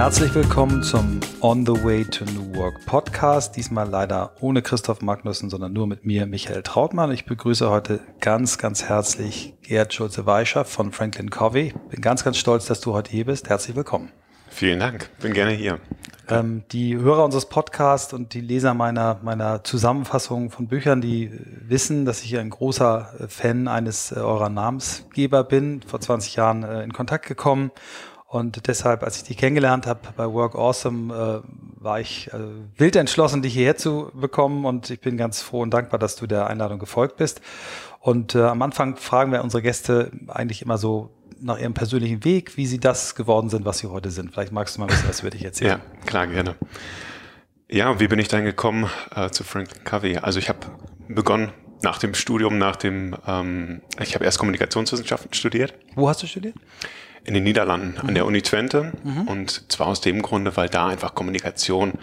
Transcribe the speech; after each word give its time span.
Herzlich 0.00 0.34
willkommen 0.34 0.82
zum 0.82 1.20
On 1.42 1.66
the 1.66 1.72
Way 1.84 2.06
to 2.06 2.24
New 2.24 2.56
Work 2.56 2.86
Podcast. 2.86 3.54
Diesmal 3.54 3.86
leider 3.86 4.32
ohne 4.40 4.62
Christoph 4.62 5.02
Magnussen, 5.02 5.50
sondern 5.50 5.74
nur 5.74 5.86
mit 5.86 6.06
mir, 6.06 6.24
Michael 6.24 6.62
Trautmann. 6.62 7.12
Ich 7.12 7.26
begrüße 7.26 7.68
heute 7.68 8.00
ganz, 8.18 8.56
ganz 8.56 8.84
herzlich 8.84 9.52
Gerd 9.60 9.92
Schulze-Weischer 9.92 10.64
von 10.64 10.92
Franklin 10.92 11.28
Covey. 11.28 11.74
Bin 11.90 12.00
ganz, 12.00 12.24
ganz 12.24 12.38
stolz, 12.38 12.64
dass 12.64 12.80
du 12.80 12.94
heute 12.94 13.10
hier 13.10 13.26
bist. 13.26 13.50
Herzlich 13.50 13.76
willkommen. 13.76 14.10
Vielen 14.48 14.80
Dank. 14.80 15.10
Bin 15.20 15.34
gerne 15.34 15.52
hier. 15.52 15.80
Ähm, 16.28 16.64
die 16.72 16.96
Hörer 16.96 17.22
unseres 17.22 17.46
Podcasts 17.46 18.14
und 18.14 18.32
die 18.32 18.40
Leser 18.40 18.72
meiner, 18.72 19.20
meiner 19.22 19.64
Zusammenfassung 19.64 20.50
von 20.50 20.66
Büchern, 20.66 21.02
die 21.02 21.30
wissen, 21.68 22.06
dass 22.06 22.22
ich 22.22 22.38
ein 22.38 22.48
großer 22.48 23.26
Fan 23.28 23.68
eines 23.68 24.12
äh, 24.12 24.16
eurer 24.16 24.48
Namensgeber 24.48 25.44
bin. 25.44 25.82
Vor 25.86 26.00
20 26.00 26.36
Jahren 26.36 26.62
äh, 26.62 26.82
in 26.84 26.94
Kontakt 26.94 27.26
gekommen 27.26 27.70
und 28.30 28.68
deshalb, 28.68 29.02
als 29.02 29.16
ich 29.16 29.24
dich 29.24 29.36
kennengelernt 29.38 29.88
habe 29.88 30.02
bei 30.16 30.24
Work 30.24 30.54
Awesome, 30.54 31.12
äh, 31.12 31.82
war 31.82 31.98
ich 31.98 32.32
äh, 32.32 32.38
wild 32.76 32.94
entschlossen, 32.94 33.42
dich 33.42 33.54
hierher 33.54 33.76
zu 33.76 34.12
bekommen. 34.14 34.66
Und 34.66 34.88
ich 34.88 35.00
bin 35.00 35.16
ganz 35.16 35.42
froh 35.42 35.62
und 35.62 35.74
dankbar, 35.74 35.98
dass 35.98 36.14
du 36.14 36.28
der 36.28 36.46
Einladung 36.46 36.78
gefolgt 36.78 37.16
bist. 37.16 37.40
Und 37.98 38.36
äh, 38.36 38.42
am 38.42 38.62
Anfang 38.62 38.94
fragen 38.94 39.32
wir 39.32 39.42
unsere 39.42 39.62
Gäste 39.62 40.12
eigentlich 40.28 40.62
immer 40.62 40.78
so 40.78 41.10
nach 41.40 41.58
ihrem 41.58 41.74
persönlichen 41.74 42.22
Weg, 42.22 42.56
wie 42.56 42.66
sie 42.66 42.78
das 42.78 43.16
geworden 43.16 43.50
sind, 43.50 43.64
was 43.64 43.78
sie 43.78 43.88
heute 43.88 44.12
sind. 44.12 44.30
Vielleicht 44.30 44.52
magst 44.52 44.76
du 44.76 44.80
mal 44.80 44.86
ein 44.86 44.90
bisschen 44.90 45.08
was 45.08 45.22
über 45.22 45.30
dich 45.30 45.44
erzählen. 45.44 45.80
Ja, 45.80 46.06
klar, 46.06 46.28
gerne. 46.28 46.54
Ja, 47.68 47.98
wie 47.98 48.06
bin 48.06 48.20
ich 48.20 48.28
dann 48.28 48.44
gekommen 48.44 48.88
äh, 49.16 49.30
zu 49.30 49.42
Franklin 49.42 49.82
Covey? 49.82 50.18
Also 50.18 50.38
ich 50.38 50.48
habe 50.48 50.60
begonnen 51.08 51.50
nach 51.82 51.98
dem 51.98 52.14
Studium, 52.14 52.58
nach 52.58 52.76
dem, 52.76 53.16
ähm, 53.26 53.82
ich 54.00 54.14
habe 54.14 54.24
erst 54.24 54.38
Kommunikationswissenschaften 54.38 55.32
studiert. 55.34 55.74
Wo 55.96 56.08
hast 56.08 56.22
du 56.22 56.28
studiert? 56.28 56.54
In 57.24 57.34
den 57.34 57.44
Niederlanden 57.44 57.98
mhm. 58.00 58.08
an 58.08 58.14
der 58.14 58.26
Uni 58.26 58.42
Twente. 58.42 58.92
Mhm. 59.02 59.22
Und 59.22 59.72
zwar 59.72 59.88
aus 59.88 60.00
dem 60.00 60.22
Grunde, 60.22 60.56
weil 60.56 60.68
da 60.68 60.88
einfach 60.88 61.14
Kommunikation 61.14 61.94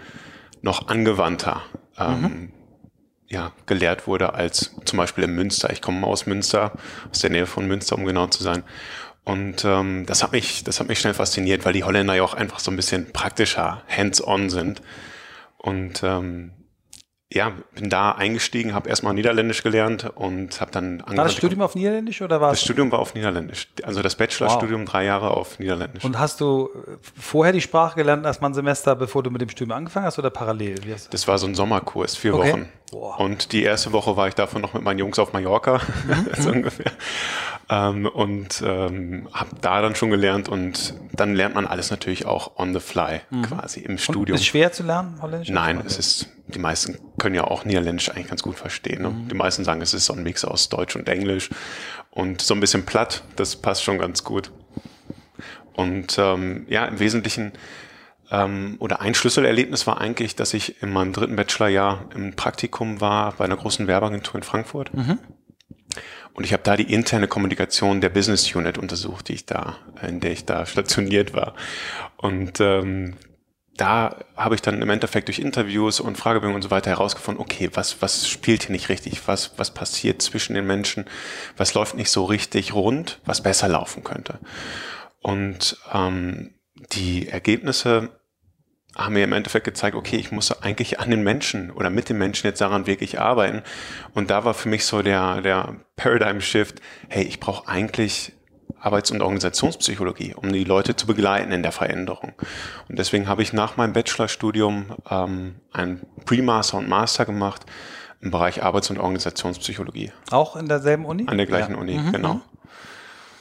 noch 0.62 0.88
angewandter 0.88 1.62
ähm, 1.98 2.20
mhm. 2.20 2.52
ja, 3.28 3.52
gelehrt 3.66 4.06
wurde 4.06 4.34
als 4.34 4.74
zum 4.84 4.96
Beispiel 4.96 5.24
in 5.24 5.34
Münster. 5.34 5.70
Ich 5.70 5.82
komme 5.82 6.06
aus 6.06 6.26
Münster, 6.26 6.72
aus 7.10 7.20
der 7.20 7.30
Nähe 7.30 7.46
von 7.46 7.66
Münster, 7.66 7.96
um 7.96 8.04
genau 8.04 8.26
zu 8.26 8.42
sein. 8.42 8.62
Und 9.24 9.64
ähm, 9.64 10.06
das 10.06 10.22
hat 10.22 10.32
mich, 10.32 10.64
das 10.64 10.80
hat 10.80 10.88
mich 10.88 10.98
schnell 11.00 11.14
fasziniert, 11.14 11.66
weil 11.66 11.74
die 11.74 11.84
Holländer 11.84 12.14
ja 12.14 12.22
auch 12.22 12.34
einfach 12.34 12.60
so 12.60 12.70
ein 12.70 12.76
bisschen 12.76 13.12
praktischer, 13.12 13.82
hands-on 13.88 14.48
sind. 14.48 14.80
Und 15.58 16.02
ähm, 16.02 16.52
ja, 17.30 17.52
bin 17.74 17.90
da 17.90 18.12
eingestiegen, 18.12 18.72
habe 18.72 18.88
erstmal 18.88 19.12
Niederländisch 19.12 19.62
gelernt 19.62 20.10
und 20.14 20.62
habe 20.62 20.70
dann 20.70 20.84
angefangen. 20.92 21.18
War 21.18 21.24
das 21.24 21.34
Studium 21.34 21.60
auf 21.60 21.74
Niederländisch 21.74 22.22
oder 22.22 22.40
war 22.40 22.50
Das 22.50 22.62
Studium 22.62 22.90
war 22.90 23.00
auf 23.00 23.14
Niederländisch. 23.14 23.68
Also 23.82 24.00
das 24.00 24.14
Bachelorstudium 24.14 24.82
wow. 24.82 24.90
drei 24.90 25.04
Jahre 25.04 25.32
auf 25.32 25.58
Niederländisch. 25.58 26.04
Und 26.04 26.18
hast 26.18 26.40
du 26.40 26.70
äh, 26.74 26.96
vorher 27.20 27.52
die 27.52 27.60
Sprache 27.60 27.96
gelernt, 27.96 28.24
erstmal 28.24 28.50
ein 28.50 28.54
Semester, 28.54 28.96
bevor 28.96 29.22
du 29.22 29.30
mit 29.30 29.42
dem 29.42 29.50
Studium 29.50 29.76
angefangen 29.76 30.06
hast 30.06 30.18
oder 30.18 30.30
parallel? 30.30 30.76
das 31.10 31.28
war 31.28 31.36
so 31.36 31.46
ein 31.46 31.54
Sommerkurs, 31.54 32.16
vier 32.16 32.34
okay. 32.34 32.52
Wochen. 32.52 32.68
Boah. 32.90 33.20
Und 33.20 33.52
die 33.52 33.62
erste 33.62 33.92
Woche 33.92 34.16
war 34.16 34.28
ich 34.28 34.34
davon 34.34 34.62
noch 34.62 34.72
mit 34.72 34.82
meinen 34.82 34.98
Jungs 34.98 35.18
auf 35.18 35.34
Mallorca, 35.34 35.82
mhm. 36.06 36.42
so 36.42 36.50
ungefähr. 36.50 36.92
Ähm, 37.68 38.06
und 38.06 38.62
ähm, 38.64 39.28
habe 39.34 39.50
da 39.60 39.82
dann 39.82 39.94
schon 39.94 40.08
gelernt 40.08 40.48
und 40.48 40.94
dann 41.12 41.34
lernt 41.34 41.54
man 41.54 41.66
alles 41.66 41.90
natürlich 41.90 42.24
auch 42.24 42.58
on 42.58 42.72
the 42.72 42.80
fly 42.80 43.20
mhm. 43.28 43.42
quasi 43.42 43.80
im 43.80 43.98
Studium. 43.98 44.28
Und 44.28 44.34
ist 44.36 44.40
es 44.40 44.46
schwer 44.46 44.72
zu 44.72 44.82
lernen, 44.82 45.18
Holländisch? 45.20 45.50
Nein, 45.50 45.82
es 45.84 45.98
ist, 45.98 46.28
die 46.48 46.58
meisten 46.58 46.98
können 47.18 47.34
ja 47.34 47.44
auch 47.44 47.64
Niederländisch 47.64 48.10
eigentlich 48.10 48.28
ganz 48.28 48.42
gut 48.42 48.56
verstehen. 48.56 49.02
Ne? 49.02 49.10
Mhm. 49.10 49.28
Die 49.28 49.34
meisten 49.34 49.64
sagen, 49.64 49.80
es 49.80 49.94
ist 49.94 50.06
so 50.06 50.14
ein 50.14 50.22
Mix 50.22 50.44
aus 50.44 50.68
Deutsch 50.68 50.96
und 50.96 51.08
Englisch 51.08 51.50
und 52.10 52.40
so 52.40 52.54
ein 52.54 52.60
bisschen 52.60 52.86
platt, 52.86 53.22
das 53.36 53.56
passt 53.56 53.82
schon 53.84 53.98
ganz 53.98 54.24
gut. 54.24 54.50
Und 55.74 56.18
ähm, 56.18 56.66
ja, 56.68 56.86
im 56.86 56.98
Wesentlichen 56.98 57.52
ähm, 58.30 58.76
oder 58.78 59.00
ein 59.00 59.14
Schlüsselerlebnis 59.14 59.86
war 59.86 60.00
eigentlich, 60.00 60.34
dass 60.36 60.54
ich 60.54 60.82
in 60.82 60.90
meinem 60.90 61.12
dritten 61.12 61.36
Bachelorjahr 61.36 62.06
im 62.14 62.34
Praktikum 62.34 63.00
war 63.00 63.32
bei 63.32 63.44
einer 63.44 63.56
großen 63.56 63.86
Werbeagentur 63.86 64.36
in 64.36 64.42
Frankfurt. 64.42 64.92
Mhm. 64.94 65.18
Und 66.34 66.44
ich 66.44 66.52
habe 66.52 66.62
da 66.62 66.76
die 66.76 66.92
interne 66.92 67.26
Kommunikation 67.26 68.00
der 68.00 68.10
Business 68.10 68.54
Unit 68.54 68.78
untersucht, 68.78 69.28
die 69.28 69.34
ich 69.34 69.46
da, 69.46 69.76
in 70.06 70.20
der 70.20 70.32
ich 70.32 70.44
da 70.44 70.66
stationiert 70.66 71.32
war. 71.34 71.54
Und 72.16 72.60
ähm, 72.60 73.14
da 73.78 74.16
habe 74.36 74.56
ich 74.56 74.60
dann 74.60 74.82
im 74.82 74.90
Endeffekt 74.90 75.28
durch 75.28 75.38
Interviews 75.38 76.00
und 76.00 76.18
Fragebögen 76.18 76.54
und 76.54 76.62
so 76.62 76.70
weiter 76.70 76.90
herausgefunden, 76.90 77.40
okay, 77.40 77.70
was, 77.74 78.02
was 78.02 78.28
spielt 78.28 78.64
hier 78.64 78.72
nicht 78.72 78.88
richtig? 78.88 79.26
Was, 79.26 79.52
was 79.56 79.72
passiert 79.72 80.20
zwischen 80.20 80.54
den 80.54 80.66
Menschen? 80.66 81.04
Was 81.56 81.74
läuft 81.74 81.94
nicht 81.94 82.10
so 82.10 82.24
richtig 82.24 82.74
rund, 82.74 83.20
was 83.24 83.42
besser 83.42 83.68
laufen 83.68 84.02
könnte? 84.02 84.40
Und 85.22 85.78
ähm, 85.92 86.54
die 86.92 87.28
Ergebnisse 87.28 88.10
haben 88.96 89.14
mir 89.14 89.22
im 89.22 89.32
Endeffekt 89.32 89.64
gezeigt, 89.64 89.94
okay, 89.94 90.16
ich 90.16 90.32
muss 90.32 90.50
eigentlich 90.62 90.98
an 90.98 91.10
den 91.10 91.22
Menschen 91.22 91.70
oder 91.70 91.88
mit 91.88 92.08
den 92.08 92.18
Menschen 92.18 92.48
jetzt 92.48 92.60
daran 92.60 92.88
wirklich 92.88 93.20
arbeiten. 93.20 93.62
Und 94.12 94.30
da 94.30 94.44
war 94.44 94.54
für 94.54 94.68
mich 94.68 94.86
so 94.86 95.02
der, 95.02 95.40
der 95.40 95.76
Paradigm 95.94 96.40
Shift, 96.40 96.80
hey, 97.08 97.22
ich 97.22 97.38
brauche 97.38 97.68
eigentlich 97.68 98.32
Arbeits- 98.80 99.10
und 99.10 99.22
Organisationspsychologie, 99.22 100.34
um 100.34 100.52
die 100.52 100.64
Leute 100.64 100.96
zu 100.96 101.06
begleiten 101.06 101.52
in 101.52 101.62
der 101.62 101.72
Veränderung. 101.72 102.32
Und 102.88 102.98
deswegen 102.98 103.28
habe 103.28 103.42
ich 103.42 103.52
nach 103.52 103.76
meinem 103.76 103.92
Bachelorstudium 103.92 104.86
ähm, 105.10 105.56
ein 105.72 106.02
Pre-Master 106.24 106.78
und 106.78 106.88
Master 106.88 107.24
gemacht 107.24 107.66
im 108.20 108.30
Bereich 108.30 108.62
Arbeits- 108.62 108.90
und 108.90 108.98
Organisationspsychologie. 108.98 110.12
Auch 110.30 110.56
in 110.56 110.68
derselben 110.68 111.04
Uni? 111.04 111.24
An 111.26 111.36
der 111.36 111.46
gleichen 111.46 111.72
ja. 111.72 111.78
Uni, 111.78 111.98
mhm. 111.98 112.12
genau. 112.12 112.34
Mhm. 112.34 112.42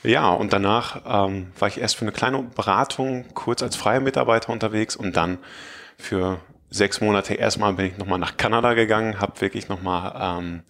Ja, 0.03 0.30
und 0.30 0.53
danach 0.53 1.02
ähm, 1.06 1.52
war 1.58 1.68
ich 1.68 1.80
erst 1.80 1.96
für 1.96 2.03
eine 2.03 2.12
kleine 2.12 2.44
Beratung 2.44 3.26
kurz 3.34 3.64
als 3.64 3.76
freier 3.76 4.00
Mitarbeiter 4.00 4.53
unterwegs 4.53 4.96
und 4.96 5.18
dann 5.18 5.40
für 5.97 6.40
sechs 6.70 7.02
Monate 7.02 7.34
erstmal 7.34 7.74
bin 7.74 7.88
ich 7.88 7.97
nochmal 7.97 8.20
nach 8.20 8.38
Kanada 8.38 8.74
gegangen, 8.74 9.20
habe 9.20 9.42
wirklich 9.42 9.70
nochmal 9.70 10.40
ähm, 10.40 10.62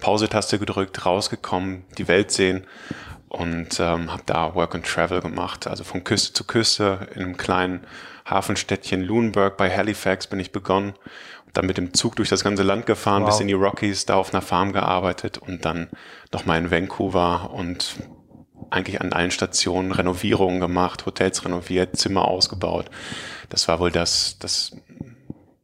Pause-Taste 0.00 0.58
gedrückt, 0.58 1.06
rausgekommen, 1.06 1.84
die 1.96 2.08
Welt 2.08 2.30
sehen 2.30 2.66
und 3.34 3.80
ähm, 3.80 4.12
habe 4.12 4.22
da 4.26 4.54
Work 4.54 4.74
and 4.74 4.86
Travel 4.86 5.20
gemacht, 5.20 5.66
also 5.66 5.84
von 5.84 6.04
Küste 6.04 6.32
zu 6.32 6.44
Küste 6.44 7.08
in 7.14 7.22
einem 7.22 7.36
kleinen 7.36 7.86
Hafenstädtchen 8.24 9.02
Lunenburg 9.02 9.56
bei 9.56 9.74
Halifax 9.74 10.26
bin 10.26 10.40
ich 10.40 10.52
begonnen 10.52 10.94
dann 11.54 11.66
mit 11.66 11.78
dem 11.78 11.94
Zug 11.94 12.16
durch 12.16 12.28
das 12.28 12.44
ganze 12.44 12.62
Land 12.62 12.84
gefahren, 12.84 13.22
wow. 13.22 13.30
bis 13.30 13.40
in 13.40 13.46
die 13.46 13.54
Rockies, 13.54 14.04
da 14.06 14.16
auf 14.16 14.34
einer 14.34 14.42
Farm 14.42 14.72
gearbeitet 14.72 15.38
und 15.38 15.64
dann 15.64 15.88
nochmal 16.32 16.58
in 16.58 16.70
Vancouver 16.70 17.50
und 17.52 17.96
eigentlich 18.70 19.00
an 19.00 19.12
allen 19.12 19.30
Stationen 19.30 19.92
Renovierungen 19.92 20.60
gemacht, 20.60 21.06
Hotels 21.06 21.44
renoviert, 21.44 21.96
Zimmer 21.96 22.26
ausgebaut. 22.26 22.90
Das 23.48 23.68
war 23.68 23.78
wohl 23.78 23.92
das, 23.92 24.38
das 24.40 24.76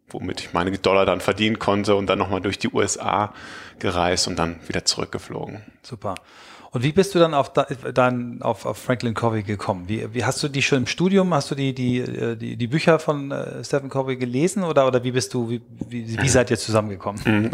womit 0.09 0.41
ich 0.41 0.53
meine 0.53 0.71
Dollar 0.79 1.07
dann 1.07 1.21
verdienen 1.21 1.59
konnte 1.59 1.97
und 1.97 2.07
dann 2.07 2.19
nochmal 2.19 2.41
durch 2.41 2.59
die 2.59 2.73
USA 2.73 3.35
gereist 3.79 4.29
und 4.29 4.39
dann 4.39 4.61
wieder 4.69 4.85
zurückgeflogen. 4.85 5.63
Super. 5.83 6.15
Und 6.73 6.85
wie 6.85 6.93
bist 6.93 7.15
du 7.15 7.19
dann 7.19 7.35
auf, 7.35 7.53
dann 7.53 8.43
auf, 8.43 8.65
auf 8.65 8.79
Franklin 8.79 9.15
Covey 9.15 9.43
gekommen? 9.43 9.89
Wie, 9.89 10.15
wie 10.15 10.25
hast 10.25 10.43
du 10.43 10.49
die 10.49 10.63
schon 10.63 10.79
im 10.79 10.87
Studium, 10.87 11.35
hast 11.35 11.51
du 11.51 11.55
die, 11.55 11.75
die, 11.75 11.99
äh, 11.99 12.37
die, 12.37 12.57
die 12.57 12.67
Bücher 12.69 12.99
von 12.99 13.33
äh, 13.33 13.65
Stephen 13.65 13.89
Covey 13.89 14.17
gelesen 14.17 14.63
oder, 14.63 14.87
oder 14.87 15.03
wie 15.03 15.11
bist 15.11 15.35
du, 15.35 15.51
wie, 15.51 15.63
wie, 15.89 16.21
wie 16.21 16.29
seid 16.29 16.51
ihr 16.51 16.59
zusammengekommen? 16.59 17.51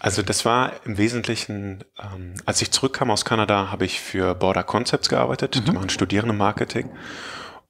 Also 0.00 0.20
das 0.20 0.44
war 0.44 0.72
im 0.84 0.98
Wesentlichen, 0.98 1.82
ähm, 1.98 2.34
als 2.44 2.60
ich 2.60 2.70
zurückkam 2.70 3.10
aus 3.10 3.24
Kanada, 3.24 3.70
habe 3.70 3.86
ich 3.86 4.02
für 4.02 4.34
Border 4.34 4.62
Concepts 4.62 5.08
gearbeitet, 5.08 5.56
mhm. 5.56 5.64
die 5.64 5.72
machen 5.72 5.88
Studierendenmarketing. 5.88 6.90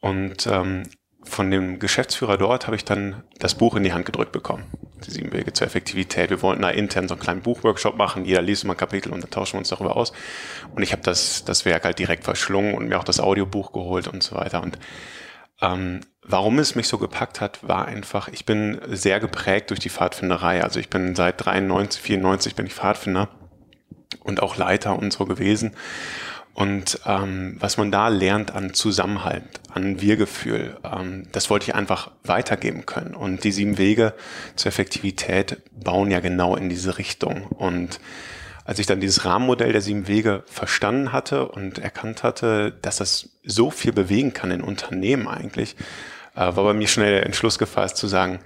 Und 0.01 0.45
ähm, 0.49 0.83
von 1.25 1.51
dem 1.51 1.79
Geschäftsführer 1.79 2.37
dort 2.37 2.67
habe 2.67 2.77
ich 2.77 2.85
dann 2.85 3.23
das 3.39 3.55
Buch 3.55 3.77
in 3.77 3.83
die 3.83 3.93
Hand 3.93 4.07
gedrückt 4.07 4.33
bekommen. 4.33 4.65
Die 5.07 5.11
sieben 5.11 5.33
Wege 5.33 5.53
zur 5.53 5.67
Effektivität. 5.67 6.31
Wir 6.31 6.43
wollten 6.43 6.62
da 6.62 6.71
intern 6.71 7.09
so 7.09 7.15
einen 7.15 7.23
kleinen 7.23 7.43
Buchworkshop 7.43 7.97
machen. 7.97 8.25
Jeder 8.25 8.43
liest 8.43 8.65
mal 8.65 8.75
ein 8.75 8.78
Kapitel 8.78 9.13
und 9.13 9.22
dann 9.22 9.31
tauschen 9.31 9.54
wir 9.54 9.59
uns 9.59 9.69
darüber 9.69 9.97
aus. 9.97 10.13
Und 10.75 10.83
ich 10.83 10.93
habe 10.93 11.03
das, 11.03 11.45
das 11.45 11.65
Werk 11.65 11.84
halt 11.84 11.98
direkt 11.98 12.25
verschlungen 12.25 12.75
und 12.75 12.89
mir 12.89 12.98
auch 12.98 13.04
das 13.04 13.21
Audiobuch 13.21 13.72
geholt 13.72 14.09
und 14.09 14.22
so 14.22 14.37
weiter. 14.37 14.63
Und 14.63 14.78
ähm, 15.60 16.01
warum 16.22 16.59
es 16.59 16.75
mich 16.75 16.89
so 16.89 16.98
gepackt 16.98 17.41
hat, 17.41 17.66
war 17.66 17.87
einfach, 17.87 18.28
ich 18.28 18.45
bin 18.45 18.81
sehr 18.87 19.21
geprägt 19.21 19.71
durch 19.71 19.81
die 19.81 19.91
Pfadfinderei. 19.91 20.63
Also 20.63 20.81
ich 20.81 20.91
bin 20.91 21.15
seit 21.15 21.45
93, 21.45 22.01
94 22.01 22.54
bin 22.54 22.66
ich 22.66 22.75
Pfadfinder 22.75 23.28
und 24.22 24.43
auch 24.43 24.57
Leiter 24.57 24.98
und 24.98 25.13
so 25.13 25.27
gewesen. 25.27 25.77
Und 26.54 27.01
ähm, 27.04 27.56
was 27.59 27.78
man 27.78 27.91
da 27.91 28.06
lernt 28.09 28.53
an 28.53 28.74
Zusammenhalt, 28.74 29.42
an 29.72 30.01
Wir-Gefühl, 30.01 30.77
ähm, 30.84 31.24
das 31.33 31.51
wollte 31.51 31.68
ich 31.68 31.74
einfach 31.74 32.12
weitergeben 32.22 32.86
können. 32.86 33.15
Und 33.15 33.42
die 33.42 33.51
sieben 33.51 33.77
Wege 33.77 34.15
zur 34.54 34.68
Effektivität 34.68 35.59
bauen 35.72 36.12
ja 36.12 36.21
genau 36.21 36.54
in 36.54 36.68
diese 36.68 36.97
Richtung. 36.97 37.48
Und 37.48 37.98
als 38.65 38.78
ich 38.78 38.86
dann 38.86 39.01
dieses 39.01 39.24
Rahmenmodell 39.24 39.72
der 39.72 39.80
sieben 39.80 40.06
Wege 40.06 40.45
verstanden 40.47 41.12
hatte 41.12 41.48
und 41.48 41.78
erkannt 41.78 42.22
hatte, 42.22 42.72
dass 42.83 42.98
das 42.98 43.30
so 43.42 43.72
viel 43.72 43.92
bewegen 43.92 44.33
kann 44.33 44.53
in 44.53 44.62
Unternehmen 44.62 45.27
eigentlich, 45.27 45.74
äh, 46.36 46.39
war 46.39 46.53
bei 46.53 46.72
mir 46.72 46.86
schnell 46.86 47.15
der 47.15 47.27
Entschluss 47.27 47.59
gefasst 47.59 47.97
zu 47.97 48.07
sagen, 48.07 48.39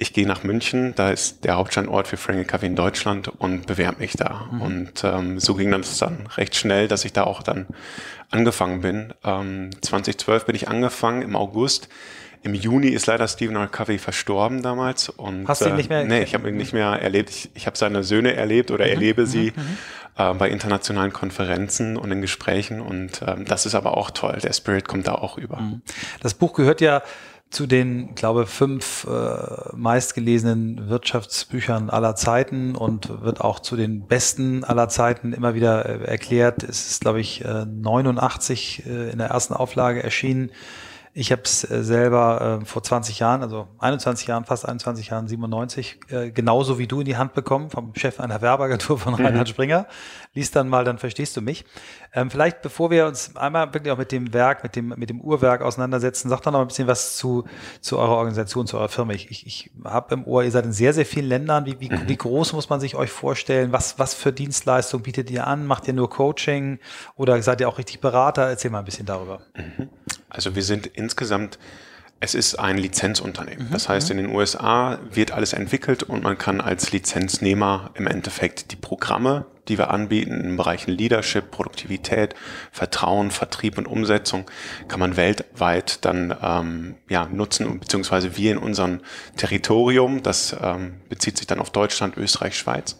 ich 0.00 0.14
gehe 0.14 0.26
nach 0.26 0.42
München, 0.44 0.94
da 0.96 1.10
ist 1.10 1.44
der 1.44 1.56
Hauptstandort 1.56 2.08
für 2.08 2.16
Frank 2.16 2.50
Café 2.50 2.64
in 2.64 2.74
Deutschland 2.74 3.28
und 3.28 3.66
bewerbe 3.66 4.00
mich 4.00 4.14
da. 4.14 4.48
Mhm. 4.50 4.60
Und 4.62 5.04
ähm, 5.04 5.38
so 5.38 5.54
ging 5.54 5.70
das 5.70 5.98
dann 5.98 6.26
recht 6.38 6.56
schnell, 6.56 6.88
dass 6.88 7.04
ich 7.04 7.12
da 7.12 7.24
auch 7.24 7.42
dann 7.42 7.66
angefangen 8.30 8.80
bin. 8.80 9.12
Ähm, 9.22 9.70
2012 9.82 10.46
bin 10.46 10.54
ich 10.54 10.68
angefangen 10.68 11.20
im 11.20 11.36
August 11.36 11.90
Im 12.42 12.54
Juni 12.54 12.88
ist 12.88 13.06
leider 13.06 13.28
Stephen 13.28 13.56
R. 13.56 13.66
Covey 13.66 13.98
verstorben 13.98 14.62
damals. 14.62 15.10
Und, 15.10 15.46
Hast 15.46 15.60
du 15.60 15.68
ihn 15.68 15.76
nicht 15.76 15.90
mehr? 15.90 16.00
Äh, 16.00 16.06
nee, 16.06 16.22
ich 16.22 16.32
habe 16.32 16.48
ihn 16.48 16.56
nicht 16.56 16.72
mehr 16.72 16.86
erlebt. 16.86 17.28
Ich, 17.28 17.50
ich 17.52 17.66
habe 17.66 17.76
seine 17.76 18.02
Söhne 18.02 18.34
erlebt 18.34 18.70
oder 18.70 18.86
mhm. 18.86 18.92
erlebe 18.92 19.26
sie 19.26 19.52
mhm. 19.54 19.76
äh, 20.16 20.32
bei 20.32 20.48
internationalen 20.48 21.12
Konferenzen 21.12 21.98
und 21.98 22.10
in 22.10 22.22
Gesprächen. 22.22 22.80
Und 22.80 23.20
ähm, 23.26 23.44
das 23.44 23.66
ist 23.66 23.74
aber 23.74 23.98
auch 23.98 24.10
toll. 24.10 24.38
Der 24.42 24.54
Spirit 24.54 24.88
kommt 24.88 25.06
da 25.06 25.16
auch 25.16 25.36
über. 25.36 25.60
Mhm. 25.60 25.82
Das 26.22 26.32
Buch 26.32 26.54
gehört 26.54 26.80
ja 26.80 27.02
zu 27.50 27.66
den, 27.66 28.14
glaube 28.14 28.46
fünf 28.46 29.06
äh, 29.10 29.76
meistgelesenen 29.76 30.88
Wirtschaftsbüchern 30.88 31.90
aller 31.90 32.14
Zeiten 32.14 32.76
und 32.76 33.22
wird 33.22 33.40
auch 33.40 33.58
zu 33.58 33.76
den 33.76 34.06
besten 34.06 34.62
aller 34.62 34.88
Zeiten 34.88 35.32
immer 35.32 35.54
wieder 35.54 35.84
äh, 35.84 36.04
erklärt. 36.04 36.62
Es 36.62 36.88
ist, 36.88 37.00
glaube 37.00 37.20
ich, 37.20 37.44
äh, 37.44 37.66
89 37.66 38.86
äh, 38.86 39.10
in 39.10 39.18
der 39.18 39.28
ersten 39.28 39.54
Auflage 39.54 40.02
erschienen. 40.02 40.52
Ich 41.12 41.32
habe 41.32 41.42
es 41.42 41.68
äh, 41.68 41.82
selber 41.82 42.60
äh, 42.62 42.64
vor 42.64 42.84
20 42.84 43.18
Jahren, 43.18 43.42
also 43.42 43.66
21 43.80 44.28
Jahren, 44.28 44.44
fast 44.44 44.64
21 44.64 45.08
Jahren, 45.08 45.26
97, 45.26 45.98
äh, 46.08 46.30
genauso 46.30 46.78
wie 46.78 46.86
du 46.86 47.00
in 47.00 47.04
die 47.06 47.16
Hand 47.16 47.34
bekommen 47.34 47.68
vom 47.68 47.92
Chef 47.96 48.20
einer 48.20 48.40
Werbeagentur 48.40 48.96
von 48.96 49.14
mhm. 49.14 49.24
Reinhard 49.24 49.48
Springer. 49.48 49.86
Lies 50.34 50.52
dann 50.52 50.68
mal, 50.68 50.84
dann 50.84 50.98
verstehst 50.98 51.36
du 51.36 51.40
mich. 51.40 51.64
Ähm, 52.14 52.30
vielleicht, 52.30 52.62
bevor 52.62 52.92
wir 52.92 53.06
uns 53.06 53.36
einmal 53.36 53.74
wirklich 53.74 53.92
auch 53.92 53.98
mit 53.98 54.12
dem 54.12 54.32
Werk, 54.32 54.62
mit 54.62 54.76
dem, 54.76 54.94
mit 54.96 55.10
dem 55.10 55.20
Uhrwerk 55.20 55.62
auseinandersetzen, 55.62 56.28
sag 56.28 56.42
doch 56.42 56.52
noch 56.52 56.60
ein 56.60 56.68
bisschen 56.68 56.86
was 56.86 57.16
zu, 57.16 57.44
zu 57.80 57.98
eurer 57.98 58.14
Organisation, 58.14 58.68
zu 58.68 58.76
eurer 58.76 58.88
Firma. 58.88 59.12
Ich, 59.12 59.32
ich, 59.32 59.46
ich 59.46 59.70
habe 59.84 60.14
im 60.14 60.24
Ohr, 60.24 60.44
ihr 60.44 60.52
seid 60.52 60.64
in 60.64 60.72
sehr, 60.72 60.92
sehr 60.92 61.06
vielen 61.06 61.26
Ländern. 61.26 61.66
Wie, 61.66 61.80
wie, 61.80 61.90
mhm. 61.90 62.02
wie 62.06 62.16
groß 62.16 62.52
muss 62.52 62.68
man 62.68 62.78
sich 62.78 62.94
euch 62.94 63.10
vorstellen? 63.10 63.72
Was, 63.72 63.98
was 63.98 64.14
für 64.14 64.32
Dienstleistungen 64.32 65.02
bietet 65.02 65.28
ihr 65.28 65.44
an? 65.48 65.66
Macht 65.66 65.88
ihr 65.88 65.94
nur 65.94 66.08
Coaching 66.08 66.78
oder 67.16 67.42
seid 67.42 67.60
ihr 67.60 67.68
auch 67.68 67.78
richtig 67.78 68.00
Berater? 68.00 68.48
Erzähl 68.48 68.70
mal 68.70 68.78
ein 68.78 68.84
bisschen 68.84 69.06
darüber. 69.06 69.40
Mhm. 69.56 69.88
Also 70.30 70.54
wir 70.54 70.62
sind 70.62 70.86
insgesamt, 70.86 71.58
es 72.20 72.34
ist 72.34 72.58
ein 72.58 72.78
Lizenzunternehmen. 72.78 73.68
Mhm, 73.68 73.72
das 73.72 73.88
heißt, 73.88 74.10
mhm. 74.10 74.18
in 74.18 74.26
den 74.26 74.36
USA 74.36 74.98
wird 75.10 75.32
alles 75.32 75.52
entwickelt 75.52 76.02
und 76.02 76.22
man 76.22 76.38
kann 76.38 76.60
als 76.60 76.92
Lizenznehmer 76.92 77.90
im 77.94 78.06
Endeffekt 78.06 78.72
die 78.72 78.76
Programme, 78.76 79.46
die 79.68 79.78
wir 79.78 79.90
anbieten 79.90 80.40
in 80.40 80.56
Bereichen 80.56 80.90
Leadership, 80.90 81.50
Produktivität, 81.50 82.34
Vertrauen, 82.72 83.30
Vertrieb 83.30 83.78
und 83.78 83.86
Umsetzung, 83.86 84.50
kann 84.88 85.00
man 85.00 85.16
weltweit 85.16 86.04
dann 86.04 86.36
ähm, 86.42 86.94
ja, 87.08 87.26
nutzen, 87.26 87.80
beziehungsweise 87.80 88.36
wir 88.36 88.52
in 88.52 88.58
unserem 88.58 89.00
Territorium, 89.36 90.22
das 90.22 90.56
ähm, 90.60 91.00
bezieht 91.08 91.38
sich 91.38 91.46
dann 91.46 91.60
auf 91.60 91.70
Deutschland, 91.70 92.16
Österreich, 92.16 92.56
Schweiz. 92.56 92.98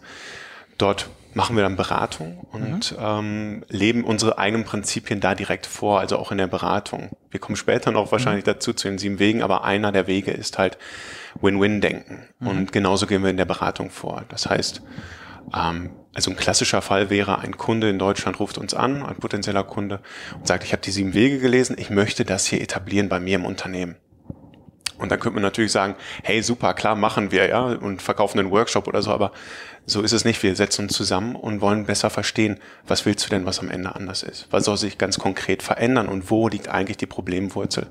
Dort 0.77 1.09
machen 1.33 1.55
wir 1.55 1.63
dann 1.63 1.75
Beratung 1.75 2.39
und 2.51 2.91
mhm. 2.91 2.97
ähm, 2.99 3.65
leben 3.69 4.03
unsere 4.03 4.37
eigenen 4.37 4.65
Prinzipien 4.65 5.19
da 5.19 5.35
direkt 5.35 5.65
vor, 5.65 5.99
also 5.99 6.17
auch 6.17 6.31
in 6.31 6.37
der 6.37 6.47
Beratung. 6.47 7.09
Wir 7.29 7.39
kommen 7.39 7.55
später 7.55 7.91
noch 7.91 8.11
wahrscheinlich 8.11 8.45
mhm. 8.45 8.51
dazu 8.51 8.73
zu 8.73 8.87
den 8.87 8.97
sieben 8.97 9.19
Wegen, 9.19 9.41
aber 9.41 9.63
einer 9.63 9.91
der 9.91 10.07
Wege 10.07 10.31
ist 10.31 10.57
halt 10.57 10.77
Win-Win-Denken. 11.39 12.27
Mhm. 12.39 12.47
Und 12.47 12.71
genauso 12.71 13.07
gehen 13.07 13.23
wir 13.23 13.29
in 13.29 13.37
der 13.37 13.45
Beratung 13.45 13.89
vor. 13.89 14.23
Das 14.29 14.49
heißt, 14.49 14.81
ähm, 15.55 15.91
also 16.13 16.31
ein 16.31 16.37
klassischer 16.37 16.81
Fall 16.81 17.09
wäre, 17.09 17.39
ein 17.39 17.57
Kunde 17.57 17.89
in 17.89 17.97
Deutschland 17.99 18.39
ruft 18.39 18.57
uns 18.57 18.73
an, 18.73 19.03
ein 19.03 19.15
potenzieller 19.15 19.63
Kunde, 19.63 20.01
und 20.35 20.47
sagt, 20.47 20.63
ich 20.63 20.73
habe 20.73 20.81
die 20.81 20.91
sieben 20.91 21.13
Wege 21.13 21.39
gelesen, 21.39 21.77
ich 21.79 21.89
möchte 21.89 22.25
das 22.25 22.45
hier 22.45 22.61
etablieren 22.61 23.07
bei 23.07 23.19
mir 23.19 23.35
im 23.35 23.45
Unternehmen. 23.45 23.95
Und 24.97 25.09
dann 25.09 25.19
könnte 25.19 25.33
man 25.33 25.41
natürlich 25.41 25.71
sagen, 25.71 25.95
hey, 26.21 26.43
super, 26.43 26.75
klar, 26.75 26.95
machen 26.95 27.31
wir, 27.31 27.47
ja, 27.47 27.63
und 27.63 28.03
verkaufen 28.03 28.37
einen 28.37 28.51
Workshop 28.51 28.87
oder 28.87 29.01
so, 29.01 29.11
aber 29.11 29.31
so 29.85 30.01
ist 30.01 30.11
es 30.11 30.25
nicht. 30.25 30.41
Wir 30.43 30.55
setzen 30.55 30.83
uns 30.83 30.93
zusammen 30.93 31.35
und 31.35 31.61
wollen 31.61 31.85
besser 31.85 32.09
verstehen, 32.09 32.59
was 32.87 33.05
willst 33.05 33.25
du 33.25 33.29
denn, 33.29 33.45
was 33.45 33.59
am 33.59 33.69
Ende 33.69 33.95
anders 33.95 34.23
ist? 34.23 34.47
Was 34.51 34.65
soll 34.65 34.77
sich 34.77 34.97
ganz 34.97 35.17
konkret 35.17 35.63
verändern 35.63 36.07
und 36.07 36.29
wo 36.29 36.47
liegt 36.47 36.69
eigentlich 36.69 36.97
die 36.97 37.07
Problemwurzel? 37.07 37.87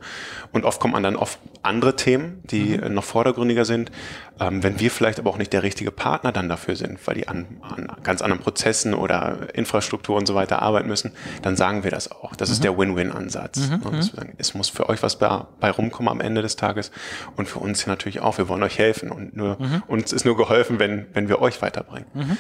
Und 0.52 0.64
oft 0.64 0.81
kommt 0.81 0.94
man 0.94 1.02
dann 1.02 1.16
auf 1.16 1.38
andere 1.62 1.96
Themen, 1.96 2.42
die 2.44 2.78
mhm. 2.78 2.94
noch 2.94 3.04
vordergründiger 3.04 3.64
sind. 3.64 3.90
Ähm, 4.38 4.62
wenn 4.62 4.78
wir 4.80 4.90
vielleicht 4.90 5.18
aber 5.18 5.30
auch 5.30 5.38
nicht 5.38 5.52
der 5.52 5.62
richtige 5.62 5.90
Partner 5.90 6.32
dann 6.32 6.48
dafür 6.48 6.76
sind, 6.76 7.06
weil 7.06 7.16
die 7.16 7.28
an, 7.28 7.46
an 7.62 7.90
ganz 8.02 8.22
anderen 8.22 8.42
Prozessen 8.42 8.94
oder 8.94 9.54
Infrastruktur 9.54 10.16
und 10.16 10.26
so 10.26 10.34
weiter 10.34 10.62
arbeiten 10.62 10.88
müssen, 10.88 11.12
dann 11.42 11.56
sagen 11.56 11.82
wir 11.84 11.90
das 11.90 12.10
auch. 12.10 12.36
Das 12.36 12.48
mhm. 12.48 12.52
ist 12.52 12.64
der 12.64 12.78
Win-Win-Ansatz. 12.78 13.70
Mhm. 13.70 14.02
Sagen, 14.02 14.34
es 14.38 14.54
muss 14.54 14.68
für 14.68 14.88
euch 14.88 15.02
was 15.02 15.18
bei, 15.18 15.44
bei, 15.60 15.70
rumkommen 15.70 16.10
am 16.10 16.20
Ende 16.20 16.42
des 16.42 16.56
Tages 16.56 16.90
und 17.36 17.48
für 17.48 17.58
uns 17.58 17.86
natürlich 17.86 18.20
auch. 18.20 18.38
Wir 18.38 18.48
wollen 18.48 18.62
euch 18.62 18.78
helfen 18.78 19.10
und 19.10 19.36
nur, 19.36 19.58
mhm. 19.58 19.82
uns 19.88 20.12
ist 20.12 20.24
nur 20.24 20.36
geholfen, 20.36 20.78
wenn, 20.78 21.06
wenn 21.12 21.28
wir 21.28 21.40
euch 21.40 21.60
weiter 21.62 21.70
weiterbringen. 21.70 22.08
Mhm. 22.14 22.38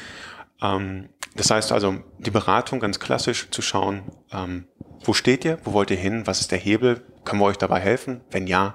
Ähm, 0.62 1.08
das 1.36 1.50
heißt 1.50 1.72
also, 1.72 1.96
die 2.18 2.30
Beratung 2.30 2.80
ganz 2.80 2.98
klassisch 2.98 3.50
zu 3.50 3.62
schauen, 3.62 4.02
ähm, 4.32 4.66
wo 5.04 5.12
steht 5.12 5.44
ihr, 5.44 5.58
wo 5.64 5.72
wollt 5.72 5.90
ihr 5.90 5.96
hin, 5.96 6.26
was 6.26 6.40
ist 6.40 6.50
der 6.50 6.58
Hebel, 6.58 7.02
können 7.24 7.40
wir 7.40 7.46
euch 7.46 7.58
dabei 7.58 7.80
helfen? 7.80 8.20
Wenn 8.30 8.46
ja, 8.46 8.74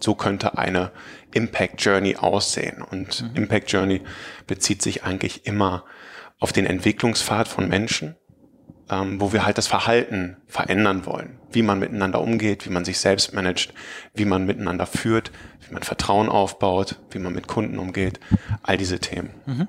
so 0.00 0.14
könnte 0.14 0.58
eine 0.58 0.90
Impact 1.32 1.84
Journey 1.84 2.16
aussehen. 2.16 2.82
Und 2.82 3.22
mhm. 3.22 3.36
Impact 3.36 3.70
Journey 3.70 4.02
bezieht 4.46 4.82
sich 4.82 5.04
eigentlich 5.04 5.46
immer 5.46 5.84
auf 6.38 6.52
den 6.52 6.66
Entwicklungspfad 6.66 7.48
von 7.48 7.68
Menschen, 7.68 8.16
ähm, 8.90 9.20
wo 9.20 9.32
wir 9.32 9.46
halt 9.46 9.58
das 9.58 9.66
Verhalten 9.66 10.36
verändern 10.46 11.06
wollen, 11.06 11.38
wie 11.50 11.62
man 11.62 11.78
miteinander 11.78 12.20
umgeht, 12.20 12.66
wie 12.66 12.70
man 12.70 12.84
sich 12.84 12.98
selbst 12.98 13.34
managt, 13.34 13.72
wie 14.14 14.24
man 14.24 14.44
miteinander 14.44 14.86
führt, 14.86 15.32
wie 15.66 15.72
man 15.72 15.82
Vertrauen 15.82 16.28
aufbaut, 16.28 17.00
wie 17.10 17.18
man 17.18 17.32
mit 17.32 17.46
Kunden 17.46 17.78
umgeht, 17.78 18.20
all 18.62 18.76
diese 18.76 18.98
Themen. 18.98 19.30
Mhm. 19.46 19.68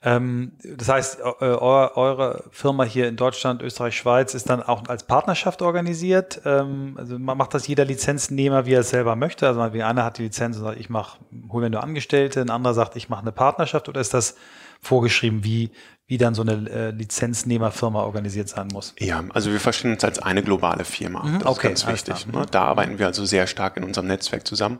Ähm, 0.00 0.52
das 0.62 0.88
heißt, 0.88 1.20
eure, 1.20 1.96
eure 1.96 2.44
Firma 2.52 2.84
hier 2.84 3.08
in 3.08 3.16
Deutschland, 3.16 3.62
Österreich, 3.62 3.96
Schweiz 3.96 4.32
ist 4.34 4.48
dann 4.48 4.62
auch 4.62 4.86
als 4.88 5.02
Partnerschaft 5.04 5.60
organisiert. 5.60 6.40
Ähm, 6.44 6.94
also 6.96 7.18
man 7.18 7.36
macht 7.36 7.52
das 7.54 7.66
jeder 7.66 7.84
Lizenznehmer, 7.84 8.64
wie 8.66 8.74
er 8.74 8.80
es 8.80 8.90
selber 8.90 9.16
möchte. 9.16 9.48
Also 9.48 9.72
wie 9.72 9.82
einer 9.82 10.04
hat 10.04 10.18
die 10.18 10.22
Lizenz 10.22 10.56
und 10.56 10.64
sagt, 10.64 10.78
ich 10.78 10.88
mache, 10.88 11.18
hol 11.50 11.62
mir 11.62 11.70
nur 11.70 11.82
Angestellte, 11.82 12.40
ein 12.40 12.50
anderer 12.50 12.74
sagt, 12.74 12.94
ich 12.94 13.08
mache 13.08 13.22
eine 13.22 13.32
Partnerschaft 13.32 13.88
oder 13.88 14.00
ist 14.00 14.14
das 14.14 14.36
vorgeschrieben, 14.80 15.42
wie, 15.42 15.70
wie 16.06 16.16
dann 16.16 16.34
so 16.34 16.42
eine 16.42 16.70
äh, 16.70 16.90
Lizenznehmerfirma 16.90 18.02
organisiert 18.02 18.48
sein 18.48 18.68
muss. 18.72 18.94
Ja, 19.00 19.24
also 19.34 19.50
wir 19.50 19.58
verstehen 19.58 19.92
uns 19.92 20.04
als 20.04 20.20
eine 20.20 20.44
globale 20.44 20.84
Firma. 20.84 21.24
Mhm, 21.24 21.40
das 21.40 21.46
okay, 21.46 21.72
ist 21.72 21.86
ganz 21.86 22.06
wichtig. 22.06 22.26
Ne? 22.32 22.46
Da 22.48 22.62
arbeiten 22.62 23.00
wir 23.00 23.06
also 23.06 23.24
sehr 23.24 23.48
stark 23.48 23.76
in 23.76 23.82
unserem 23.82 24.06
Netzwerk 24.06 24.46
zusammen. 24.46 24.78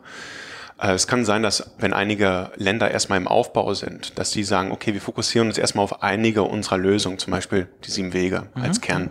Äh, 0.81 0.93
es 0.93 1.07
kann 1.07 1.25
sein, 1.25 1.43
dass 1.43 1.71
wenn 1.79 1.93
einige 1.93 2.51
Länder 2.57 2.91
erstmal 2.91 3.19
im 3.19 3.29
Aufbau 3.29 3.75
sind, 3.75 4.19
dass 4.19 4.31
die 4.31 4.45
sagen, 4.45 4.73
okay, 4.73 4.95
wir 4.95 5.01
fokussieren 5.01 5.49
uns 5.49 5.59
erstmal 5.59 5.85
auf 5.85 6.03
einige 6.03 6.43
unserer 6.43 6.79
Lösungen, 6.79 7.19
zum 7.19 7.33
Beispiel 7.33 7.69
die 7.85 7.91
sieben 7.91 8.13
Wege 8.13 8.47
mhm. 8.55 8.63
als 8.63 8.81
Kern, 8.81 9.11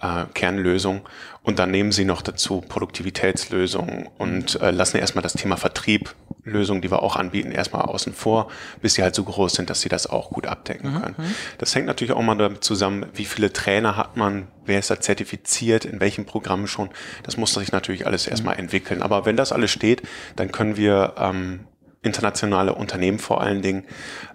äh, 0.00 0.24
Kernlösung. 0.34 1.02
Und 1.42 1.58
dann 1.58 1.70
nehmen 1.70 1.92
sie 1.92 2.06
noch 2.06 2.22
dazu 2.22 2.62
Produktivitätslösungen 2.62 4.08
und 4.16 4.60
äh, 4.62 4.70
lassen 4.70 4.96
erstmal 4.96 5.22
das 5.22 5.34
Thema 5.34 5.56
Vertrieb, 5.56 6.14
Lösungen, 6.44 6.80
die 6.80 6.90
wir 6.90 7.02
auch 7.02 7.16
anbieten, 7.16 7.52
erstmal 7.52 7.82
außen 7.82 8.14
vor, 8.14 8.50
bis 8.80 8.94
sie 8.94 9.02
halt 9.02 9.14
so 9.14 9.24
groß 9.24 9.52
sind, 9.52 9.70
dass 9.70 9.80
sie 9.80 9.88
das 9.88 10.06
auch 10.06 10.30
gut 10.30 10.46
abdecken 10.46 10.92
mhm. 10.92 11.02
können. 11.02 11.14
Mhm. 11.18 11.34
Das 11.58 11.74
hängt 11.74 11.86
natürlich 11.86 12.12
auch 12.12 12.22
mal 12.22 12.36
damit 12.36 12.64
zusammen, 12.64 13.06
wie 13.14 13.24
viele 13.24 13.52
Trainer 13.52 13.96
hat 13.96 14.16
man, 14.16 14.48
wer 14.64 14.78
ist 14.78 14.90
da 14.90 15.00
zertifiziert, 15.00 15.84
in 15.84 16.00
welchem 16.00 16.24
Programm 16.24 16.66
schon. 16.66 16.90
Das 17.22 17.36
muss 17.36 17.52
sich 17.52 17.72
natürlich 17.72 18.06
alles 18.06 18.26
erstmal 18.26 18.58
entwickeln. 18.58 19.02
Aber 19.02 19.26
wenn 19.26 19.36
das 19.36 19.52
alles 19.52 19.70
steht, 19.70 20.02
dann 20.36 20.52
können 20.52 20.76
wir 20.76 21.14
ähm, 21.18 21.60
internationale 22.04 22.74
Unternehmen 22.74 23.18
vor 23.18 23.40
allen 23.40 23.62
Dingen 23.62 23.84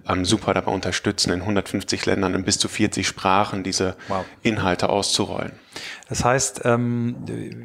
ähm, 0.08 0.26
super 0.26 0.54
dabei 0.54 0.72
unterstützen, 0.72 1.32
in 1.32 1.42
150 1.42 2.06
Ländern 2.06 2.34
in 2.34 2.44
bis 2.44 2.58
zu 2.60 2.68
40 2.68 3.08
Sprachen 3.08 3.64
diese 3.64 3.96
wow. 4.08 4.26
Inhalte 4.42 4.90
auszurollen. 4.90 5.52
Das 6.10 6.26
heißt, 6.26 6.62
ähm, 6.66 7.16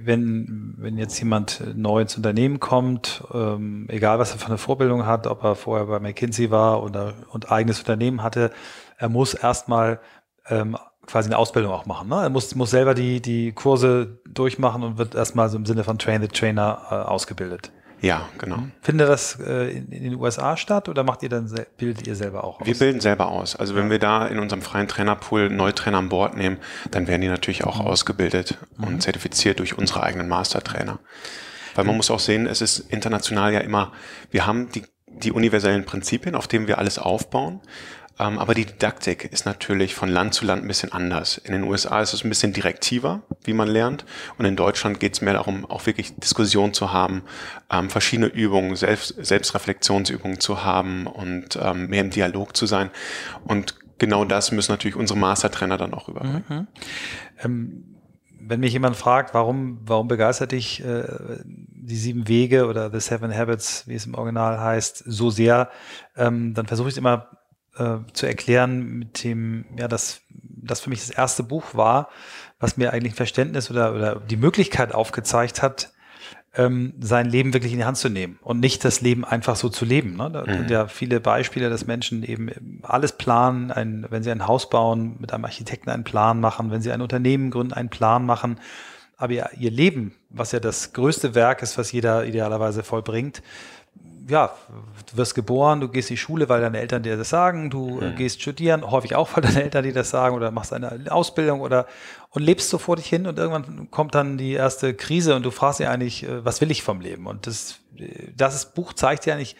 wenn, 0.05 0.75
wenn 0.77 0.99
jetzt 0.99 1.19
jemand 1.19 1.63
neu 1.75 2.03
ins 2.03 2.17
Unternehmen 2.17 2.61
kommt, 2.61 3.25
ähm, 3.33 3.87
egal 3.89 4.19
was 4.19 4.33
er 4.33 4.39
für 4.39 4.47
eine 4.47 4.59
Vorbildung 4.59 5.07
hat, 5.07 5.27
ob 5.27 5.43
er 5.43 5.55
vorher 5.55 5.87
bei 5.87 5.99
McKinsey 5.99 6.51
war 6.51 6.83
oder 6.83 7.15
und 7.31 7.51
eigenes 7.51 7.79
Unternehmen 7.79 8.23
hatte, 8.23 8.53
er 8.99 9.09
muss 9.09 9.35
erstmal 9.35 10.01
ähm, 10.49 10.77
quasi 11.07 11.29
eine 11.29 11.39
Ausbildung 11.39 11.73
auch 11.73 11.87
machen. 11.87 12.09
Ne? 12.09 12.17
Er 12.17 12.31
muss, 12.31 12.55
muss 12.55 12.71
selber 12.71 12.95
die, 12.95 13.21
die 13.21 13.53
Kurse 13.53 14.21
durchmachen 14.29 14.83
und 14.83 14.99
wird 14.99 15.15
erstmal 15.15 15.49
so 15.49 15.57
im 15.57 15.67
Sinne 15.67 15.85
von 15.85 15.99
Train 15.99 16.23
the 16.23 16.29
Trainer 16.29 16.83
äh, 16.91 16.95
ausgebildet. 16.95 17.73
Ja, 18.05 18.29
genau. 18.37 18.59
Findet 18.83 19.09
das 19.09 19.39
äh, 19.41 19.71
in, 19.71 19.89
in, 19.89 20.03
den 20.03 20.15
USA 20.17 20.59
statt 20.59 20.91
oder 20.91 21.05
macht 21.05 21.23
ihr 21.23 21.31
dann 21.31 21.51
bildet 21.79 22.07
ihr 22.07 22.15
selber 22.15 22.45
auch 22.45 22.61
aus? 22.61 22.67
Wir 22.67 22.77
bilden 22.77 23.01
selber 23.01 23.29
aus. 23.29 23.57
Also 23.57 23.75
wenn 23.77 23.89
wir 23.89 23.99
da 23.99 24.27
in 24.27 24.39
unserem 24.39 24.61
freien 24.61 24.89
Trainerpool 24.89 25.49
Neutrainer 25.49 25.99
an 25.99 26.11
Bord 26.11 26.37
nehmen, 26.37 26.59
dann 26.91 27.07
werden 27.07 27.23
die 27.23 27.29
natürlich 27.29 27.65
auch 27.65 27.81
mhm. 27.81 27.87
ausgebildet 27.87 28.59
mhm. 28.77 28.85
und 28.85 29.03
zertifiziert 29.03 29.59
durch 29.59 29.79
unsere 29.79 30.03
eigenen 30.03 30.29
Mastertrainer. 30.29 30.99
Weil 31.75 31.85
man 31.85 31.95
mhm. 31.95 31.97
muss 31.97 32.11
auch 32.11 32.21
sehen, 32.21 32.47
es 32.47 32.61
ist 32.61 32.81
international 32.91 33.55
ja 33.55 33.61
immer, 33.61 33.93
wir 34.31 34.47
haben 34.47 34.71
die, 34.71 34.85
die 35.07 35.33
universellen 35.33 35.87
Prinzipien, 35.87 36.35
auf 36.35 36.47
denen 36.47 36.69
wir 36.69 36.77
alles 36.77 36.99
aufbauen. 36.99 37.63
Ähm, 38.19 38.39
aber 38.39 38.55
die 38.55 38.65
Didaktik 38.65 39.25
ist 39.33 39.45
natürlich 39.45 39.95
von 39.95 40.09
Land 40.09 40.35
zu 40.35 40.45
Land 40.45 40.63
ein 40.63 40.69
bisschen 40.69 40.93
anders. 40.93 41.39
In 41.39 41.53
den 41.53 41.65
USA 41.65 42.01
ist 42.01 42.13
es 42.13 42.25
ein 42.25 42.29
bisschen 42.29 42.53
direktiver, 42.53 43.23
wie 43.43 43.53
man 43.53 43.69
lernt. 43.69 44.05
Und 44.39 44.45
in 44.45 44.57
Deutschland 44.57 45.01
geht 45.01 45.15
es 45.15 45.21
mehr 45.21 45.35
darum, 45.35 45.65
auch 45.65 45.87
wirklich 45.87 46.15
Diskussion 46.17 46.73
zu 46.73 46.93
haben, 46.93 47.23
ähm, 47.71 47.91
verschiedene 47.91 48.29
Übungen, 48.29 48.77
Selbst 48.77 49.15
Selbstreflexionsübungen 49.19 50.41
zu 50.41 50.65
haben 50.65 51.07
und 51.07 51.59
ähm, 51.61 51.89
mehr 51.89 52.03
im 52.03 52.11
Dialog 52.11 52.57
zu 52.57 52.67
sein. 52.67 52.91
Und 53.45 53.75
genau 53.99 54.25
das 54.25 54.53
müssen 54.53 54.73
natürlich 54.73 54.97
unsere 54.97 55.19
Mastertrainer 55.19 55.77
dann 55.77 55.95
auch 55.95 56.09
überbringen. 56.09 56.45
Mhm. 56.49 56.67
Ähm, 57.43 57.85
wenn 58.47 58.61
mich 58.61 58.75
jemand 58.75 58.97
fragt, 58.97 59.33
warum, 59.33 59.79
warum 59.87 60.07
begeistert 60.07 60.53
dich 60.53 60.85
äh, 60.85 61.05
die 61.45 61.97
sieben 61.97 62.29
Wege 62.29 62.67
oder 62.67 62.91
The 62.91 63.01
Seven 63.01 63.35
Habits, 63.35 63.89
wie 63.89 63.95
es 63.95 64.07
im 64.07 64.15
Original 64.15 64.61
heißt, 64.61 65.03
so 65.07 65.31
sehr, 65.31 65.71
ähm, 66.17 66.53
dann 66.55 66.67
versuche 66.67 66.89
ich 66.89 66.95
es 66.95 66.99
immer 66.99 67.29
äh, 67.77 67.99
zu 68.13 68.27
erklären 68.27 68.85
mit 68.85 69.25
dem, 69.25 69.65
ja, 69.79 69.89
dass 69.89 70.23
das 70.29 70.81
für 70.81 70.91
mich 70.91 71.01
das 71.01 71.11
erste 71.11 71.43
Buch 71.43 71.75
war, 71.75 72.09
was 72.59 72.77
mir 72.77 72.93
eigentlich 72.93 73.15
Verständnis 73.15 73.71
oder, 73.71 73.95
oder 73.95 74.17
die 74.17 74.37
Möglichkeit 74.37 74.95
aufgezeigt 74.95 75.63
hat, 75.63 75.93
ähm, 76.57 76.95
sein 77.01 77.27
Leben 77.27 77.53
wirklich 77.53 77.73
in 77.73 77.79
die 77.79 77.85
Hand 77.85 77.97
zu 77.97 78.09
nehmen 78.09 78.39
und 78.43 78.61
nicht 78.61 78.85
das 78.85 79.01
Leben 79.01 79.25
einfach 79.25 79.57
so 79.57 79.69
zu 79.69 79.85
leben. 79.85 80.17
Ne? 80.17 80.31
Da 80.31 80.43
mhm. 80.43 80.53
sind 80.53 80.71
ja 80.71 80.87
viele 80.87 81.21
Beispiele, 81.21 81.69
dass 81.69 81.87
Menschen 81.87 82.23
eben 82.23 82.81
alles 82.83 83.13
planen, 83.13 83.71
ein, 83.71 84.07
wenn 84.11 84.23
sie 84.23 84.31
ein 84.31 84.47
Haus 84.47 84.71
bauen, 84.71 85.17
mit 85.19 85.33
einem 85.33 85.45
Architekten 85.45 85.91
einen 85.91 86.05
Plan 86.05 86.41
machen, 86.41 86.71
wenn 86.71 86.81
sie 86.81 86.93
ein 86.93 87.03
Unternehmen 87.03 87.51
gründen, 87.51 87.73
einen 87.73 87.89
Plan 87.89 88.25
machen. 88.25 88.61
Aber 89.17 89.33
ihr, 89.33 89.51
ihr 89.59 89.71
Leben, 89.71 90.15
was 90.31 90.53
ja 90.53 90.61
das 90.61 90.93
größte 90.93 91.35
Werk 91.35 91.63
ist, 91.63 91.77
was 91.77 91.93
jeder 91.93 92.25
idealerweise 92.25 92.83
vollbringt, 92.83 93.43
ja, 94.29 94.55
du 95.11 95.17
wirst 95.17 95.35
geboren, 95.35 95.81
du 95.81 95.89
gehst 95.89 96.11
in 96.11 96.15
die 96.15 96.21
Schule, 96.21 96.49
weil 96.49 96.61
deine 96.61 96.79
Eltern 96.79 97.03
dir 97.03 97.17
das 97.17 97.29
sagen, 97.29 97.71
du 97.71 98.01
mhm. 98.01 98.17
gehst 98.17 98.41
studieren, 98.41 98.91
häufig 98.91 99.15
auch, 99.15 99.35
weil 99.35 99.43
deine 99.43 99.63
Eltern 99.65 99.85
dir 99.85 99.93
das 99.93 100.11
sagen 100.11 100.35
oder 100.37 100.51
machst 100.51 100.73
eine 100.73 101.11
Ausbildung 101.11 101.61
oder 101.61 101.87
und 102.31 102.43
lebst 102.43 102.71
so 102.71 102.79
vor 102.79 102.97
dich 102.97 103.07
hin 103.07 103.27
und 103.27 103.39
irgendwann 103.39 103.91
kommt 103.91 104.15
dann 104.15 104.39
die 104.39 104.53
erste 104.53 104.95
Krise 104.95 105.37
und 105.37 105.45
du 105.45 105.51
fragst 105.51 105.81
dich 105.81 105.89
eigentlich, 105.89 106.25
äh, 106.25 106.45
was 106.45 106.61
will 106.61 106.71
ich 106.71 106.83
vom 106.83 107.01
Leben? 107.01 107.27
Und 107.27 107.47
das, 107.47 107.81
das 108.37 108.73
Buch 108.75 108.93
zeigt 108.93 109.27
ja 109.27 109.37
nicht 109.37 109.57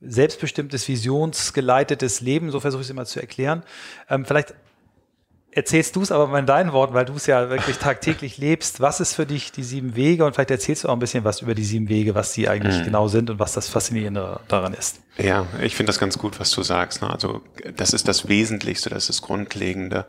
selbstbestimmtes, 0.00 0.86
visionsgeleitetes 0.86 2.20
Leben, 2.20 2.50
so 2.50 2.60
versuche 2.60 2.82
ich 2.82 2.86
es 2.86 2.90
immer 2.90 3.04
zu 3.04 3.20
erklären. 3.20 3.62
Ähm, 4.08 4.24
vielleicht 4.24 4.54
erzählst 5.58 5.96
du 5.96 6.02
es 6.02 6.12
aber 6.12 6.28
mal 6.28 6.38
in 6.38 6.46
deinen 6.46 6.72
Worten, 6.72 6.94
weil 6.94 7.04
du 7.04 7.14
es 7.14 7.26
ja 7.26 7.50
wirklich 7.50 7.78
tagtäglich 7.78 8.38
lebst. 8.38 8.80
Was 8.80 9.00
ist 9.00 9.14
für 9.14 9.26
dich 9.26 9.52
die 9.52 9.64
sieben 9.64 9.96
Wege? 9.96 10.24
Und 10.24 10.34
vielleicht 10.34 10.52
erzählst 10.52 10.84
du 10.84 10.88
auch 10.88 10.92
ein 10.92 11.00
bisschen 11.00 11.24
was 11.24 11.42
über 11.42 11.54
die 11.54 11.64
sieben 11.64 11.88
Wege, 11.88 12.14
was 12.14 12.32
die 12.32 12.48
eigentlich 12.48 12.78
mhm. 12.78 12.84
genau 12.84 13.08
sind 13.08 13.28
und 13.28 13.38
was 13.38 13.52
das 13.52 13.68
Faszinierende 13.68 14.40
daran 14.48 14.72
ist. 14.72 15.00
Ja, 15.18 15.46
ich 15.60 15.74
finde 15.74 15.90
das 15.90 15.98
ganz 15.98 16.16
gut, 16.16 16.38
was 16.38 16.52
du 16.52 16.62
sagst. 16.62 17.02
Ne? 17.02 17.10
Also 17.10 17.42
das 17.76 17.92
ist 17.92 18.06
das 18.08 18.28
Wesentlichste, 18.28 18.88
das 18.88 19.04
ist 19.04 19.08
das 19.08 19.22
Grundlegende. 19.22 20.06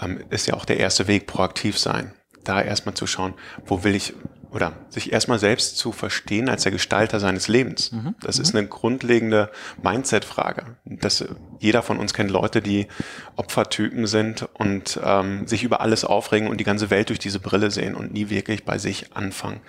Ähm, 0.00 0.20
ist 0.30 0.46
ja 0.46 0.54
auch 0.54 0.64
der 0.64 0.78
erste 0.78 1.06
Weg, 1.06 1.26
proaktiv 1.26 1.78
sein. 1.78 2.12
Da 2.44 2.60
erstmal 2.60 2.94
zu 2.94 3.06
schauen, 3.06 3.34
wo 3.66 3.84
will 3.84 3.94
ich 3.94 4.14
oder 4.52 4.72
sich 4.88 5.12
erstmal 5.12 5.38
selbst 5.38 5.76
zu 5.76 5.92
verstehen 5.92 6.48
als 6.48 6.64
der 6.64 6.72
Gestalter 6.72 7.20
seines 7.20 7.48
Lebens. 7.48 7.92
Mhm. 7.92 8.14
Das 8.20 8.38
ist 8.38 8.52
mhm. 8.52 8.58
eine 8.58 8.68
grundlegende 8.68 9.50
Mindset-Frage. 9.82 10.76
Das, 10.84 11.24
jeder 11.58 11.82
von 11.82 11.98
uns 11.98 12.14
kennt 12.14 12.30
Leute, 12.30 12.60
die 12.60 12.88
Opfertypen 13.36 14.06
sind 14.06 14.48
und 14.54 14.98
ähm, 15.04 15.46
sich 15.46 15.62
über 15.62 15.80
alles 15.80 16.04
aufregen 16.04 16.48
und 16.48 16.58
die 16.58 16.64
ganze 16.64 16.90
Welt 16.90 17.10
durch 17.10 17.18
diese 17.18 17.38
Brille 17.38 17.70
sehen 17.70 17.94
und 17.94 18.12
nie 18.12 18.28
wirklich 18.30 18.64
bei 18.64 18.78
sich 18.78 19.14
anfangen. 19.16 19.60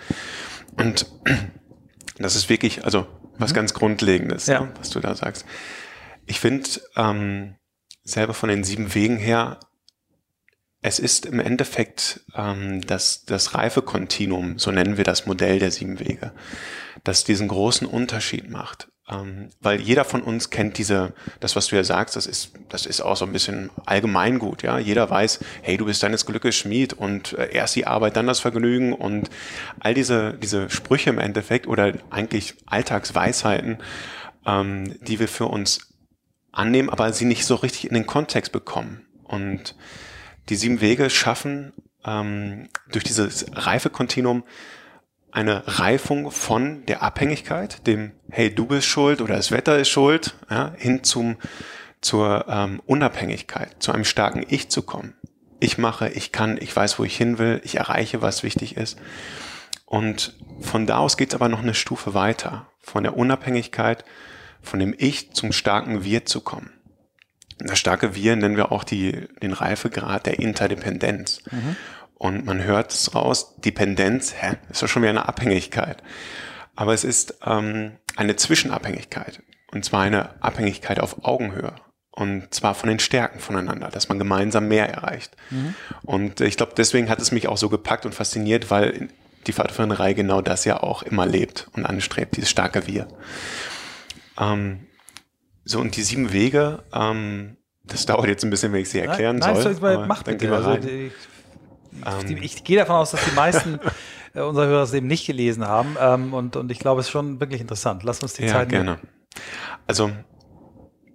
Und 0.76 1.06
das 2.18 2.34
ist 2.34 2.48
wirklich, 2.48 2.84
also 2.84 3.06
was 3.38 3.52
mhm. 3.52 3.56
ganz 3.56 3.74
Grundlegendes, 3.74 4.46
ja. 4.46 4.60
ne, 4.60 4.72
was 4.78 4.90
du 4.90 5.00
da 5.00 5.14
sagst. 5.14 5.44
Ich 6.26 6.40
finde 6.40 6.68
ähm, 6.96 7.54
selber 8.04 8.34
von 8.34 8.48
den 8.48 8.64
sieben 8.64 8.94
Wegen 8.94 9.16
her 9.16 9.60
es 10.82 10.98
ist 10.98 11.26
im 11.26 11.38
Endeffekt 11.38 12.20
ähm, 12.34 12.84
das, 12.86 13.24
das 13.24 13.54
Reifekontinuum, 13.54 14.58
so 14.58 14.72
nennen 14.72 14.96
wir 14.96 15.04
das 15.04 15.26
Modell 15.26 15.60
der 15.60 15.70
sieben 15.70 16.00
Wege, 16.00 16.32
das 17.04 17.24
diesen 17.24 17.48
großen 17.48 17.86
Unterschied 17.86 18.50
macht. 18.50 18.88
Ähm, 19.08 19.50
weil 19.60 19.80
jeder 19.80 20.04
von 20.04 20.22
uns 20.22 20.50
kennt 20.50 20.78
diese, 20.78 21.12
das, 21.40 21.54
was 21.54 21.68
du 21.68 21.76
ja 21.76 21.84
sagst, 21.84 22.16
das 22.16 22.26
ist, 22.26 22.52
das 22.68 22.86
ist 22.86 23.00
auch 23.00 23.16
so 23.16 23.24
ein 23.24 23.32
bisschen 23.32 23.70
allgemeingut, 23.86 24.62
ja. 24.62 24.78
Jeder 24.78 25.08
weiß, 25.08 25.40
hey, 25.62 25.76
du 25.76 25.84
bist 25.84 26.02
deines 26.02 26.26
Glückes 26.26 26.56
Schmied 26.56 26.94
und 26.94 27.32
äh, 27.34 27.52
erst 27.52 27.76
die 27.76 27.86
Arbeit, 27.86 28.16
dann 28.16 28.26
das 28.26 28.40
Vergnügen 28.40 28.92
und 28.92 29.30
all 29.80 29.94
diese, 29.94 30.34
diese 30.34 30.68
Sprüche 30.68 31.10
im 31.10 31.18
Endeffekt 31.18 31.66
oder 31.68 31.94
eigentlich 32.10 32.54
Alltagsweisheiten, 32.66 33.78
ähm, 34.46 34.96
die 35.00 35.20
wir 35.20 35.28
für 35.28 35.46
uns 35.46 35.92
annehmen, 36.50 36.90
aber 36.90 37.12
sie 37.12 37.24
nicht 37.24 37.44
so 37.46 37.54
richtig 37.54 37.88
in 37.88 37.94
den 37.94 38.06
Kontext 38.06 38.52
bekommen. 38.52 39.06
Und 39.24 39.74
die 40.48 40.56
sieben 40.56 40.80
Wege 40.80 41.10
schaffen 41.10 41.72
ähm, 42.04 42.68
durch 42.90 43.04
dieses 43.04 43.46
Reifekontinuum 43.52 44.44
eine 45.30 45.62
Reifung 45.66 46.30
von 46.30 46.84
der 46.86 47.02
Abhängigkeit, 47.02 47.86
dem 47.86 48.12
Hey, 48.30 48.54
du 48.54 48.66
bist 48.66 48.86
schuld 48.86 49.22
oder 49.22 49.34
das 49.36 49.50
Wetter 49.50 49.78
ist 49.78 49.88
schuld, 49.88 50.34
ja, 50.50 50.74
hin 50.76 51.04
zum 51.04 51.36
zur 52.02 52.46
ähm, 52.48 52.82
Unabhängigkeit, 52.84 53.82
zu 53.82 53.92
einem 53.92 54.04
starken 54.04 54.44
Ich 54.46 54.68
zu 54.68 54.82
kommen. 54.82 55.14
Ich 55.60 55.78
mache, 55.78 56.08
ich 56.08 56.32
kann, 56.32 56.58
ich 56.60 56.74
weiß, 56.74 56.98
wo 56.98 57.04
ich 57.04 57.16
hin 57.16 57.38
will, 57.38 57.60
ich 57.64 57.76
erreiche, 57.76 58.20
was 58.20 58.42
wichtig 58.42 58.76
ist. 58.76 58.98
Und 59.86 60.34
von 60.60 60.86
da 60.86 60.98
aus 60.98 61.16
geht 61.16 61.28
es 61.28 61.34
aber 61.34 61.48
noch 61.48 61.62
eine 61.62 61.74
Stufe 61.74 62.12
weiter, 62.12 62.66
von 62.80 63.04
der 63.04 63.16
Unabhängigkeit, 63.16 64.04
von 64.60 64.80
dem 64.80 64.94
Ich 64.98 65.32
zum 65.32 65.52
starken 65.52 66.02
Wir 66.02 66.26
zu 66.26 66.40
kommen. 66.40 66.71
Das 67.66 67.78
starke 67.78 68.14
Wir 68.14 68.36
nennen 68.36 68.56
wir 68.56 68.72
auch 68.72 68.84
die, 68.84 69.28
den 69.42 69.52
Reifegrad 69.52 70.26
der 70.26 70.38
Interdependenz. 70.38 71.40
Mhm. 71.50 71.76
Und 72.14 72.44
man 72.44 72.62
hört 72.62 72.92
es 72.92 73.14
raus, 73.14 73.56
Dependenz, 73.56 74.34
hä, 74.38 74.56
ist 74.70 74.82
doch 74.82 74.88
schon 74.88 75.02
wieder 75.02 75.10
eine 75.10 75.28
Abhängigkeit. 75.28 76.02
Aber 76.76 76.94
es 76.94 77.04
ist 77.04 77.38
ähm, 77.44 77.92
eine 78.16 78.36
Zwischenabhängigkeit. 78.36 79.42
Und 79.72 79.84
zwar 79.84 80.02
eine 80.02 80.42
Abhängigkeit 80.42 81.00
auf 81.00 81.24
Augenhöhe. 81.24 81.74
Und 82.12 82.52
zwar 82.52 82.74
von 82.74 82.90
den 82.90 82.98
Stärken 82.98 83.40
voneinander, 83.40 83.88
dass 83.88 84.08
man 84.08 84.18
gemeinsam 84.18 84.68
mehr 84.68 84.88
erreicht. 84.88 85.34
Mhm. 85.50 85.74
Und 86.02 86.40
ich 86.40 86.56
glaube, 86.56 86.74
deswegen 86.76 87.08
hat 87.08 87.20
es 87.20 87.32
mich 87.32 87.48
auch 87.48 87.56
so 87.56 87.70
gepackt 87.70 88.04
und 88.04 88.14
fasziniert, 88.14 88.70
weil 88.70 89.08
die 89.46 89.52
Pfadfinderei 89.52 90.12
genau 90.12 90.42
das 90.42 90.64
ja 90.64 90.82
auch 90.82 91.02
immer 91.02 91.26
lebt 91.26 91.68
und 91.72 91.86
anstrebt, 91.86 92.36
dieses 92.36 92.50
starke 92.50 92.86
Wir. 92.86 93.08
Ähm, 94.38 94.86
so, 95.64 95.80
und 95.80 95.96
die 95.96 96.02
sieben 96.02 96.32
Wege, 96.32 96.82
ähm, 96.92 97.56
das 97.84 98.06
dauert 98.06 98.26
jetzt 98.26 98.44
ein 98.44 98.50
bisschen, 98.50 98.72
wenn 98.72 98.80
ich 98.80 98.90
sie 98.90 99.00
erklären 99.00 99.36
nein, 99.36 99.54
nein, 99.54 99.62
soll. 99.62 99.96
Nein, 99.96 100.08
mach 100.08 100.22
bitte. 100.22 100.52
Also, 100.52 100.74
ich, 100.74 101.12
ähm, 102.06 102.38
ich, 102.40 102.64
gehe 102.64 102.76
davon 102.76 102.96
aus, 102.96 103.10
dass 103.10 103.24
die 103.24 103.34
meisten 103.34 103.80
äh, 104.34 104.40
unserer 104.40 104.66
Hörer 104.66 104.82
es 104.82 104.94
eben 104.94 105.06
nicht 105.06 105.26
gelesen 105.26 105.66
haben. 105.66 105.96
Ähm, 106.00 106.34
und, 106.34 106.56
und 106.56 106.70
ich 106.70 106.78
glaube, 106.78 107.00
es 107.00 107.06
ist 107.06 107.12
schon 107.12 107.40
wirklich 107.40 107.60
interessant. 107.60 108.02
Lass 108.02 108.20
uns 108.20 108.34
die 108.34 108.44
ja, 108.44 108.52
Zeit 108.52 108.70
nehmen. 108.70 108.84
gerne. 108.84 108.98
Also 109.86 110.10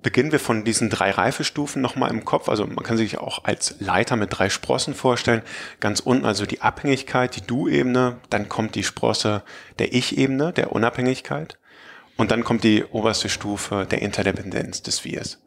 beginnen 0.03 0.31
wir 0.31 0.39
von 0.39 0.63
diesen 0.63 0.89
drei 0.89 1.11
Reifestufen 1.11 1.81
nochmal 1.81 2.11
im 2.11 2.23
Kopf. 2.23 2.47
Also 2.49 2.65
man 2.65 2.83
kann 2.83 2.97
sich 2.97 3.17
auch 3.17 3.43
als 3.43 3.75
Leiter 3.79 4.15
mit 4.15 4.29
drei 4.31 4.49
Sprossen 4.49 4.93
vorstellen. 4.93 5.41
Ganz 5.79 5.99
unten 5.99 6.25
also 6.25 6.45
die 6.45 6.61
Abhängigkeit, 6.61 7.35
die 7.35 7.41
Du-Ebene. 7.41 8.17
Dann 8.29 8.47
kommt 8.47 8.75
die 8.75 8.83
Sprosse 8.83 9.43
der 9.79 9.93
Ich-Ebene, 9.93 10.53
der 10.53 10.71
Unabhängigkeit. 10.71 11.57
Und 12.17 12.31
dann 12.31 12.43
kommt 12.43 12.63
die 12.63 12.83
oberste 12.83 13.29
Stufe 13.29 13.87
der 13.89 14.01
Interdependenz 14.01 14.81
des 14.81 15.05
Wirs. 15.05 15.39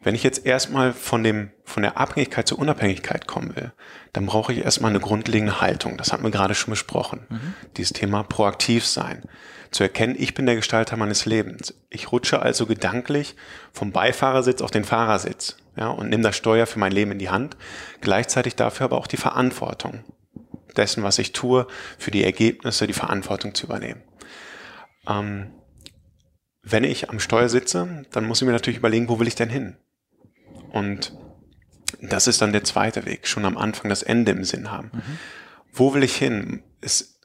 Wenn 0.00 0.14
ich 0.14 0.22
jetzt 0.22 0.46
erstmal 0.46 0.92
von 0.92 1.24
dem, 1.24 1.50
von 1.64 1.82
der 1.82 1.98
Abhängigkeit 1.98 2.46
zur 2.46 2.58
Unabhängigkeit 2.58 3.26
kommen 3.26 3.56
will, 3.56 3.72
dann 4.12 4.26
brauche 4.26 4.52
ich 4.52 4.64
erstmal 4.64 4.90
eine 4.90 5.00
grundlegende 5.00 5.60
Haltung. 5.60 5.96
Das 5.96 6.12
hatten 6.12 6.22
wir 6.22 6.30
gerade 6.30 6.54
schon 6.54 6.70
besprochen. 6.70 7.26
Mhm. 7.28 7.54
Dieses 7.76 7.92
Thema 7.92 8.22
proaktiv 8.22 8.86
sein. 8.86 9.22
Zu 9.70 9.82
erkennen, 9.82 10.14
ich 10.16 10.34
bin 10.34 10.46
der 10.46 10.54
Gestalter 10.56 10.96
meines 10.96 11.26
Lebens. 11.26 11.74
Ich 11.90 12.12
rutsche 12.12 12.40
also 12.40 12.64
gedanklich 12.64 13.34
vom 13.72 13.90
Beifahrersitz 13.90 14.62
auf 14.62 14.70
den 14.70 14.84
Fahrersitz, 14.84 15.56
ja, 15.76 15.88
und 15.88 16.08
nehme 16.08 16.22
das 16.22 16.36
Steuer 16.36 16.66
für 16.66 16.78
mein 16.78 16.92
Leben 16.92 17.10
in 17.10 17.18
die 17.18 17.28
Hand. 17.28 17.56
Gleichzeitig 18.00 18.56
dafür 18.56 18.84
aber 18.84 18.98
auch 18.98 19.08
die 19.08 19.18
Verantwortung 19.18 20.04
dessen, 20.76 21.02
was 21.02 21.18
ich 21.18 21.32
tue, 21.32 21.66
für 21.98 22.12
die 22.12 22.24
Ergebnisse, 22.24 22.86
die 22.86 22.92
Verantwortung 22.92 23.54
zu 23.54 23.66
übernehmen. 23.66 24.00
Ähm, 25.08 25.50
wenn 26.70 26.84
ich 26.84 27.10
am 27.10 27.20
Steuer 27.20 27.48
sitze, 27.48 28.04
dann 28.12 28.26
muss 28.26 28.40
ich 28.40 28.46
mir 28.46 28.52
natürlich 28.52 28.78
überlegen, 28.78 29.08
wo 29.08 29.18
will 29.18 29.28
ich 29.28 29.34
denn 29.34 29.48
hin? 29.48 29.76
Und 30.70 31.16
das 32.00 32.26
ist 32.26 32.42
dann 32.42 32.52
der 32.52 32.64
zweite 32.64 33.06
Weg, 33.06 33.26
schon 33.26 33.44
am 33.44 33.56
Anfang 33.56 33.88
das 33.88 34.02
Ende 34.02 34.32
im 34.32 34.44
Sinn 34.44 34.70
haben. 34.70 34.90
Mhm. 34.92 35.18
Wo 35.72 35.94
will 35.94 36.02
ich 36.02 36.16
hin? 36.16 36.62
Ist, 36.80 37.17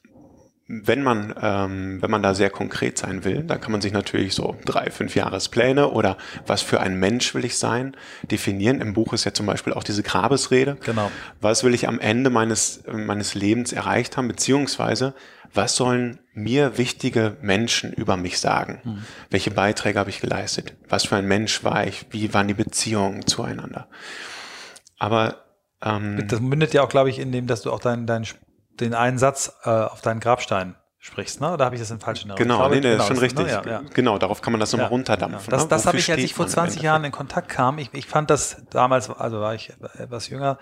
wenn 0.66 1.02
man, 1.02 1.34
ähm, 1.42 2.00
wenn 2.00 2.10
man 2.10 2.22
da 2.22 2.34
sehr 2.34 2.48
konkret 2.48 2.96
sein 2.96 3.24
will, 3.24 3.42
dann 3.42 3.60
kann 3.60 3.70
man 3.70 3.82
sich 3.82 3.92
natürlich 3.92 4.34
so 4.34 4.56
drei, 4.64 4.90
fünf 4.90 5.14
Jahrespläne 5.14 5.90
oder 5.90 6.16
was 6.46 6.62
für 6.62 6.80
ein 6.80 6.98
Mensch 6.98 7.34
will 7.34 7.44
ich 7.44 7.58
sein 7.58 7.94
definieren. 8.30 8.80
Im 8.80 8.94
Buch 8.94 9.12
ist 9.12 9.24
ja 9.24 9.34
zum 9.34 9.44
Beispiel 9.44 9.74
auch 9.74 9.84
diese 9.84 10.02
Grabesrede. 10.02 10.78
Genau. 10.82 11.10
Was 11.40 11.64
will 11.64 11.74
ich 11.74 11.86
am 11.86 12.00
Ende 12.00 12.30
meines, 12.30 12.82
meines 12.90 13.34
Lebens 13.34 13.72
erreicht 13.72 14.16
haben, 14.16 14.26
beziehungsweise 14.26 15.14
was 15.52 15.76
sollen 15.76 16.18
mir 16.32 16.78
wichtige 16.78 17.36
Menschen 17.42 17.92
über 17.92 18.16
mich 18.16 18.40
sagen? 18.40 18.80
Mhm. 18.84 19.04
Welche 19.30 19.50
Beiträge 19.50 19.98
habe 19.98 20.10
ich 20.10 20.20
geleistet? 20.20 20.74
Was 20.88 21.04
für 21.04 21.16
ein 21.16 21.26
Mensch 21.26 21.62
war 21.62 21.86
ich? 21.86 22.06
Wie 22.10 22.32
waren 22.32 22.48
die 22.48 22.54
Beziehungen 22.54 23.26
zueinander? 23.26 23.88
Aber 24.98 25.44
ähm, 25.82 26.26
das 26.26 26.40
mündet 26.40 26.72
ja 26.72 26.82
auch, 26.82 26.88
glaube 26.88 27.10
ich, 27.10 27.18
in 27.18 27.32
dem, 27.32 27.46
dass 27.46 27.62
du 27.62 27.70
auch 27.70 27.80
deinen 27.80 28.06
dein, 28.06 28.26
den 28.80 28.94
einen 28.94 29.18
Satz 29.18 29.52
äh, 29.64 29.70
auf 29.70 30.00
deinen 30.00 30.20
Grabstein 30.20 30.76
sprichst, 30.98 31.40
ne? 31.40 31.52
Oder 31.52 31.66
habe 31.66 31.74
ich 31.74 31.80
das 31.82 31.90
in 31.90 32.00
falschen 32.00 32.30
Erinnerung? 32.30 32.48
Genau, 32.48 32.58
glaube, 32.60 32.74
nee, 32.76 32.80
nee, 32.80 32.90
genau, 32.92 33.02
ist 33.02 33.08
schon 33.08 33.18
richtig. 33.18 33.46
Ne? 33.46 33.52
Ja, 33.52 33.62
ja. 33.66 33.82
Genau, 33.92 34.18
darauf 34.18 34.40
kann 34.40 34.52
man 34.52 34.60
das 34.60 34.72
nochmal 34.72 34.86
ja, 34.86 34.90
runterdampfen. 34.90 35.50
Das, 35.50 35.64
ne? 35.64 35.68
das 35.68 35.86
habe 35.86 35.98
ich, 35.98 36.10
als 36.10 36.22
ich 36.22 36.34
vor 36.34 36.46
20 36.46 36.80
Jahren 36.80 37.04
in 37.04 37.12
Kontakt 37.12 37.48
kam, 37.48 37.78
ich, 37.78 37.92
ich 37.92 38.06
fand 38.06 38.30
das 38.30 38.62
damals, 38.70 39.10
also 39.10 39.40
war 39.40 39.54
ich 39.54 39.72
etwas 39.98 40.28
jünger, 40.28 40.58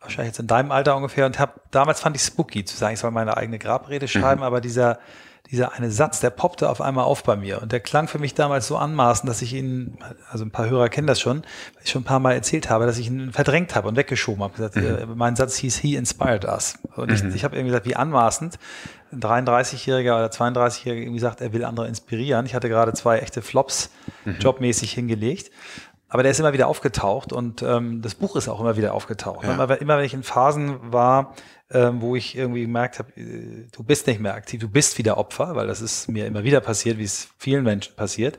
wahrscheinlich 0.00 0.32
jetzt 0.32 0.40
in 0.40 0.46
deinem 0.46 0.72
Alter 0.72 0.96
ungefähr 0.96 1.26
und 1.26 1.38
habe 1.38 1.60
damals 1.70 2.00
fand 2.00 2.16
ich 2.16 2.22
spooky 2.22 2.64
zu 2.64 2.76
sagen, 2.76 2.94
ich 2.94 3.00
soll 3.00 3.12
meine 3.12 3.36
eigene 3.36 3.58
Grabrede 3.58 4.04
mhm. 4.06 4.08
schreiben, 4.08 4.40
mhm. 4.40 4.46
aber 4.46 4.60
dieser 4.60 4.98
dieser 5.50 5.74
eine 5.74 5.90
Satz, 5.90 6.20
der 6.20 6.30
poppte 6.30 6.70
auf 6.70 6.80
einmal 6.80 7.04
auf 7.04 7.24
bei 7.24 7.36
mir 7.36 7.60
und 7.60 7.72
der 7.72 7.80
klang 7.80 8.08
für 8.08 8.18
mich 8.18 8.34
damals 8.34 8.66
so 8.66 8.76
anmaßend, 8.76 9.28
dass 9.28 9.42
ich 9.42 9.52
ihn, 9.52 9.98
also 10.30 10.44
ein 10.44 10.50
paar 10.50 10.68
Hörer 10.68 10.88
kennen 10.88 11.06
das 11.06 11.20
schon, 11.20 11.42
weil 11.74 11.84
ich 11.84 11.90
schon 11.90 12.02
ein 12.02 12.06
paar 12.06 12.20
Mal 12.20 12.32
erzählt 12.32 12.70
habe, 12.70 12.86
dass 12.86 12.96
ich 12.98 13.08
ihn 13.08 13.32
verdrängt 13.32 13.74
habe 13.74 13.88
und 13.88 13.96
weggeschoben 13.96 14.42
habe. 14.42 14.54
Gesagt, 14.54 14.76
mhm. 14.76 14.84
äh, 14.84 15.06
mein 15.14 15.36
Satz 15.36 15.56
hieß, 15.56 15.76
he 15.76 15.96
inspired 15.96 16.46
us. 16.46 16.78
Und 16.96 17.10
mhm. 17.10 17.14
ich, 17.14 17.34
ich 17.34 17.44
habe 17.44 17.56
irgendwie 17.56 17.70
gesagt, 17.70 17.86
wie 17.86 17.96
anmaßend 17.96 18.58
ein 19.12 19.20
33-Jähriger 19.20 20.16
oder 20.16 20.28
32-Jähriger 20.28 21.02
irgendwie 21.02 21.20
sagt, 21.20 21.42
er 21.42 21.52
will 21.52 21.64
andere 21.64 21.86
inspirieren. 21.86 22.46
Ich 22.46 22.54
hatte 22.54 22.70
gerade 22.70 22.94
zwei 22.94 23.18
echte 23.18 23.42
Flops 23.42 23.90
mhm. 24.24 24.36
jobmäßig 24.40 24.92
hingelegt. 24.92 25.50
Aber 26.08 26.22
der 26.22 26.32
ist 26.32 26.40
immer 26.40 26.52
wieder 26.52 26.68
aufgetaucht 26.68 27.32
und 27.32 27.62
ähm, 27.62 28.02
das 28.02 28.14
Buch 28.14 28.36
ist 28.36 28.46
auch 28.46 28.60
immer 28.60 28.76
wieder 28.76 28.92
aufgetaucht. 28.92 29.46
Ja. 29.46 29.54
Immer, 29.54 29.80
immer 29.80 29.96
wenn 29.96 30.04
ich 30.04 30.12
in 30.12 30.22
Phasen 30.22 30.92
war, 30.92 31.34
ähm, 31.72 32.00
wo 32.00 32.16
ich 32.16 32.36
irgendwie 32.36 32.62
gemerkt 32.62 32.98
habe, 32.98 33.10
äh, 33.16 33.66
du 33.72 33.82
bist 33.82 34.06
nicht 34.06 34.20
mehr 34.20 34.34
aktiv, 34.34 34.60
du 34.60 34.68
bist 34.68 34.98
wieder 34.98 35.16
Opfer, 35.18 35.54
weil 35.54 35.66
das 35.66 35.80
ist 35.80 36.08
mir 36.08 36.26
immer 36.26 36.44
wieder 36.44 36.60
passiert, 36.60 36.98
wie 36.98 37.04
es 37.04 37.28
vielen 37.38 37.64
Menschen 37.64 37.94
passiert, 37.96 38.38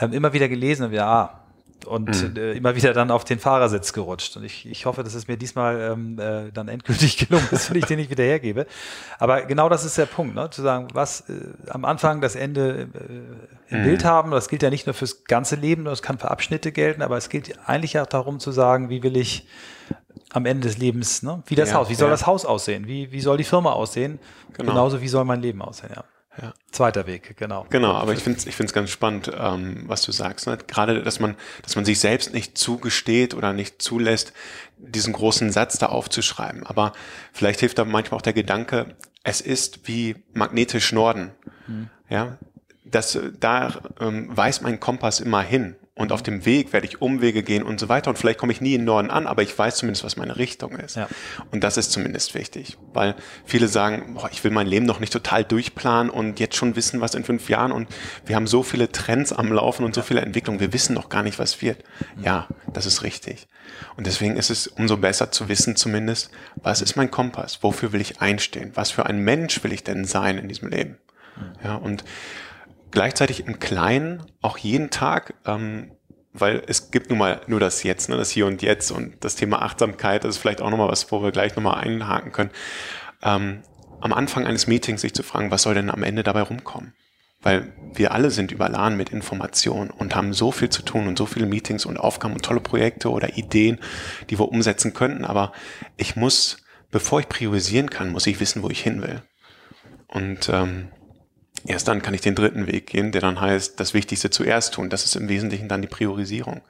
ähm, 0.00 0.12
immer 0.12 0.32
wieder 0.32 0.48
gelesen 0.48 0.84
und 0.84 0.92
wieder, 0.92 1.06
ah, 1.06 1.44
und 1.86 2.08
mhm. 2.08 2.36
äh, 2.36 2.52
immer 2.52 2.74
wieder 2.74 2.92
dann 2.92 3.10
auf 3.10 3.24
den 3.24 3.38
Fahrersitz 3.38 3.92
gerutscht. 3.92 4.36
Und 4.36 4.44
ich, 4.44 4.66
ich 4.66 4.86
hoffe, 4.86 5.02
dass 5.02 5.14
es 5.14 5.28
mir 5.28 5.36
diesmal 5.36 5.80
ähm, 5.92 6.18
äh, 6.18 6.50
dann 6.52 6.68
endgültig 6.68 7.16
gelungen 7.28 7.48
ist, 7.50 7.70
wenn 7.70 7.78
ich 7.78 7.86
den 7.86 7.98
nicht 7.98 8.10
wieder 8.10 8.24
hergebe. 8.24 8.66
Aber 9.18 9.42
genau 9.42 9.68
das 9.68 9.84
ist 9.84 9.96
der 9.96 10.06
Punkt, 10.06 10.34
ne? 10.34 10.50
zu 10.50 10.62
sagen, 10.62 10.88
was 10.92 11.28
äh, 11.28 11.34
am 11.70 11.84
Anfang 11.84 12.20
das 12.20 12.34
Ende 12.34 12.88
äh, 13.68 13.74
im 13.74 13.80
mhm. 13.80 13.84
Bild 13.84 14.04
haben. 14.04 14.30
Das 14.30 14.48
gilt 14.48 14.62
ja 14.62 14.70
nicht 14.70 14.86
nur 14.86 14.94
fürs 14.94 15.24
ganze 15.24 15.56
Leben, 15.56 15.84
das 15.84 16.02
kann 16.02 16.18
für 16.18 16.30
Abschnitte 16.30 16.72
gelten, 16.72 17.02
aber 17.02 17.16
es 17.16 17.28
gilt 17.28 17.58
eigentlich 17.66 17.98
auch 17.98 18.06
darum 18.06 18.40
zu 18.40 18.50
sagen, 18.50 18.90
wie 18.90 19.02
will 19.02 19.16
ich 19.16 19.46
am 20.32 20.46
Ende 20.46 20.68
des 20.68 20.78
Lebens, 20.78 21.22
ne? 21.22 21.42
wie 21.46 21.54
das 21.54 21.70
ja, 21.70 21.76
Haus, 21.76 21.88
wie 21.88 21.94
soll 21.94 22.08
ja. 22.08 22.12
das 22.12 22.26
Haus 22.26 22.44
aussehen, 22.44 22.86
wie, 22.86 23.10
wie 23.12 23.20
soll 23.20 23.36
die 23.36 23.44
Firma 23.44 23.72
aussehen, 23.72 24.18
genau. 24.52 24.72
genauso 24.72 25.00
wie 25.00 25.08
soll 25.08 25.24
mein 25.24 25.40
Leben 25.40 25.62
aussehen. 25.62 25.90
Ja. 25.94 26.04
Ja. 26.40 26.54
Zweiter 26.70 27.06
Weg, 27.06 27.36
genau. 27.36 27.66
Genau, 27.68 27.92
aber 27.94 28.12
ich 28.12 28.20
finde 28.20 28.38
es 28.38 28.46
ich 28.46 28.54
find's 28.54 28.72
ganz 28.72 28.90
spannend, 28.90 29.30
ähm, 29.36 29.84
was 29.86 30.02
du 30.02 30.12
sagst. 30.12 30.46
Ne? 30.46 30.56
Gerade, 30.68 31.02
dass 31.02 31.18
man, 31.18 31.34
dass 31.62 31.74
man 31.74 31.84
sich 31.84 31.98
selbst 31.98 32.32
nicht 32.32 32.56
zugesteht 32.56 33.34
oder 33.34 33.52
nicht 33.52 33.82
zulässt, 33.82 34.32
diesen 34.76 35.14
großen 35.14 35.50
Satz 35.50 35.78
da 35.78 35.86
aufzuschreiben. 35.86 36.64
Aber 36.64 36.92
vielleicht 37.32 37.58
hilft 37.60 37.78
da 37.78 37.84
manchmal 37.84 38.18
auch 38.18 38.22
der 38.22 38.34
Gedanke, 38.34 38.94
es 39.24 39.40
ist 39.40 39.88
wie 39.88 40.14
magnetisch 40.32 40.92
Norden. 40.92 41.32
Mhm. 41.66 41.90
Ja, 42.08 42.38
das, 42.84 43.18
da 43.40 43.74
ähm, 44.00 44.28
weiß 44.34 44.60
mein 44.60 44.78
Kompass 44.78 45.18
immer 45.18 45.42
hin. 45.42 45.74
Und 45.98 46.12
auf 46.12 46.22
dem 46.22 46.44
Weg 46.46 46.72
werde 46.72 46.86
ich 46.86 47.02
Umwege 47.02 47.42
gehen 47.42 47.64
und 47.64 47.80
so 47.80 47.88
weiter. 47.88 48.08
Und 48.08 48.18
vielleicht 48.18 48.38
komme 48.38 48.52
ich 48.52 48.60
nie 48.60 48.74
in 48.74 48.84
Norden 48.84 49.10
an, 49.10 49.26
aber 49.26 49.42
ich 49.42 49.58
weiß 49.58 49.78
zumindest, 49.78 50.04
was 50.04 50.16
meine 50.16 50.36
Richtung 50.36 50.76
ist. 50.76 50.94
Ja. 50.94 51.08
Und 51.50 51.64
das 51.64 51.76
ist 51.76 51.90
zumindest 51.90 52.36
wichtig. 52.36 52.78
Weil 52.92 53.16
viele 53.44 53.66
sagen, 53.66 54.14
boah, 54.14 54.30
ich 54.30 54.44
will 54.44 54.52
mein 54.52 54.68
Leben 54.68 54.86
noch 54.86 55.00
nicht 55.00 55.12
total 55.12 55.44
durchplanen 55.44 56.08
und 56.08 56.38
jetzt 56.38 56.54
schon 56.54 56.76
wissen, 56.76 57.00
was 57.00 57.16
in 57.16 57.24
fünf 57.24 57.48
Jahren. 57.48 57.72
Und 57.72 57.88
wir 58.24 58.36
haben 58.36 58.46
so 58.46 58.62
viele 58.62 58.92
Trends 58.92 59.32
am 59.32 59.52
Laufen 59.52 59.84
und 59.84 59.92
so 59.92 60.02
viele 60.02 60.20
Entwicklungen. 60.20 60.60
Wir 60.60 60.72
wissen 60.72 60.94
noch 60.94 61.08
gar 61.08 61.24
nicht, 61.24 61.40
was 61.40 61.62
wird. 61.62 61.82
Ja, 62.22 62.46
das 62.72 62.86
ist 62.86 63.02
richtig. 63.02 63.48
Und 63.96 64.06
deswegen 64.06 64.36
ist 64.36 64.50
es 64.50 64.68
umso 64.68 64.98
besser 64.98 65.32
zu 65.32 65.48
wissen 65.48 65.74
zumindest, 65.74 66.30
was 66.54 66.80
ist 66.80 66.94
mein 66.94 67.10
Kompass? 67.10 67.58
Wofür 67.62 67.92
will 67.92 68.00
ich 68.00 68.20
einstehen? 68.20 68.70
Was 68.74 68.92
für 68.92 69.06
ein 69.06 69.18
Mensch 69.18 69.64
will 69.64 69.72
ich 69.72 69.82
denn 69.82 70.04
sein 70.04 70.38
in 70.38 70.46
diesem 70.46 70.68
Leben? 70.68 70.96
Ja, 71.64 71.74
und 71.74 72.04
gleichzeitig 72.90 73.46
im 73.46 73.58
Kleinen 73.58 74.24
auch 74.40 74.58
jeden 74.58 74.90
Tag, 74.90 75.34
ähm, 75.46 75.92
weil 76.32 76.62
es 76.66 76.90
gibt 76.90 77.10
nun 77.10 77.18
mal 77.18 77.40
nur 77.46 77.60
das 77.60 77.82
Jetzt, 77.82 78.08
ne, 78.08 78.16
das 78.16 78.30
Hier 78.30 78.46
und 78.46 78.62
Jetzt 78.62 78.90
und 78.90 79.24
das 79.24 79.36
Thema 79.36 79.62
Achtsamkeit, 79.62 80.24
das 80.24 80.36
ist 80.36 80.38
vielleicht 80.38 80.60
auch 80.60 80.70
nochmal 80.70 80.88
was, 80.88 81.10
wo 81.10 81.22
wir 81.22 81.32
gleich 81.32 81.56
nochmal 81.56 81.80
einhaken 81.80 82.32
können. 82.32 82.50
Ähm, 83.22 83.62
am 84.00 84.12
Anfang 84.12 84.46
eines 84.46 84.66
Meetings 84.66 85.00
sich 85.00 85.14
zu 85.14 85.22
fragen, 85.22 85.50
was 85.50 85.62
soll 85.62 85.74
denn 85.74 85.90
am 85.90 86.02
Ende 86.02 86.22
dabei 86.22 86.42
rumkommen? 86.42 86.94
Weil 87.40 87.72
wir 87.94 88.12
alle 88.12 88.30
sind 88.30 88.52
überladen 88.52 88.96
mit 88.96 89.10
Informationen 89.10 89.90
und 89.90 90.14
haben 90.14 90.32
so 90.32 90.50
viel 90.50 90.70
zu 90.70 90.82
tun 90.82 91.06
und 91.06 91.16
so 91.16 91.26
viele 91.26 91.46
Meetings 91.46 91.86
und 91.86 91.96
Aufgaben 91.96 92.34
und 92.34 92.44
tolle 92.44 92.60
Projekte 92.60 93.10
oder 93.10 93.36
Ideen, 93.36 93.78
die 94.28 94.38
wir 94.38 94.48
umsetzen 94.48 94.92
könnten. 94.92 95.24
Aber 95.24 95.52
ich 95.96 96.16
muss, 96.16 96.64
bevor 96.90 97.20
ich 97.20 97.28
priorisieren 97.28 97.90
kann, 97.90 98.10
muss 98.10 98.26
ich 98.26 98.40
wissen, 98.40 98.62
wo 98.62 98.70
ich 98.70 98.82
hin 98.82 99.02
will. 99.02 99.22
Und 100.08 100.48
ähm, 100.48 100.88
Erst 101.66 101.88
dann 101.88 102.02
kann 102.02 102.14
ich 102.14 102.20
den 102.20 102.34
dritten 102.34 102.66
Weg 102.66 102.86
gehen, 102.86 103.12
der 103.12 103.20
dann 103.20 103.40
heißt, 103.40 103.78
das 103.80 103.94
Wichtigste 103.94 104.30
zuerst 104.30 104.74
tun. 104.74 104.90
Das 104.90 105.04
ist 105.04 105.16
im 105.16 105.28
Wesentlichen 105.28 105.68
dann 105.68 105.82
die 105.82 105.88
Priorisierung. 105.88 106.60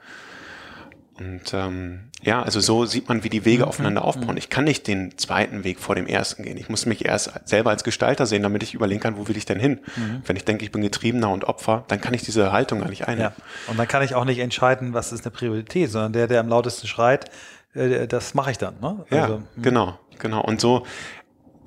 Und 1.19 1.53
ähm, 1.53 2.09
ja, 2.21 2.41
also 2.41 2.59
so 2.59 2.85
sieht 2.85 3.09
man, 3.09 3.23
wie 3.23 3.29
die 3.29 3.43
Wege 3.43 3.63
mhm. 3.63 3.69
aufeinander 3.69 4.05
aufbauen. 4.05 4.37
Ich 4.37 4.49
kann 4.49 4.63
nicht 4.63 4.87
den 4.87 5.17
zweiten 5.17 5.63
Weg 5.63 5.79
vor 5.79 5.95
dem 5.95 6.07
ersten 6.07 6.43
gehen. 6.43 6.57
Ich 6.57 6.69
muss 6.69 6.85
mich 6.85 7.05
erst 7.05 7.31
selber 7.45 7.71
als 7.71 7.83
Gestalter 7.83 8.25
sehen, 8.25 8.43
damit 8.43 8.63
ich 8.63 8.73
überlegen 8.73 9.01
kann, 9.01 9.17
wo 9.17 9.27
will 9.27 9.35
ich 9.35 9.45
denn 9.45 9.59
hin. 9.59 9.81
Mhm. 9.97 10.21
Wenn 10.25 10.35
ich 10.37 10.45
denke, 10.45 10.63
ich 10.63 10.71
bin 10.71 10.81
Getriebener 10.81 11.29
und 11.29 11.43
Opfer, 11.43 11.83
dann 11.89 11.99
kann 11.99 12.13
ich 12.13 12.21
diese 12.21 12.51
Haltung 12.53 12.79
gar 12.79 12.89
nicht 12.89 13.07
einnehmen. 13.07 13.33
Ja. 13.37 13.43
Und 13.67 13.77
dann 13.77 13.87
kann 13.87 14.01
ich 14.01 14.15
auch 14.15 14.25
nicht 14.25 14.39
entscheiden, 14.39 14.93
was 14.93 15.11
ist 15.11 15.25
eine 15.25 15.31
Priorität, 15.31 15.91
sondern 15.91 16.13
der, 16.13 16.27
der 16.27 16.39
am 16.39 16.47
lautesten 16.47 16.87
schreit, 16.87 17.29
äh, 17.73 18.07
das 18.07 18.33
mache 18.33 18.51
ich 18.51 18.57
dann. 18.57 18.75
Ne? 18.79 19.05
Also, 19.09 19.33
ja, 19.33 19.37
mhm. 19.37 19.61
genau, 19.61 19.99
genau. 20.19 20.41
Und 20.41 20.61
so 20.61 20.85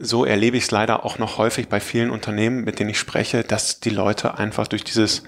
so 0.02 0.24
erlebe 0.24 0.56
ich 0.56 0.64
es 0.64 0.70
leider 0.70 1.04
auch 1.04 1.18
noch 1.18 1.38
häufig 1.38 1.68
bei 1.68 1.78
vielen 1.78 2.10
Unternehmen, 2.10 2.64
mit 2.64 2.78
denen 2.78 2.90
ich 2.90 2.98
spreche, 2.98 3.44
dass 3.44 3.80
die 3.80 3.90
Leute 3.90 4.36
einfach 4.36 4.66
durch 4.66 4.82
dieses, 4.82 5.22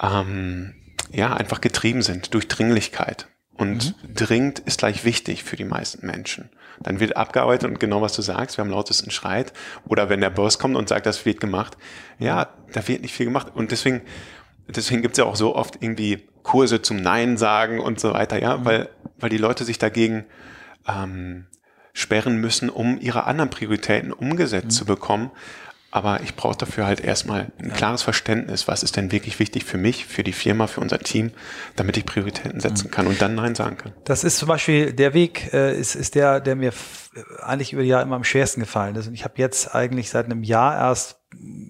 ähm, 0.00 0.74
ja, 1.10 1.32
einfach 1.32 1.60
getrieben 1.60 2.02
sind, 2.02 2.34
durch 2.34 2.46
Dringlichkeit. 2.46 3.26
Und 3.54 3.96
mhm. 4.02 4.14
dringend 4.14 4.58
ist 4.58 4.80
gleich 4.80 5.04
wichtig 5.04 5.42
für 5.44 5.56
die 5.56 5.64
meisten 5.64 6.06
Menschen. 6.06 6.50
Dann 6.80 7.00
wird 7.00 7.16
abgearbeitet 7.16 7.70
und 7.70 7.80
genau 7.80 8.02
was 8.02 8.12
du 8.12 8.20
sagst, 8.20 8.58
wir 8.58 8.64
haben 8.64 8.70
lautesten 8.70 9.10
Schreit. 9.10 9.54
Oder 9.86 10.10
wenn 10.10 10.20
der 10.20 10.28
Boss 10.28 10.58
kommt 10.58 10.76
und 10.76 10.90
sagt, 10.90 11.06
das 11.06 11.24
wird 11.24 11.40
gemacht, 11.40 11.78
ja, 12.18 12.50
da 12.72 12.86
wird 12.86 13.00
nicht 13.00 13.14
viel 13.14 13.24
gemacht. 13.24 13.52
Und 13.54 13.70
deswegen, 13.70 14.02
deswegen 14.68 15.00
gibt's 15.00 15.16
ja 15.16 15.24
auch 15.24 15.36
so 15.36 15.56
oft 15.56 15.82
irgendwie 15.82 16.28
Kurse 16.42 16.82
zum 16.82 16.98
Nein 16.98 17.38
sagen 17.38 17.80
und 17.80 17.98
so 17.98 18.12
weiter, 18.12 18.40
ja, 18.40 18.58
mhm. 18.58 18.64
weil, 18.66 18.88
weil 19.18 19.30
die 19.30 19.38
Leute 19.38 19.64
sich 19.64 19.78
dagegen 19.78 20.26
ähm, 20.86 21.46
sperren 21.96 22.36
müssen, 22.36 22.68
um 22.68 23.00
ihre 23.00 23.24
anderen 23.24 23.48
Prioritäten 23.48 24.12
umgesetzt 24.12 24.66
mhm. 24.66 24.70
zu 24.70 24.84
bekommen. 24.84 25.30
Aber 25.90 26.20
ich 26.20 26.36
brauche 26.36 26.58
dafür 26.58 26.84
halt 26.84 27.00
erstmal 27.00 27.52
ein 27.58 27.72
klares 27.72 28.02
Verständnis, 28.02 28.68
was 28.68 28.82
ist 28.82 28.96
denn 28.96 29.12
wirklich 29.12 29.38
wichtig 29.38 29.64
für 29.64 29.78
mich, 29.78 30.04
für 30.04 30.22
die 30.22 30.34
Firma, 30.34 30.66
für 30.66 30.82
unser 30.82 30.98
Team, 30.98 31.30
damit 31.74 31.96
ich 31.96 32.04
Prioritäten 32.04 32.60
setzen 32.60 32.90
kann 32.90 33.06
und 33.06 33.22
dann 33.22 33.34
Nein 33.34 33.54
sagen 33.54 33.78
kann. 33.78 33.94
Das 34.04 34.22
ist 34.22 34.36
zum 34.36 34.48
Beispiel 34.48 34.92
der 34.92 35.14
Weg, 35.14 35.54
äh, 35.54 35.74
ist, 35.78 35.94
ist 35.94 36.14
der, 36.14 36.40
der 36.40 36.54
mir 36.54 36.72
eigentlich 37.40 37.72
über 37.72 37.82
die 37.82 37.88
Jahre 37.88 38.02
immer 38.02 38.16
am 38.16 38.24
schwersten 38.24 38.60
gefallen 38.60 38.94
ist. 38.96 39.06
Und 39.06 39.14
ich 39.14 39.24
habe 39.24 39.34
jetzt 39.38 39.74
eigentlich 39.74 40.10
seit 40.10 40.26
einem 40.26 40.42
Jahr 40.42 40.76
erst 40.76 41.18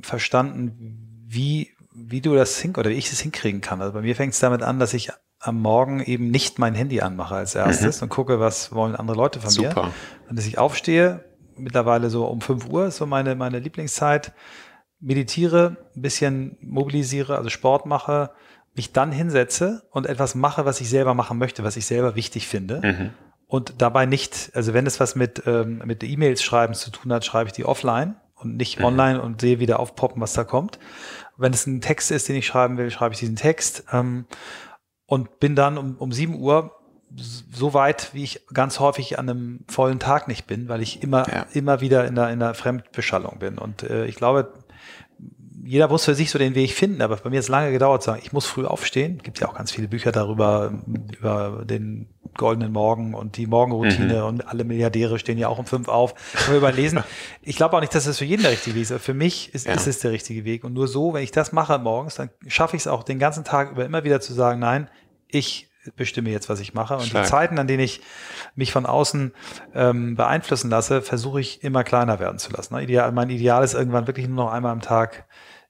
verstanden, 0.02 1.22
wie, 1.28 1.70
wie 1.94 2.20
du 2.20 2.34
das 2.34 2.58
hin 2.58 2.74
oder 2.74 2.90
wie 2.90 2.94
ich 2.94 3.12
es 3.12 3.20
hinkriegen 3.20 3.60
kann. 3.60 3.80
Also 3.80 3.92
bei 3.92 4.02
mir 4.02 4.16
fängt 4.16 4.32
es 4.32 4.40
damit 4.40 4.62
an, 4.62 4.80
dass 4.80 4.92
ich 4.92 5.12
am 5.46 5.60
Morgen 5.60 6.02
eben 6.02 6.30
nicht 6.30 6.58
mein 6.58 6.74
Handy 6.74 7.00
anmache 7.00 7.34
als 7.34 7.54
erstes 7.54 8.00
mhm. 8.00 8.04
und 8.04 8.08
gucke, 8.08 8.40
was 8.40 8.72
wollen 8.72 8.96
andere 8.96 9.16
Leute 9.16 9.40
von 9.40 9.50
Super. 9.50 9.84
mir. 9.84 9.92
Und 10.28 10.38
dass 10.38 10.46
ich 10.46 10.58
aufstehe, 10.58 11.24
mittlerweile 11.56 12.10
so 12.10 12.26
um 12.26 12.40
5 12.40 12.68
Uhr 12.68 12.86
ist 12.86 12.96
so 12.96 13.06
meine, 13.06 13.34
meine 13.34 13.58
Lieblingszeit, 13.58 14.32
meditiere, 15.00 15.76
ein 15.94 16.02
bisschen 16.02 16.56
mobilisiere, 16.60 17.36
also 17.36 17.48
Sport 17.48 17.86
mache, 17.86 18.30
mich 18.74 18.92
dann 18.92 19.12
hinsetze 19.12 19.82
und 19.90 20.06
etwas 20.06 20.34
mache, 20.34 20.64
was 20.64 20.80
ich 20.80 20.88
selber 20.88 21.14
machen 21.14 21.38
möchte, 21.38 21.64
was 21.64 21.76
ich 21.76 21.86
selber 21.86 22.14
wichtig 22.14 22.46
finde. 22.48 22.80
Mhm. 22.82 23.10
Und 23.46 23.74
dabei 23.78 24.06
nicht, 24.06 24.50
also 24.54 24.74
wenn 24.74 24.86
es 24.86 24.98
was 24.98 25.14
mit, 25.14 25.44
ähm, 25.46 25.82
mit 25.84 26.02
E-Mails 26.02 26.42
schreiben 26.42 26.74
zu 26.74 26.90
tun 26.90 27.12
hat, 27.12 27.24
schreibe 27.24 27.48
ich 27.48 27.52
die 27.52 27.64
offline 27.64 28.16
und 28.34 28.56
nicht 28.56 28.78
mhm. 28.78 28.84
online 28.84 29.22
und 29.22 29.40
sehe 29.40 29.60
wieder 29.60 29.78
aufpoppen, 29.80 30.20
was 30.20 30.32
da 30.32 30.44
kommt. 30.44 30.78
Wenn 31.36 31.52
es 31.52 31.66
ein 31.66 31.80
Text 31.80 32.10
ist, 32.10 32.28
den 32.28 32.36
ich 32.36 32.46
schreiben 32.46 32.76
will, 32.76 32.90
schreibe 32.90 33.14
ich 33.14 33.20
diesen 33.20 33.36
Text. 33.36 33.84
Ähm, 33.92 34.26
und 35.06 35.40
bin 35.40 35.54
dann 35.54 35.78
um, 35.78 35.96
um 35.96 36.12
7 36.12 36.34
Uhr 36.34 36.72
so 37.16 37.72
weit, 37.72 38.10
wie 38.12 38.24
ich 38.24 38.46
ganz 38.52 38.80
häufig 38.80 39.18
an 39.18 39.28
einem 39.28 39.60
vollen 39.68 39.98
Tag 39.98 40.28
nicht 40.28 40.46
bin, 40.46 40.68
weil 40.68 40.82
ich 40.82 41.02
immer, 41.02 41.26
ja. 41.32 41.46
immer 41.52 41.80
wieder 41.80 42.06
in 42.06 42.14
der, 42.14 42.30
in 42.30 42.40
der 42.40 42.54
Fremdbeschallung 42.54 43.38
bin. 43.38 43.58
Und 43.58 43.84
äh, 43.84 44.06
ich 44.06 44.16
glaube, 44.16 44.52
jeder 45.64 45.88
muss 45.88 46.04
für 46.04 46.14
sich 46.14 46.30
so 46.30 46.38
den 46.38 46.54
Weg 46.54 46.72
finden, 46.72 47.02
aber 47.02 47.16
bei 47.16 47.30
mir 47.30 47.36
hat 47.36 47.44
es 47.44 47.48
lange 47.48 47.72
gedauert 47.72 48.02
zu 48.02 48.10
sagen, 48.10 48.22
ich 48.22 48.32
muss 48.32 48.46
früh 48.46 48.64
aufstehen. 48.64 49.18
Gibt 49.22 49.40
ja 49.40 49.48
auch 49.48 49.54
ganz 49.54 49.72
viele 49.72 49.88
Bücher 49.88 50.12
darüber, 50.12 50.72
über 51.18 51.64
den 51.64 52.08
goldenen 52.36 52.72
Morgen 52.72 53.14
und 53.14 53.36
die 53.36 53.46
Morgenroutine 53.46 54.18
mhm. 54.18 54.24
und 54.24 54.48
alle 54.48 54.64
Milliardäre 54.64 55.18
stehen 55.18 55.38
ja 55.38 55.48
auch 55.48 55.58
um 55.58 55.66
fünf 55.66 55.88
auf. 55.88 56.14
Können 56.32 56.52
wir 56.52 56.58
überlesen. 56.58 57.02
Ich 57.48 57.56
glaube 57.56 57.76
auch 57.76 57.80
nicht, 57.80 57.94
dass 57.94 58.06
das 58.06 58.18
für 58.18 58.24
jeden 58.24 58.42
der 58.42 58.50
richtige 58.50 58.74
Weg 58.74 58.90
ist. 58.90 59.00
Für 59.00 59.14
mich 59.14 59.54
ist, 59.54 59.66
ja. 59.66 59.74
ist 59.74 59.86
es 59.86 60.00
der 60.00 60.10
richtige 60.10 60.44
Weg. 60.44 60.64
Und 60.64 60.72
nur 60.72 60.88
so, 60.88 61.14
wenn 61.14 61.22
ich 61.22 61.30
das 61.30 61.52
mache 61.52 61.78
morgens, 61.78 62.16
dann 62.16 62.28
schaffe 62.48 62.74
ich 62.74 62.82
es 62.82 62.86
auch 62.88 63.04
den 63.04 63.20
ganzen 63.20 63.44
Tag 63.44 63.70
über 63.70 63.84
immer 63.84 64.02
wieder 64.02 64.20
zu 64.20 64.32
sagen, 64.32 64.58
nein, 64.58 64.90
ich 65.28 65.70
bestimme 65.94 66.30
jetzt, 66.30 66.48
was 66.48 66.60
ich 66.60 66.74
mache. 66.74 66.94
Und 66.96 67.04
Stark. 67.04 67.24
die 67.24 67.30
Zeiten, 67.30 67.58
an 67.58 67.66
denen 67.66 67.82
ich 67.82 68.00
mich 68.54 68.72
von 68.72 68.86
außen 68.86 69.32
ähm, 69.74 70.16
beeinflussen 70.16 70.70
lasse, 70.70 71.02
versuche 71.02 71.40
ich 71.40 71.62
immer 71.62 71.84
kleiner 71.84 72.18
werden 72.18 72.38
zu 72.38 72.50
lassen. 72.50 72.74
Ne? 72.74 72.82
Ideal, 72.82 73.12
mein 73.12 73.30
Ideal 73.30 73.62
ist 73.62 73.74
irgendwann 73.74 74.06
wirklich 74.06 74.26
nur 74.26 74.46
noch 74.46 74.52
einmal 74.52 74.72
am 74.72 74.80
Tag 74.80 75.26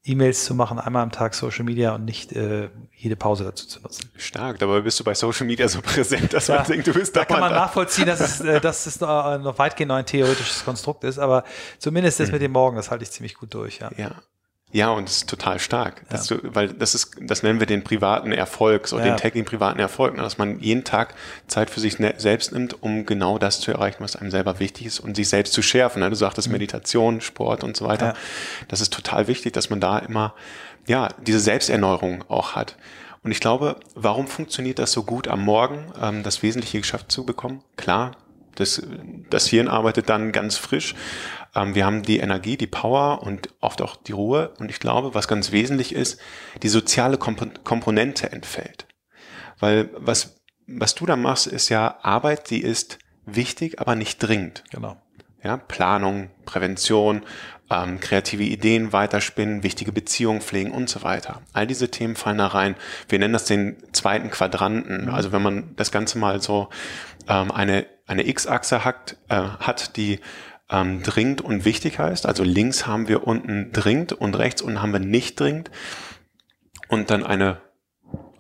E-Mails 0.07 0.45
zu 0.45 0.55
machen, 0.55 0.79
einmal 0.79 1.03
am 1.03 1.11
Tag 1.11 1.35
Social 1.35 1.65
Media 1.65 1.95
und 1.95 2.05
nicht 2.05 2.33
äh, 2.33 2.69
jede 2.95 3.17
Pause 3.17 3.45
dazu 3.45 3.67
zu 3.67 3.81
nutzen. 3.81 4.11
Stark, 4.17 4.59
dabei 4.59 4.81
bist 4.81 5.01
du 5.01 5.05
bei 5.05 5.15
Social 5.15 5.47
Media 5.47 5.69
so 5.69 5.81
präsent, 5.83 6.33
dass 6.33 6.47
ja, 6.47 6.57
man 6.57 6.67
denkt, 6.67 6.87
du 6.87 6.95
bist 6.95 7.17
da. 7.17 7.21
Da 7.21 7.27
kann 7.27 7.41
man 7.41 7.51
da. 7.53 7.61
nachvollziehen, 7.61 8.07
dass 8.07 8.21
es, 8.21 8.41
äh, 8.41 8.61
dass 8.61 8.87
es 8.87 9.01
noch, 9.01 9.39
noch 9.39 9.59
weitgehend 9.59 9.89
noch 9.89 9.97
ein 9.97 10.07
theoretisches 10.07 10.65
Konstrukt 10.65 11.05
ist, 11.05 11.19
aber 11.19 11.45
zumindest 11.79 12.21
das 12.21 12.29
mhm. 12.29 12.35
mit 12.35 12.43
dem 12.43 12.53
Morgen, 12.53 12.77
das 12.77 12.91
halte 12.91 13.05
ich 13.05 13.11
ziemlich 13.11 13.35
gut 13.35 13.53
durch. 13.53 13.81
Ja. 13.81 13.91
ja. 13.97 14.13
Ja, 14.77 14.91
und 14.91 15.09
das 15.09 15.17
ist 15.17 15.31
total 15.31 15.59
stark. 15.59 16.03
Ja. 16.13 16.23
Du, 16.29 16.39
weil 16.55 16.69
das 16.69 16.95
ist, 16.95 17.13
das 17.19 17.43
nennen 17.43 17.61
wir 17.61 17.67
den 17.67 17.83
privaten 17.83 18.31
Erfolg, 18.31 18.89
so 18.89 18.99
ja. 18.99 19.05
den 19.05 19.17
täglichen 19.17 19.47
privaten 19.47 19.81
Erfolg, 19.81 20.15
ne? 20.15 20.23
dass 20.23 20.37
man 20.37 20.61
jeden 20.61 20.85
Tag 20.85 21.15
Zeit 21.47 21.71
für 21.71 21.81
sich 21.81 21.99
ne, 21.99 22.13
selbst 22.19 22.53
nimmt, 22.53 22.83
um 22.83 23.07
genau 23.07 23.39
das 23.39 23.61
zu 23.61 23.71
erreichen, 23.71 24.01
was 24.01 24.17
einem 24.17 24.31
selber 24.31 24.61
wichtig 24.61 24.85
ist 24.85 25.01
und 25.01 25.17
sich 25.17 25.31
selbst 25.31 25.55
zu 25.55 25.63
schärfen. 25.63 26.01
Ne? 26.01 26.11
Du 26.11 26.15
sagtest 26.15 26.49
mhm. 26.49 26.53
Meditation, 26.53 27.23
Sport 27.23 27.65
und 27.65 27.75
so 27.75 27.87
weiter. 27.87 28.09
Ja. 28.09 28.15
Das 28.69 28.83
ist 28.83 28.93
total 28.93 29.29
wichtig, 29.29 29.55
dass 29.55 29.71
man 29.71 29.81
da 29.81 29.99
immer, 29.99 30.35
ja, 30.87 31.09
diese 31.27 31.41
Selbsterneuerung 31.41 32.27
auch 32.29 32.55
hat. 32.55 32.77
Und 33.23 33.31
ich 33.31 33.41
glaube, 33.41 33.81
warum 33.95 34.27
funktioniert 34.27 34.79
das 34.79 34.93
so 34.93 35.05
gut 35.05 35.27
am 35.27 35.43
Morgen, 35.43 35.87
ähm, 36.03 36.23
das 36.23 36.43
Wesentliche 36.43 36.81
geschafft 36.81 37.11
zu 37.11 37.25
bekommen? 37.25 37.63
Klar, 37.79 38.13
das, 38.57 38.83
das 39.31 39.47
Hirn 39.47 39.69
arbeitet 39.69 40.09
dann 40.09 40.33
ganz 40.33 40.57
frisch. 40.57 40.95
Ähm, 41.57 41.75
wir 41.75 41.87
haben 41.87 42.03
die 42.03 42.19
Energie, 42.19 42.57
die 42.57 42.67
Power 42.67 43.23
und 43.23 43.49
oft 43.61 43.83
auch 43.83 43.97
die 43.97 44.13
Ruhe. 44.13 44.53
Und 44.61 44.71
ich 44.71 44.79
glaube, 44.79 45.15
was 45.15 45.27
ganz 45.27 45.51
wesentlich 45.51 45.95
ist, 45.95 46.21
die 46.63 46.69
soziale 46.69 47.17
Komp 47.17 47.65
Komponente 47.65 48.31
entfällt. 48.31 48.87
Weil 49.59 49.91
was, 49.97 50.43
was 50.67 50.95
du 50.95 51.07
da 51.07 51.17
machst, 51.17 51.47
ist 51.47 51.71
ja 51.71 51.99
Arbeit, 52.03 52.51
die 52.51 52.63
ist 52.63 52.99
wichtig, 53.25 53.81
aber 53.81 53.97
nicht 53.97 54.19
dringend. 54.19 54.63
Genau. 54.71 54.97
Ja, 55.43 55.57
Planung, 55.57 56.31
Prävention, 56.45 57.23
ähm, 57.71 58.01
kreative 58.01 58.43
Ideen 58.43 58.93
weiterspinnen, 58.93 59.63
wichtige 59.63 59.93
Beziehungen 59.93 60.41
pflegen 60.41 60.73
und 60.73 60.89
so 60.89 61.03
weiter. 61.03 61.41
All 61.53 61.67
diese 61.67 61.91
Themen 61.91 62.17
fallen 62.17 62.39
da 62.39 62.49
rein. 62.49 62.77
Wir 63.09 63.19
nennen 63.19 63.33
das 63.33 63.45
den 63.45 63.77
zweiten 63.93 64.31
Quadranten. 64.31 65.07
Mhm. 65.07 65.15
Also 65.15 65.33
wenn 65.33 65.43
man 65.43 65.75
das 65.77 65.91
Ganze 65.91 66.19
mal 66.19 66.41
so 66.43 66.69
ähm, 67.29 67.51
eine, 67.51 67.87
eine 68.07 68.27
X-Achse 68.27 68.85
hat, 68.85 69.17
äh, 69.29 69.37
hat, 69.37 69.97
die 69.97 70.21
ähm, 70.71 71.03
dringend 71.03 71.41
und 71.41 71.65
wichtig 71.65 71.99
heißt. 71.99 72.27
Also 72.27 72.43
links 72.43 72.87
haben 72.87 73.09
wir 73.09 73.27
unten 73.27 73.73
dringend 73.73 74.13
und 74.13 74.37
rechts 74.37 74.63
unten 74.63 74.83
haben 74.83 74.93
wir 74.93 75.01
nicht 75.01 75.39
dringend. 75.39 75.71
Und 76.89 77.11
dann 77.11 77.25
eine 77.25 77.61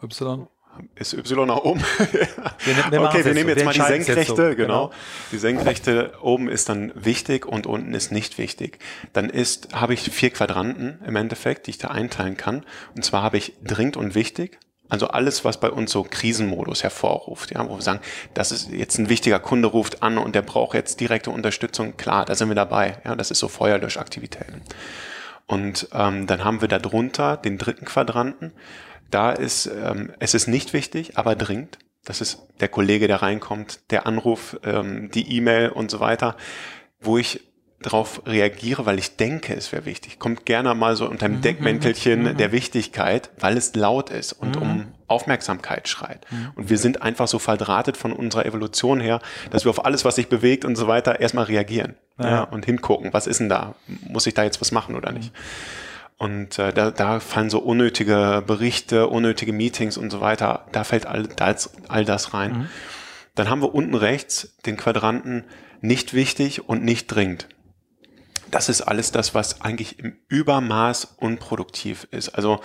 Y. 0.02 0.48
Ist 0.94 1.14
Y 1.14 1.46
nach 1.46 1.58
oben? 1.58 1.80
wir, 2.10 2.90
wir 2.90 3.02
okay, 3.02 3.24
wir 3.24 3.34
nehmen 3.34 3.48
jetzt, 3.48 3.60
so. 3.60 3.64
mal 3.64 3.72
die 3.72 3.80
Senkrechte, 3.80 4.24
so. 4.26 4.36
genau. 4.36 4.54
genau. 4.56 4.92
Die 5.32 5.38
Senkrechte 5.38 6.12
oben 6.20 6.48
ist 6.48 6.68
dann 6.68 6.92
wichtig 6.94 7.46
und 7.46 7.66
unten 7.66 7.94
ist 7.94 8.12
nicht 8.12 8.36
wichtig. 8.38 8.78
Dann 9.12 9.30
ist, 9.30 9.74
habe 9.74 9.94
ich 9.94 10.02
vier 10.02 10.30
Quadranten 10.30 11.00
im 11.06 11.16
Endeffekt, 11.16 11.66
die 11.66 11.70
ich 11.70 11.78
da 11.78 11.88
einteilen 11.88 12.36
kann. 12.36 12.64
Und 12.94 13.04
zwar 13.04 13.22
habe 13.22 13.38
ich 13.38 13.54
dringend 13.64 13.96
und 13.96 14.14
wichtig, 14.14 14.58
also 14.88 15.09
alles, 15.09 15.44
was 15.44 15.59
bei 15.59 15.70
uns 15.70 15.90
so 15.90 16.05
Krisenmodus 16.05 16.83
hervorruft, 16.83 17.53
ja, 17.53 17.68
wo 17.68 17.77
wir 17.77 17.83
sagen, 17.83 18.01
das 18.35 18.53
ist 18.53 18.70
jetzt 18.70 18.99
ein 18.99 19.09
wichtiger 19.09 19.38
Kunde 19.38 19.68
ruft 19.68 20.03
an 20.03 20.18
und 20.18 20.35
der 20.35 20.42
braucht 20.42 20.75
jetzt 20.75 21.01
direkte 21.01 21.31
Unterstützung, 21.31 21.96
klar, 21.96 22.25
da 22.25 22.35
sind 22.35 22.49
wir 22.49 22.55
dabei. 22.55 22.99
Ja, 23.05 23.16
das 23.16 23.31
ist 23.31 23.40
so 23.40 23.49
Feuerlöschaktivitäten. 23.49 24.62
Und 25.46 25.88
ähm, 25.92 26.27
dann 26.27 26.44
haben 26.44 26.61
wir 26.61 26.68
da 26.68 26.79
drunter 26.79 27.37
den 27.37 27.59
dritten 27.59 27.85
Quadranten. 27.85 28.53
Da 29.11 29.31
ist 29.31 29.66
ähm, 29.66 30.12
es 30.18 30.35
ist 30.35 30.49
nicht 30.49 30.72
wichtig, 30.72 31.16
aber 31.16 31.37
dringend. 31.37 31.79
Das 32.05 32.20
ist 32.20 32.42
der 32.61 32.68
Kollege, 32.68 33.09
der 33.09 33.22
reinkommt, 33.22 33.90
der 33.90 34.07
Anruf, 34.07 34.57
ähm, 34.64 35.11
die 35.11 35.37
E-Mail 35.37 35.70
und 35.70 35.90
so 35.90 36.01
weiter, 36.01 36.37
wo 37.01 37.18
ich 37.18 37.45
darauf 37.82 38.22
reagiere, 38.26 38.86
weil 38.86 38.98
ich 38.98 39.16
denke, 39.16 39.54
es 39.54 39.70
wäre 39.70 39.84
wichtig. 39.84 40.18
Kommt 40.18 40.46
gerne 40.46 40.74
mal 40.74 40.96
so 40.96 41.06
unter 41.08 41.28
dem 41.28 41.36
mhm, 41.36 41.40
Deckmäntelchen 41.42 42.22
mhm. 42.22 42.36
der 42.36 42.50
Wichtigkeit, 42.52 43.30
weil 43.38 43.56
es 43.56 43.74
laut 43.74 44.10
ist 44.10 44.32
und 44.32 44.56
mhm. 44.56 44.62
um 44.62 44.86
Aufmerksamkeit 45.08 45.86
schreit. 45.86 46.26
Mhm. 46.30 46.52
Und 46.56 46.70
wir 46.70 46.78
sind 46.78 47.02
einfach 47.02 47.28
so 47.28 47.38
verdrahtet 47.38 47.96
von 47.96 48.12
unserer 48.12 48.46
Evolution 48.46 48.98
her, 48.98 49.20
dass 49.50 49.64
wir 49.64 49.70
auf 49.70 49.84
alles, 49.84 50.04
was 50.04 50.16
sich 50.16 50.28
bewegt 50.28 50.64
und 50.64 50.76
so 50.76 50.88
weiter, 50.88 51.20
erstmal 51.20 51.44
reagieren 51.44 51.96
ja. 52.18 52.30
ja 52.30 52.42
und 52.44 52.64
hingucken, 52.64 53.12
was 53.12 53.26
ist 53.26 53.40
denn 53.40 53.48
da? 53.48 53.74
Muss 54.08 54.26
ich 54.26 54.34
da 54.34 54.42
jetzt 54.42 54.60
was 54.60 54.72
machen 54.72 54.96
oder 54.96 55.12
nicht? 55.12 55.32
Und 56.18 56.58
äh, 56.58 56.72
da, 56.72 56.90
da 56.90 57.20
fallen 57.20 57.50
so 57.50 57.58
unnötige 57.58 58.42
Berichte, 58.46 59.08
unnötige 59.08 59.52
Meetings 59.52 59.98
und 59.98 60.10
so 60.10 60.22
weiter, 60.22 60.64
da 60.72 60.82
fällt 60.82 61.04
all 61.04 61.24
das, 61.24 61.70
all 61.88 62.06
das 62.06 62.32
rein. 62.32 62.52
Mhm. 62.52 62.68
Dann 63.34 63.50
haben 63.50 63.60
wir 63.60 63.74
unten 63.74 63.94
rechts 63.94 64.54
den 64.64 64.78
Quadranten 64.78 65.44
nicht 65.82 66.14
wichtig 66.14 66.70
und 66.70 66.82
nicht 66.82 67.08
dringend 67.08 67.48
das 68.57 68.71
ist 68.71 68.81
alles 68.81 69.12
das, 69.12 69.35
was 69.35 69.61
eigentlich 69.61 69.99
im 69.99 70.16
Übermaß 70.29 71.16
unproduktiv 71.19 72.09
ist. 72.11 72.31
Also 72.31 72.61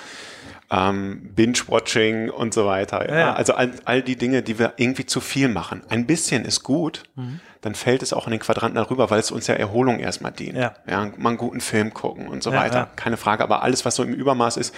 ähm, 0.71 1.33
Binge-Watching 1.35 2.29
und 2.29 2.53
so 2.53 2.65
weiter. 2.65 3.09
Ja. 3.09 3.19
Ja. 3.19 3.33
Also 3.33 3.55
all, 3.55 3.73
all 3.83 4.01
die 4.01 4.15
Dinge, 4.15 4.41
die 4.41 4.57
wir 4.57 4.75
irgendwie 4.77 5.05
zu 5.05 5.19
viel 5.19 5.49
machen. 5.49 5.81
Ein 5.89 6.07
bisschen 6.07 6.45
ist 6.45 6.63
gut, 6.63 7.03
mhm. 7.15 7.41
dann 7.59 7.75
fällt 7.75 8.03
es 8.03 8.13
auch 8.13 8.25
in 8.25 8.31
den 8.31 8.39
Quadranten 8.39 8.75
darüber, 8.75 9.09
weil 9.09 9.19
es 9.19 9.31
uns 9.31 9.47
ja 9.47 9.55
Erholung 9.55 9.99
erstmal 9.99 10.31
dient. 10.31 10.57
Ja. 10.57 10.75
ja 10.87 11.11
mal 11.17 11.31
einen 11.31 11.37
guten 11.37 11.59
Film 11.59 11.93
gucken 11.93 12.29
und 12.29 12.41
so 12.41 12.53
weiter. 12.53 12.89
Keine 12.95 13.17
Frage. 13.17 13.43
Aber 13.43 13.61
alles, 13.61 13.83
was 13.83 13.97
so 13.97 14.03
im 14.03 14.13
Übermaß 14.13 14.55
ist, 14.55 14.73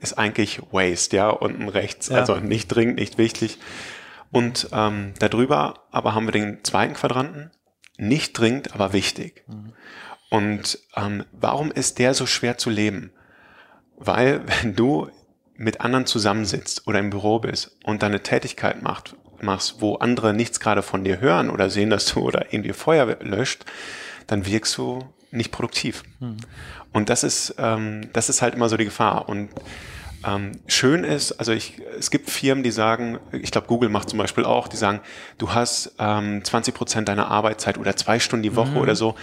ist 0.00 0.16
eigentlich 0.16 0.62
Waste, 0.72 1.18
ja, 1.18 1.28
unten 1.28 1.68
rechts. 1.68 2.10
Also 2.10 2.36
nicht 2.36 2.68
dringend, 2.68 2.98
nicht 2.98 3.18
wichtig. 3.18 3.58
Und 4.30 4.68
ähm, 4.72 5.12
darüber 5.18 5.74
aber 5.90 6.14
haben 6.14 6.26
wir 6.26 6.32
den 6.32 6.64
zweiten 6.64 6.94
Quadranten. 6.94 7.50
Nicht 7.98 8.32
dringend, 8.38 8.74
aber 8.74 8.94
wichtig. 8.94 9.44
Mhm. 9.46 9.74
Und 10.30 10.78
ähm, 10.96 11.24
warum 11.32 11.70
ist 11.70 11.98
der 11.98 12.14
so 12.14 12.26
schwer 12.26 12.58
zu 12.58 12.70
leben? 12.70 13.12
Weil 13.96 14.42
wenn 14.62 14.74
du 14.74 15.08
mit 15.56 15.80
anderen 15.80 16.06
zusammensitzt 16.06 16.86
oder 16.86 16.98
im 16.98 17.10
Büro 17.10 17.38
bist 17.38 17.76
und 17.84 18.02
deine 18.02 18.22
Tätigkeit 18.22 18.82
macht, 18.82 19.16
machst, 19.40 19.80
wo 19.80 19.96
andere 19.96 20.34
nichts 20.34 20.58
gerade 20.58 20.82
von 20.82 21.04
dir 21.04 21.20
hören 21.20 21.50
oder 21.50 21.70
sehen, 21.70 21.90
dass 21.90 22.06
du 22.06 22.20
oder 22.26 22.52
irgendwie 22.52 22.72
Feuer 22.72 23.16
löscht, 23.20 23.64
dann 24.26 24.46
wirkst 24.46 24.76
du 24.78 25.04
nicht 25.30 25.52
produktiv. 25.52 26.04
Hm. 26.20 26.36
Und 26.92 27.10
das 27.10 27.24
ist, 27.24 27.56
ähm, 27.58 28.08
das 28.12 28.28
ist 28.28 28.40
halt 28.40 28.54
immer 28.54 28.68
so 28.68 28.76
die 28.76 28.84
Gefahr. 28.84 29.28
Und 29.28 29.50
ähm, 30.26 30.52
schön 30.66 31.04
ist, 31.04 31.32
also 31.32 31.52
ich, 31.52 31.80
es 31.98 32.10
gibt 32.10 32.30
Firmen, 32.30 32.62
die 32.62 32.70
sagen, 32.70 33.18
ich 33.32 33.50
glaube 33.50 33.66
Google 33.66 33.90
macht 33.90 34.08
zum 34.08 34.18
Beispiel 34.18 34.44
auch, 34.44 34.68
die 34.68 34.76
sagen, 34.76 35.00
du 35.38 35.52
hast 35.52 35.94
ähm, 35.98 36.42
20 36.42 36.74
Prozent 36.74 37.08
deiner 37.08 37.28
Arbeitszeit 37.28 37.78
oder 37.78 37.96
zwei 37.96 38.18
Stunden 38.18 38.42
die 38.42 38.56
Woche 38.56 38.70
mhm. 38.70 38.78
oder 38.78 38.94
so 38.94 39.16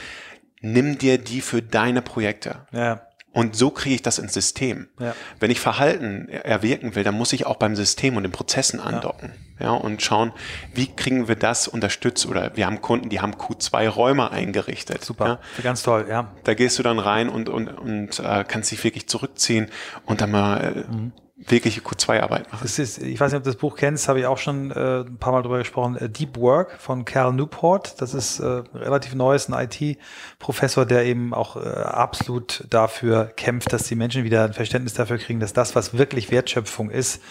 nimm 0.62 0.98
dir 0.98 1.18
die 1.18 1.42
für 1.42 1.62
deine 1.62 2.02
Projekte. 2.02 2.68
Ja. 2.72 3.02
Und 3.34 3.56
so 3.56 3.70
kriege 3.70 3.96
ich 3.96 4.02
das 4.02 4.20
ins 4.20 4.34
System. 4.34 4.90
Ja. 5.00 5.16
Wenn 5.40 5.52
ich 5.52 5.62
Verhalten 5.62 6.28
erwirken 6.28 6.96
will, 6.96 7.06
dann 7.06 7.16
muss 7.16 7.32
ich 7.32 7.46
auch 7.46 7.56
beim 7.56 7.78
System 7.78 8.18
und 8.18 8.24
den 8.24 8.32
Prozessen 8.34 8.82
andocken. 8.82 9.32
Ja. 9.58 9.68
ja. 9.68 9.72
und 9.72 10.02
schauen, 10.02 10.34
wie 10.74 10.88
kriegen 10.88 11.30
wir 11.30 11.36
das 11.36 11.70
unterstützt? 11.70 12.26
Oder 12.26 12.58
wir 12.58 12.66
haben 12.66 12.82
Kunden, 12.82 13.08
die 13.08 13.22
haben 13.22 13.36
Q2-Räume 13.36 14.32
eingerichtet. 14.32 15.06
Super, 15.06 15.40
ja. 15.58 15.64
ganz 15.64 15.84
toll, 15.84 16.08
ja. 16.10 16.34
Da 16.44 16.56
gehst 16.56 16.78
du 16.78 16.84
dann 16.84 17.00
rein 17.00 17.30
und, 17.30 17.48
und, 17.48 17.70
und 17.70 18.20
äh, 18.20 18.44
kannst 18.46 18.72
dich 18.72 18.84
wirklich 18.84 19.08
zurückziehen 19.08 19.70
und 20.06 20.20
dann 20.20 20.32
mal 20.32 20.86
äh, 20.90 20.92
mhm 20.92 21.14
wirkliche 21.48 21.82
Q2-Arbeit 21.82 22.52
machen. 22.52 22.62
Das 22.64 22.80
ist, 22.80 23.02
ich 23.02 23.20
weiß 23.20 23.32
nicht, 23.32 23.38
ob 23.40 23.44
du 23.44 23.50
das 23.50 23.58
Buch 23.58 23.76
kennst, 23.76 24.08
habe 24.08 24.20
ich 24.20 24.26
auch 24.26 24.38
schon 24.38 24.72
äh, 24.72 25.02
ein 25.02 25.18
paar 25.18 25.34
Mal 25.34 25.42
drüber 25.42 25.58
gesprochen. 25.58 25.96
Äh, 25.98 26.10
Deep 26.10 26.38
Work 26.38 26.80
von 26.80 27.06
Cal 27.06 27.34
Newport. 27.34 28.02
Das 28.02 28.14
ist 28.14 28.40
äh, 28.40 28.64
relativ 28.74 29.16
neues, 29.16 29.50
ein 29.50 29.70
IT-Professor, 29.70 30.86
der 30.86 31.06
eben 31.06 31.34
auch 31.34 31.56
äh, 31.56 31.60
absolut 31.60 32.66
dafür 32.70 33.26
kämpft, 33.26 33.74
dass 33.74 33.84
die 33.84 33.96
Menschen 33.96 34.24
wieder 34.24 34.46
ein 34.46 34.54
Verständnis 34.54 34.94
dafür 34.94 35.18
kriegen, 35.18 35.40
dass 35.40 35.54
das, 35.54 35.76
was 35.76 35.98
wirklich 35.98 36.32
Wertschöpfung 36.32 36.90
ist, 36.90 37.22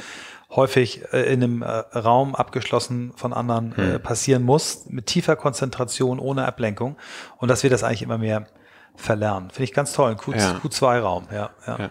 häufig 0.50 1.02
äh, 1.12 1.32
in 1.32 1.42
einem 1.42 1.62
äh, 1.62 1.66
Raum 1.66 2.34
abgeschlossen 2.34 3.12
von 3.16 3.32
anderen 3.32 3.72
äh, 3.72 3.94
hm. 3.94 4.02
passieren 4.02 4.42
muss, 4.42 4.86
mit 4.88 5.06
tiefer 5.06 5.36
Konzentration, 5.36 6.18
ohne 6.18 6.46
Ablenkung. 6.46 6.96
Und 7.38 7.48
dass 7.48 7.62
wir 7.62 7.70
das 7.70 7.84
eigentlich 7.84 8.02
immer 8.02 8.18
mehr 8.18 8.46
verlernen. 8.96 9.50
Finde 9.50 9.64
ich 9.64 9.72
ganz 9.72 9.92
toll. 9.92 10.10
Ein 10.10 10.16
Q, 10.16 10.32
ja. 10.32 10.60
Q2-Raum, 10.62 11.28
ja, 11.32 11.50
ja. 11.66 11.78
ja. 11.78 11.90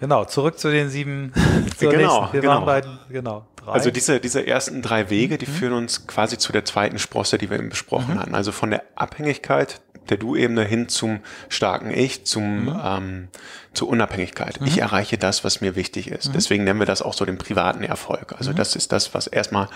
Genau, 0.00 0.24
zurück 0.24 0.58
zu 0.58 0.70
den 0.70 0.88
sieben. 0.88 1.32
genau, 1.78 2.32
Wir 2.32 2.40
genau. 2.40 2.64
Bei, 2.64 2.82
genau 3.10 3.46
drei. 3.60 3.72
Also 3.72 3.90
diese, 3.90 4.20
diese 4.20 4.46
ersten 4.46 4.82
drei 4.82 5.10
Wege, 5.10 5.38
die 5.38 5.46
mhm. 5.46 5.52
führen 5.52 5.72
uns 5.74 6.06
quasi 6.06 6.38
zu 6.38 6.52
der 6.52 6.64
zweiten 6.64 6.98
Sprosse, 6.98 7.38
die 7.38 7.50
wir 7.50 7.58
eben 7.58 7.68
besprochen 7.68 8.14
mhm. 8.14 8.20
hatten. 8.20 8.34
Also 8.34 8.52
von 8.52 8.70
der 8.70 8.82
Abhängigkeit 8.94 9.80
der 10.08 10.16
Du-Ebene 10.16 10.64
hin 10.64 10.88
zum 10.88 11.20
starken 11.48 11.90
Ich, 11.90 12.24
zum 12.26 12.64
mhm. 12.64 12.80
ähm, 12.82 13.28
zur 13.72 13.88
Unabhängigkeit. 13.88 14.58
Ich 14.64 14.76
mhm. 14.76 14.82
erreiche 14.82 15.18
das, 15.18 15.44
was 15.44 15.60
mir 15.60 15.76
wichtig 15.76 16.08
ist. 16.08 16.28
Mhm. 16.28 16.32
Deswegen 16.32 16.64
nennen 16.64 16.80
wir 16.80 16.86
das 16.86 17.02
auch 17.02 17.14
so 17.14 17.24
den 17.24 17.38
privaten 17.38 17.84
Erfolg. 17.84 18.34
Also 18.36 18.50
mhm. 18.50 18.56
das 18.56 18.74
ist 18.74 18.92
das, 18.92 19.14
was 19.14 19.26
erstmal 19.26 19.68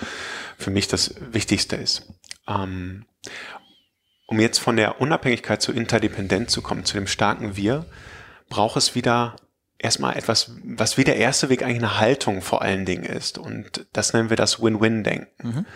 für 0.58 0.70
mich 0.70 0.88
das 0.88 1.14
Wichtigste 1.30 1.76
ist. 1.76 2.08
Ähm, 2.48 3.04
um 4.26 4.40
jetzt 4.40 4.58
von 4.58 4.76
der 4.76 5.00
Unabhängigkeit 5.00 5.62
zur 5.62 5.74
Interdependenz 5.74 6.50
zu 6.50 6.62
kommen, 6.62 6.84
zu 6.84 6.94
dem 6.94 7.06
starken 7.06 7.56
Wir, 7.56 7.84
braucht 8.48 8.76
es 8.76 8.94
wieder 8.94 9.36
erstmal 9.78 10.16
etwas, 10.16 10.52
was 10.64 10.96
wie 10.96 11.04
der 11.04 11.16
erste 11.16 11.48
Weg 11.48 11.62
eigentlich 11.62 11.78
eine 11.78 12.00
Haltung 12.00 12.42
vor 12.42 12.62
allen 12.62 12.84
Dingen 12.84 13.04
ist. 13.04 13.38
Und 13.38 13.86
das 13.92 14.12
nennen 14.12 14.30
wir 14.30 14.36
das 14.36 14.62
Win-Win-Denken. 14.62 15.48
Mhm. 15.48 15.66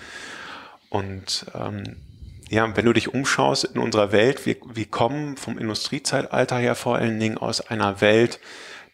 Und 0.90 1.46
ähm, 1.54 1.96
ja, 2.48 2.76
wenn 2.76 2.84
du 2.84 2.92
dich 2.92 3.12
umschaust 3.12 3.64
in 3.64 3.78
unserer 3.78 4.12
Welt, 4.12 4.46
wir, 4.46 4.56
wir 4.72 4.86
kommen 4.86 5.36
vom 5.36 5.58
Industriezeitalter 5.58 6.56
her 6.56 6.74
vor 6.74 6.96
allen 6.96 7.20
Dingen 7.20 7.38
aus 7.38 7.60
einer 7.60 8.00
Welt 8.00 8.40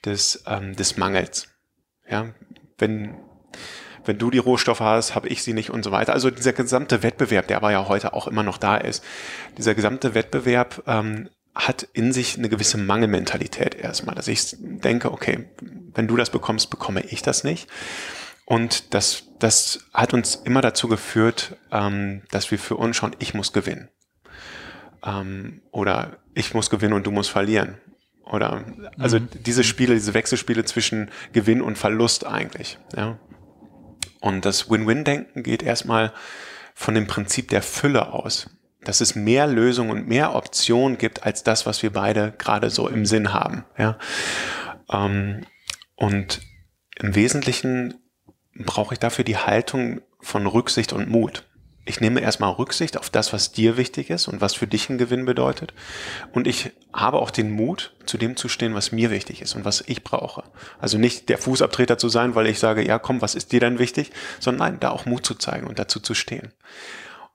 des, 0.05 0.43
ähm, 0.47 0.75
des 0.75 0.97
Mangels. 0.97 1.49
Ja, 2.09 2.35
wenn, 2.79 3.15
wenn 4.05 4.19
du 4.19 4.31
die 4.31 4.39
Rohstoffe 4.39 4.81
hast, 4.81 5.15
habe 5.15 5.29
ich 5.29 5.43
sie 5.43 5.53
nicht 5.53 5.71
und 5.71 5.85
so 5.85 5.93
weiter. 5.93 6.13
Also 6.13 6.31
dieser 6.31 6.53
gesamte 6.53 7.03
Wettbewerb, 7.03 7.47
der 7.47 7.59
aber 7.59 7.71
ja 7.71 7.87
heute 7.89 8.13
auch 8.13 8.27
immer 8.27 8.43
noch 8.43 8.59
da 8.59 8.77
ist, 8.77 9.05
dieser 9.57 9.75
gesamte 9.75 10.15
Wettbewerb 10.15 10.83
ähm, 10.87 11.31
hat 11.55 11.87
in 11.93 12.13
sich 12.13 12.37
eine 12.37 12.49
gewisse 12.49 12.79
Mangelmentalität 12.79 13.75
erstmal, 13.75 14.15
dass 14.15 14.29
ich 14.29 14.57
denke, 14.59 15.13
okay, 15.13 15.49
wenn 15.95 16.09
du 16.09 16.17
das 16.17 16.31
bekommst, 16.31 16.71
bekomme 16.71 17.03
ich 17.03 17.23
das 17.23 17.45
nicht. 17.45 17.69
Und 18.45 18.93
das, 18.93 19.25
das 19.39 19.87
hat 19.95 20.13
uns 20.13 20.35
immer 20.35 20.61
dazu 20.61 20.89
geführt, 20.89 21.57
ähm, 21.71 22.23
dass 22.31 22.51
wir 22.51 22.59
für 22.59 22.77
uns 22.77 22.97
schauen, 22.97 23.17
ich 23.19 23.35
muss 23.35 23.53
gewinnen. 23.53 23.89
Ähm, 25.05 25.63
oder 25.71 26.19
ich 26.35 26.53
muss 26.53 26.69
gewinnen 26.71 26.93
und 26.93 27.07
du 27.07 27.11
musst 27.11 27.31
verlieren. 27.31 27.79
Oder 28.25 28.65
also 28.99 29.21
mhm. 29.21 29.29
diese 29.47 29.65
Spiele, 29.65 29.95
diese 29.95 30.15
Wechselspiele 30.15 30.65
zwischen 30.65 31.11
Gewinn 31.33 31.63
und 31.63 31.79
Verlust 31.79 32.27
eigentlich. 32.27 32.79
Ja. 32.97 33.19
Und 34.21 34.45
das 34.45 34.71
Win-Win-Denken 34.71 35.43
geht 35.43 35.63
erstmal 35.63 36.13
von 36.75 36.95
dem 36.95 37.07
Prinzip 37.07 37.49
der 37.49 37.63
Fülle 37.63 38.13
aus. 38.13 38.51
Dass 38.85 39.01
es 39.01 39.15
mehr 39.15 39.47
Lösungen 39.47 39.91
und 39.91 40.09
mehr 40.09 40.35
Optionen 40.35 40.99
gibt 40.99 41.25
als 41.25 41.43
das, 41.43 41.67
was 41.67 41.83
wir 41.83 41.93
beide 41.93 42.33
gerade 42.39 42.71
so 42.71 42.89
im 42.89 43.07
Sinn 43.07 43.33
haben. 43.33 43.65
Ja. 43.79 43.99
Ähm, 44.91 45.47
und 45.97 46.41
im 46.97 47.15
Wesentlichen 47.15 47.95
brauche 48.55 48.95
ich 48.95 49.01
dafür 49.01 49.25
die 49.25 49.37
Haltung 49.37 50.01
von 50.21 50.47
Rücksicht 50.47 50.93
und 50.93 51.09
Mut. 51.09 51.45
Ich 51.87 52.01
nehme 52.01 52.21
erstmal 52.21 52.51
Rücksicht 52.53 52.97
auf 52.97 53.11
das, 53.11 53.35
was 53.35 53.53
dir 53.53 53.77
wichtig 53.77 54.09
ist 54.09 54.27
und 54.27 54.41
was 54.41 54.55
für 54.55 54.67
dich 54.67 54.89
ein 54.89 54.97
Gewinn 54.97 55.27
bedeutet. 55.27 55.75
Und 56.33 56.47
ich 56.47 56.71
habe 56.95 57.19
auch 57.19 57.31
den 57.31 57.51
Mut, 57.51 57.95
zu 58.07 58.17
dem 58.17 58.37
zu 58.37 58.49
stehen, 58.49 58.75
was 58.75 58.91
mir 58.91 59.11
wichtig 59.11 59.43
ist 59.43 59.55
und 59.55 59.67
was 59.67 59.85
ich 59.87 60.03
brauche. 60.03 60.45
Also 60.81 60.97
nicht 60.97 61.29
der 61.29 61.37
Fußabtreter 61.37 61.99
zu 61.99 62.09
sein, 62.09 62.35
weil 62.35 62.47
ich 62.47 62.59
sage, 62.59 62.87
ja 62.87 62.99
komm, 62.99 63.21
was 63.21 63.35
ist 63.35 63.53
dir 63.53 63.61
denn 63.61 63.79
wichtig, 63.79 64.13
sondern 64.41 64.71
nein, 64.71 64.81
da 64.81 64.91
auch 64.91 65.05
Mut 65.05 65.27
zu 65.27 65.35
zeigen 65.35 65.67
und 65.67 65.79
dazu 65.79 66.01
zu 66.01 66.15
stehen. 66.15 66.53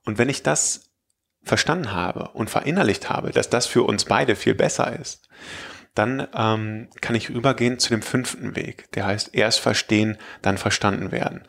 Und 0.03 0.17
wenn 0.17 0.29
ich 0.29 0.41
das 0.41 0.88
verstanden 1.43 1.93
habe 1.93 2.29
und 2.33 2.49
verinnerlicht 2.49 3.09
habe, 3.09 3.31
dass 3.31 3.49
das 3.49 3.65
für 3.65 3.83
uns 3.83 4.05
beide 4.05 4.35
viel 4.35 4.55
besser 4.55 4.97
ist, 4.99 5.29
dann 5.95 6.27
ähm, 6.33 6.89
kann 7.01 7.15
ich 7.15 7.29
übergehen 7.29 7.79
zu 7.79 7.89
dem 7.89 8.01
fünften 8.01 8.55
Weg. 8.55 8.91
Der 8.93 9.05
heißt 9.05 9.33
erst 9.33 9.59
verstehen, 9.59 10.17
dann 10.41 10.57
verstanden 10.57 11.11
werden. 11.11 11.45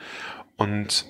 Und 0.56 1.06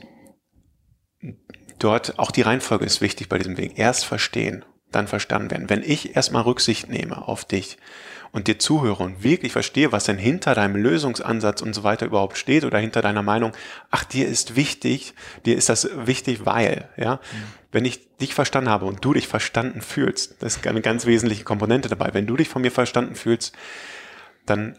dort 1.78 2.18
auch 2.18 2.30
die 2.30 2.42
Reihenfolge 2.42 2.84
ist 2.84 3.00
wichtig 3.00 3.28
bei 3.28 3.38
diesem 3.38 3.56
Weg. 3.56 3.78
Erst 3.78 4.04
verstehen, 4.04 4.64
dann 4.90 5.08
verstanden 5.08 5.50
werden. 5.50 5.70
Wenn 5.70 5.82
ich 5.82 6.16
erstmal 6.16 6.42
Rücksicht 6.42 6.88
nehme 6.88 7.28
auf 7.28 7.44
dich 7.44 7.78
und 8.32 8.46
dir 8.46 8.58
zuhöre 8.58 9.02
und 9.02 9.24
wirklich 9.24 9.52
verstehe, 9.52 9.92
was 9.92 10.04
denn 10.04 10.18
hinter 10.18 10.54
deinem 10.54 10.76
Lösungsansatz 10.76 11.62
und 11.62 11.74
so 11.74 11.82
weiter 11.82 12.06
überhaupt 12.06 12.36
steht 12.36 12.64
oder 12.64 12.78
hinter 12.78 13.02
deiner 13.02 13.22
Meinung, 13.22 13.52
ach, 13.90 14.04
dir 14.04 14.28
ist 14.28 14.56
wichtig, 14.56 15.14
dir 15.44 15.56
ist 15.56 15.68
das 15.68 15.88
wichtig, 16.06 16.46
weil, 16.46 16.88
ja. 16.96 17.16
Mhm. 17.16 17.60
Wenn 17.72 17.84
ich 17.84 18.16
dich 18.16 18.34
verstanden 18.34 18.68
habe 18.68 18.86
und 18.86 19.04
du 19.04 19.12
dich 19.12 19.28
verstanden 19.28 19.80
fühlst, 19.80 20.42
das 20.42 20.56
ist 20.56 20.66
eine 20.66 20.80
ganz 20.80 21.06
wesentliche 21.06 21.44
Komponente 21.44 21.88
dabei. 21.88 22.12
Wenn 22.12 22.26
du 22.26 22.36
dich 22.36 22.48
von 22.48 22.62
mir 22.62 22.72
verstanden 22.72 23.14
fühlst, 23.14 23.54
dann 24.44 24.76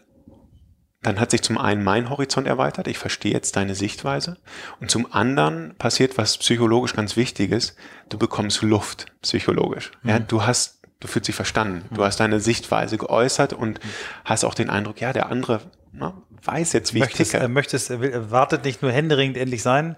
dann 1.02 1.18
hat 1.18 1.32
sich 1.32 1.42
zum 1.42 1.58
einen 1.58 1.82
mein 1.82 2.10
Horizont 2.10 2.46
erweitert, 2.46 2.86
ich 2.86 2.96
verstehe 2.96 3.32
jetzt 3.32 3.56
deine 3.56 3.74
Sichtweise 3.74 4.38
und 4.80 4.90
zum 4.90 5.12
anderen 5.12 5.74
passiert 5.76 6.16
was 6.16 6.38
psychologisch 6.38 6.94
ganz 6.94 7.16
Wichtiges, 7.16 7.74
du 8.08 8.18
bekommst 8.18 8.62
Luft 8.62 9.06
psychologisch. 9.20 9.90
Mhm. 10.02 10.10
Ja, 10.10 10.18
du 10.20 10.46
hast 10.46 10.81
du 11.02 11.08
fühlst 11.08 11.28
dich 11.28 11.34
verstanden, 11.34 11.84
du 11.90 12.04
hast 12.04 12.20
deine 12.20 12.40
Sichtweise 12.40 12.96
geäußert 12.96 13.52
und 13.52 13.84
mhm. 13.84 13.88
hast 14.24 14.44
auch 14.44 14.54
den 14.54 14.70
Eindruck, 14.70 15.00
ja, 15.00 15.12
der 15.12 15.28
andere 15.30 15.60
na, 15.92 16.14
weiß 16.44 16.72
jetzt, 16.72 16.94
wie 16.94 17.00
möchtest, 17.00 17.20
ich 17.20 17.28
ticke. 17.28 17.42
Er, 17.42 17.48
möchtest, 17.48 17.90
er, 17.90 18.00
will, 18.00 18.10
er 18.10 18.30
wartet 18.30 18.64
nicht 18.64 18.80
nur 18.80 18.90
händeringend 18.90 19.36
endlich 19.36 19.62
seinen 19.62 19.96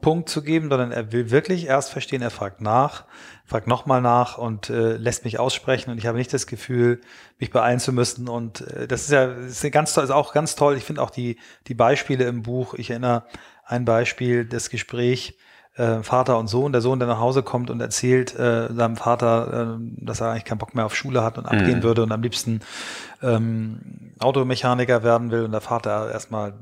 Punkt 0.00 0.30
zu 0.30 0.42
geben, 0.42 0.70
sondern 0.70 0.90
er 0.90 1.12
will 1.12 1.30
wirklich 1.30 1.66
erst 1.66 1.90
verstehen, 1.90 2.22
er 2.22 2.30
fragt 2.30 2.62
nach, 2.62 3.04
fragt 3.44 3.66
nochmal 3.66 4.00
nach 4.00 4.38
und 4.38 4.70
äh, 4.70 4.96
lässt 4.96 5.24
mich 5.24 5.38
aussprechen 5.38 5.90
und 5.90 5.98
ich 5.98 6.06
habe 6.06 6.16
nicht 6.16 6.32
das 6.32 6.46
Gefühl, 6.46 7.02
mich 7.38 7.50
beeilen 7.50 7.78
zu 7.78 7.92
müssen 7.92 8.28
und 8.28 8.62
äh, 8.62 8.88
das 8.88 9.02
ist 9.02 9.10
ja 9.10 9.26
das 9.26 9.62
ist 9.62 9.72
ganz 9.72 9.92
toll, 9.92 10.04
ist 10.04 10.10
auch 10.10 10.32
ganz 10.32 10.56
toll. 10.56 10.76
Ich 10.78 10.84
finde 10.84 11.02
auch 11.02 11.10
die, 11.10 11.38
die 11.66 11.74
Beispiele 11.74 12.24
im 12.24 12.42
Buch, 12.42 12.72
ich 12.74 12.90
erinnere 12.90 13.26
ein 13.66 13.84
Beispiel, 13.84 14.46
das 14.46 14.70
Gespräch, 14.70 15.36
äh, 15.76 16.02
Vater 16.02 16.38
und 16.38 16.46
Sohn, 16.46 16.72
der 16.72 16.80
Sohn, 16.80 16.98
der 16.98 17.08
nach 17.08 17.18
Hause 17.18 17.42
kommt 17.42 17.70
und 17.70 17.80
erzählt 17.80 18.34
äh, 18.38 18.72
seinem 18.72 18.96
Vater, 18.96 19.78
äh, 19.78 20.04
dass 20.04 20.20
er 20.20 20.30
eigentlich 20.30 20.44
keinen 20.44 20.58
Bock 20.58 20.74
mehr 20.74 20.86
auf 20.86 20.94
Schule 20.94 21.22
hat 21.22 21.38
und 21.38 21.46
abgehen 21.46 21.78
mhm. 21.78 21.82
würde 21.82 22.02
und 22.02 22.12
am 22.12 22.22
liebsten 22.22 22.60
ähm, 23.22 24.12
Automechaniker 24.20 25.02
werden 25.02 25.30
will 25.30 25.44
und 25.44 25.52
der 25.52 25.60
Vater 25.60 26.12
erstmal 26.12 26.54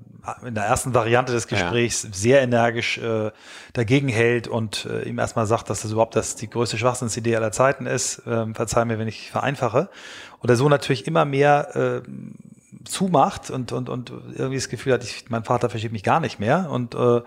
in 0.47 0.55
der 0.55 0.65
ersten 0.65 0.95
Variante 0.95 1.33
des 1.33 1.49
Gesprächs 1.49 2.05
ja. 2.05 2.11
sehr 2.13 2.43
energisch 2.43 2.99
äh, 2.99 3.33
dagegen 3.73 4.09
hält 4.09 4.47
und 4.49 4.87
äh, 4.87 5.03
ihm 5.03 5.19
erstmal 5.19 5.47
sagt, 5.47 5.69
dass 5.69 5.83
das 5.83 5.91
überhaupt 5.91 6.15
das 6.15 6.37
die 6.37 6.49
größte 6.49 6.79
Schwachsinnsidee 6.79 7.37
aller 7.37 7.53
Zeiten 7.53 7.87
ist. 7.87 8.23
Ähm, 8.27 8.55
verzeih 8.55 8.85
mir, 8.85 8.99
wenn 8.99 9.09
ich 9.09 9.31
vereinfache. 9.31 9.91
Und 10.39 10.49
der 10.49 10.57
Sohn 10.57 10.71
natürlich 10.71 11.07
immer 11.07 11.25
mehr 11.25 12.03
äh, 12.05 12.09
zumacht 12.85 13.51
und, 13.51 13.73
und, 13.73 13.89
und 13.89 14.11
irgendwie 14.11 14.57
das 14.57 14.69
Gefühl 14.69 14.93
hat, 14.93 15.05
ich, 15.05 15.29
mein 15.29 15.45
Vater 15.45 15.71
versteht 15.71 15.93
mich 15.93 16.05
gar 16.05 16.21
nicht 16.21 16.39
mehr. 16.39 16.71
Und 16.71 16.95
äh, 16.95 17.21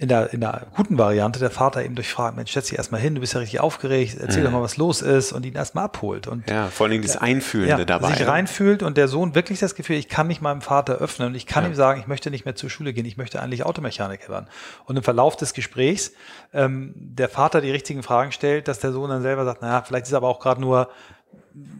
in 0.00 0.08
der, 0.08 0.32
in 0.32 0.40
der 0.40 0.66
guten 0.74 0.96
Variante 0.96 1.38
der 1.38 1.50
Vater 1.50 1.84
eben 1.84 1.94
durchfragt, 1.94 2.34
Mensch, 2.34 2.52
setz 2.52 2.68
dich 2.68 2.78
erstmal 2.78 3.02
hin, 3.02 3.14
du 3.14 3.20
bist 3.20 3.34
ja 3.34 3.40
richtig 3.40 3.60
aufgeregt, 3.60 4.16
erzähl 4.18 4.40
mhm. 4.40 4.44
doch 4.46 4.52
mal, 4.52 4.62
was 4.62 4.78
los 4.78 5.02
ist 5.02 5.32
und 5.32 5.44
ihn 5.44 5.54
erstmal 5.54 5.84
abholt. 5.84 6.26
Und 6.26 6.48
ja, 6.48 6.68
vor 6.68 6.86
allen 6.86 6.92
Dingen 6.92 7.04
das 7.04 7.18
Einfühlende 7.18 7.80
ja, 7.80 7.84
dabei. 7.84 8.14
sich 8.14 8.26
reinfühlt 8.26 8.82
und 8.82 8.96
der 8.96 9.08
Sohn 9.08 9.34
wirklich 9.34 9.58
das 9.58 9.74
Gefühl, 9.74 9.96
ich 9.96 10.08
kann 10.08 10.26
mich 10.26 10.40
meinem 10.40 10.62
Vater 10.62 10.94
öffnen 10.94 11.28
und 11.28 11.34
ich 11.34 11.44
kann 11.44 11.64
ja. 11.64 11.70
ihm 11.70 11.74
sagen, 11.74 12.00
ich 12.00 12.06
möchte 12.06 12.30
nicht 12.30 12.46
mehr 12.46 12.56
zur 12.56 12.70
Schule 12.70 12.94
gehen, 12.94 13.04
ich 13.04 13.18
möchte 13.18 13.42
eigentlich 13.42 13.66
Automechaniker 13.66 14.30
werden. 14.30 14.46
Und 14.86 14.96
im 14.96 15.02
Verlauf 15.02 15.36
des 15.36 15.52
Gesprächs 15.52 16.12
ähm, 16.54 16.94
der 16.96 17.28
Vater 17.28 17.60
die 17.60 17.70
richtigen 17.70 18.02
Fragen 18.02 18.32
stellt, 18.32 18.68
dass 18.68 18.78
der 18.78 18.92
Sohn 18.92 19.10
dann 19.10 19.20
selber 19.20 19.44
sagt, 19.44 19.60
naja, 19.60 19.82
vielleicht 19.82 20.06
ist 20.06 20.12
er 20.12 20.16
aber 20.16 20.28
auch 20.28 20.40
gerade 20.40 20.62
nur 20.62 20.88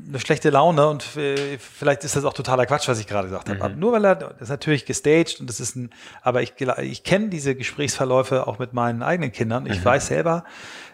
eine 0.08 0.18
schlechte 0.18 0.50
Laune 0.50 0.88
und 0.88 1.16
äh, 1.16 1.58
vielleicht 1.58 2.02
ist 2.04 2.16
das 2.16 2.24
auch 2.24 2.32
totaler 2.32 2.66
Quatsch, 2.66 2.88
was 2.88 2.98
ich 2.98 3.06
gerade 3.06 3.28
gesagt 3.28 3.48
mhm. 3.48 3.62
habe. 3.62 3.74
Nur 3.76 3.92
weil 3.92 4.04
er, 4.04 4.16
das 4.16 4.40
ist 4.40 4.48
natürlich 4.48 4.84
gestaged 4.84 5.40
und 5.40 5.48
das 5.48 5.60
ist 5.60 5.76
ein, 5.76 5.90
aber 6.22 6.42
ich, 6.42 6.54
ich 6.78 7.04
kenne 7.04 7.28
diese 7.28 7.54
Gesprächsverläufe 7.54 8.46
auch 8.46 8.58
mit 8.58 8.72
meinen 8.72 9.02
eigenen 9.02 9.32
Kindern. 9.32 9.66
Ich 9.66 9.80
mhm. 9.80 9.84
weiß 9.84 10.08
selber 10.08 10.44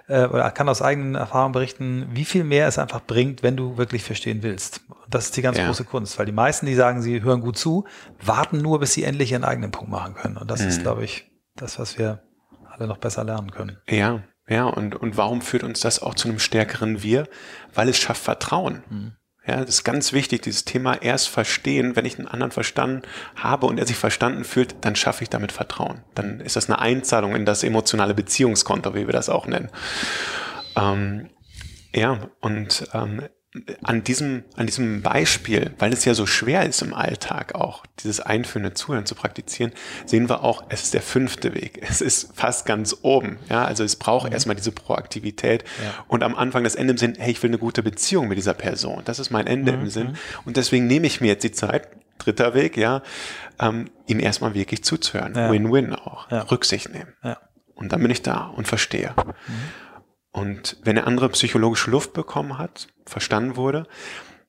äh, 0.09 0.27
oder 0.27 0.51
kann 0.51 0.69
aus 0.69 0.83
eigenen 0.83 1.15
Erfahrungen 1.15 1.53
berichten, 1.53 2.09
wie 2.13 2.25
viel 2.25 2.45
mehr 2.45 2.69
es 2.69 2.79
einfach 2.79 3.01
bringt, 3.01 3.43
wenn 3.43 3.57
du 3.57 3.79
wirklich 3.79 4.03
verstehen 4.03 4.43
willst. 4.43 4.83
Und 4.89 5.15
das 5.15 5.27
ist 5.27 5.37
die 5.37 5.43
ganz 5.43 5.57
ja. 5.59 5.67
große 5.67 5.85
Kunst, 5.85 6.19
weil 6.19 6.27
die 6.27 6.33
meisten, 6.33 6.67
die 6.67 6.75
sagen, 6.75 7.01
sie 7.01 7.23
hören 7.23 7.41
gut 7.41 7.57
zu, 7.57 7.87
warten 8.23 8.59
nur, 8.59 8.81
bis 8.81 8.93
sie 8.93 9.05
endlich 9.05 9.33
ihren 9.33 9.45
eigenen 9.45 9.71
Punkt 9.71 9.91
machen 9.91 10.15
können. 10.15 10.37
Und 10.37 10.51
das 10.51 10.63
mhm. 10.63 10.69
ist, 10.69 10.83
glaube 10.83 11.05
ich, 11.05 11.31
das, 11.55 11.79
was 11.79 11.99
wir 11.99 12.23
alle 12.71 12.87
noch 12.87 12.99
besser 12.99 13.25
lernen 13.25 13.51
können. 13.51 13.79
Ja, 13.89 14.23
ja, 14.49 14.65
und, 14.65 14.95
und 14.95 15.17
warum 15.17 15.43
führt 15.43 15.65
uns 15.65 15.81
das 15.81 16.01
auch 16.01 16.15
zu 16.15 16.29
einem 16.29 16.39
stärkeren 16.39 17.03
Wir? 17.03 17.29
Weil 17.75 17.89
es 17.89 17.99
schafft 17.99 18.23
Vertrauen. 18.23 18.83
Mhm. 18.89 19.13
Ja, 19.47 19.61
das 19.61 19.77
ist 19.77 19.85
ganz 19.85 20.13
wichtig, 20.13 20.43
dieses 20.43 20.65
Thema 20.65 20.95
erst 20.95 21.29
verstehen. 21.29 21.95
Wenn 21.95 22.05
ich 22.05 22.19
einen 22.19 22.27
anderen 22.27 22.51
verstanden 22.51 23.03
habe 23.37 23.67
und 23.67 23.79
er 23.79 23.87
sich 23.87 23.97
verstanden 23.97 24.43
fühlt, 24.43 24.75
dann 24.81 24.97
schaffe 24.97 25.23
ich 25.23 25.31
damit 25.31 25.53
Vertrauen. 25.53 26.03
Dann 26.15 26.41
ist 26.41 26.57
das 26.57 26.69
eine 26.69 26.81
Einzahlung 26.81 27.37
in 27.37 27.45
das 27.45 27.63
emotionale 27.63 28.15
Beziehungskonto, 28.15 28.95
wie 28.95 29.07
wir 29.07 29.13
das 29.13 29.29
auch 29.29 29.47
nennen. 29.47 29.71
Ähm, 30.77 31.31
ja, 31.95 32.29
und 32.41 32.89
ähm, 32.93 33.23
an 33.83 34.05
diesem, 34.05 34.45
an 34.57 34.67
diesem 34.67 35.03
Beispiel, 35.03 35.73
weil 35.79 35.93
es 35.93 36.05
ja 36.05 36.15
so 36.15 36.27
schwer 36.27 36.65
ist 36.65 36.83
im 36.83 36.95
Alltag 36.95 37.55
auch, 37.55 37.85
dieses 38.01 38.21
einführende 38.21 38.75
Zuhören 38.75 39.07
zu 39.07 39.15
praktizieren, 39.15 39.73
sehen 40.05 40.29
wir 40.29 40.43
auch, 40.43 40.65
es 40.69 40.85
ist 40.85 40.95
der 40.95 41.03
fünfte 41.03 41.55
Weg. 41.55 41.81
Es 41.89 42.01
ist 42.01 42.37
fast 42.37 42.67
ganz 42.67 42.97
oben. 43.03 43.39
Ja, 43.49 43.65
also 43.65 43.85
es 43.85 43.97
braucht 43.97 44.29
mhm. 44.29 44.33
erstmal 44.33 44.57
diese 44.57 44.73
Proaktivität 44.73 45.65
ja. 45.83 45.95
und 46.09 46.23
am 46.23 46.35
Anfang 46.35 46.65
das 46.65 46.75
Ende 46.75 46.93
im 46.93 46.99
Sinn, 46.99 47.15
hey, 47.19 47.31
ich 47.31 47.43
will 47.43 47.51
eine 47.51 47.59
gute 47.59 47.83
Beziehung 47.83 48.29
mit 48.29 48.39
dieser 48.39 48.55
Person. 48.55 49.03
Das 49.05 49.19
ist 49.19 49.31
mein 49.31 49.47
Ende 49.47 49.73
mhm. 49.73 49.81
im 49.83 49.89
Sinn. 49.89 50.19
Und 50.45 50.57
deswegen 50.57 50.87
nehme 50.87 51.07
ich 51.07 51.21
mir 51.21 51.29
jetzt 51.29 51.45
die 51.45 51.53
Zeit, 51.53 51.89
dritter 52.19 52.55
Weg, 52.55 52.77
ja, 52.77 53.03
ähm, 53.61 53.91
ihm 54.07 54.21
erstmal 54.21 54.55
wirklich 54.55 54.83
zuzuhören. 54.85 55.35
Win-win 55.35 55.91
ja. 55.91 55.99
auch. 55.99 56.31
Ja. 56.31 56.43
Rücksicht 56.43 56.91
nehmen. 56.91 57.13
Und 57.75 57.93
dann 57.93 58.01
bin 58.01 58.11
ich 58.11 58.23
da 58.23 58.47
und 58.47 58.67
verstehe. 58.67 59.15
Mhm. 59.17 59.53
Und 60.37 60.77
wenn 60.83 60.97
der 60.97 61.07
andere 61.07 61.31
psychologische 61.31 61.91
Luft 61.91 62.13
bekommen 62.13 62.59
hat, 62.59 62.89
verstanden 63.07 63.57
wurde, 63.57 63.87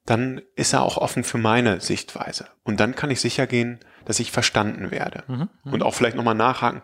dann 0.05 0.41
ist 0.57 0.73
er 0.73 0.83
auch 0.83 0.97
offen 0.97 1.23
für 1.23 1.37
meine 1.37 1.79
Sichtweise. 1.79 2.49
Und 2.65 2.81
dann 2.81 2.93
kann 2.93 3.09
ich 3.09 3.21
sicher 3.21 3.47
gehen, 3.47 3.79
dass 4.03 4.19
ich 4.19 4.33
verstanden 4.33 4.91
werde. 4.91 5.23
Mhm, 5.29 5.47
mhm. 5.63 5.73
und 5.73 5.83
auch 5.83 5.93
vielleicht 5.93 6.17
nochmal 6.17 6.35
nachhaken. 6.35 6.81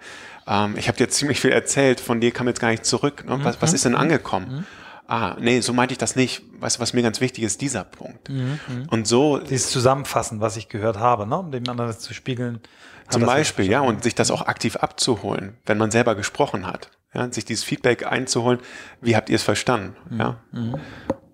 Ähm, 0.48 0.78
ich 0.78 0.88
habe 0.88 0.98
dir 0.98 1.10
ziemlich 1.10 1.42
viel 1.42 1.52
erzählt, 1.52 2.00
von 2.00 2.22
dir 2.22 2.32
kam 2.32 2.48
jetzt 2.48 2.62
gar 2.62 2.70
nicht 2.70 2.86
zurück. 2.86 3.26
Ne? 3.28 3.44
Was, 3.44 3.62
was 3.62 3.72
mhm, 3.72 3.76
ist 3.76 3.84
denn 3.84 3.92
mhm, 3.92 3.98
angekommen? 3.98 4.48
Mhm. 4.50 4.66
Ah, 5.06 5.36
nee, 5.38 5.60
so 5.60 5.74
meinte 5.74 5.92
ich 5.92 5.98
das 5.98 6.16
nicht. 6.16 6.42
Weißt 6.62 6.78
du, 6.78 6.82
was 6.82 6.94
mir 6.94 7.02
ganz 7.02 7.20
wichtig 7.20 7.44
ist, 7.44 7.60
dieser 7.60 7.84
Punkt. 7.84 8.30
Mhm, 8.30 8.58
und 8.90 9.06
so. 9.06 9.38
Dieses 9.38 9.70
Zusammenfassen, 9.70 10.40
was 10.40 10.56
ich 10.56 10.70
gehört 10.70 10.98
habe, 10.98 11.28
ne? 11.28 11.40
um 11.40 11.52
dem 11.52 11.68
anderen 11.68 11.92
zu 11.92 12.14
spiegeln. 12.14 12.62
Zum 13.10 13.26
Beispiel, 13.26 13.70
ja, 13.70 13.82
und 13.82 14.02
sich 14.02 14.16
das 14.16 14.32
auch 14.32 14.44
aktiv 14.44 14.78
abzuholen, 14.78 15.58
wenn 15.66 15.78
man 15.78 15.92
selber 15.92 16.16
gesprochen 16.16 16.66
hat 16.66 16.90
ja, 17.14 17.32
sich 17.32 17.46
dieses 17.46 17.64
Feedback 17.64 18.06
einzuholen, 18.06 18.60
wie 19.02 19.16
habt 19.16 19.30
ihr 19.30 19.36
es 19.36 19.44
verstanden? 19.44 19.96
Mhm. 20.10 20.20
Ja? 20.20 20.40
Mhm. 20.52 20.76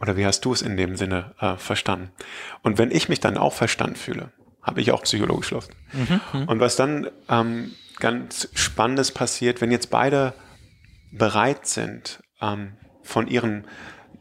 Oder 0.02 0.18
wie 0.18 0.26
hast 0.26 0.42
du 0.46 0.54
es 0.54 0.62
in 0.62 0.78
dem 0.78 0.96
Sinne 0.96 1.36
äh, 1.40 1.58
verstanden? 1.58 2.12
Und 2.64 2.78
wenn 2.78 2.92
ich 2.92 3.10
mich 3.10 3.20
dann 3.20 3.38
auch 3.38 3.54
verstanden 3.54 3.96
fühle, 3.96 4.32
habe 4.62 4.82
ich 4.82 4.92
auch 4.92 5.04
psychologisch 5.04 5.52
Luft. 5.52 5.72
Mhm. 5.94 6.22
mhm. 6.34 6.48
Und 6.48 6.60
was 6.60 6.76
dann 6.76 7.10
ähm, 7.30 7.72
ganz 8.00 8.50
Spannendes 8.54 9.12
passiert, 9.12 9.62
wenn 9.62 9.72
jetzt 9.72 9.90
beide 9.90 10.34
bereit 11.12 11.66
sind, 11.66 12.24
ähm, 12.42 12.74
von 13.04 13.28
ihren 13.28 13.66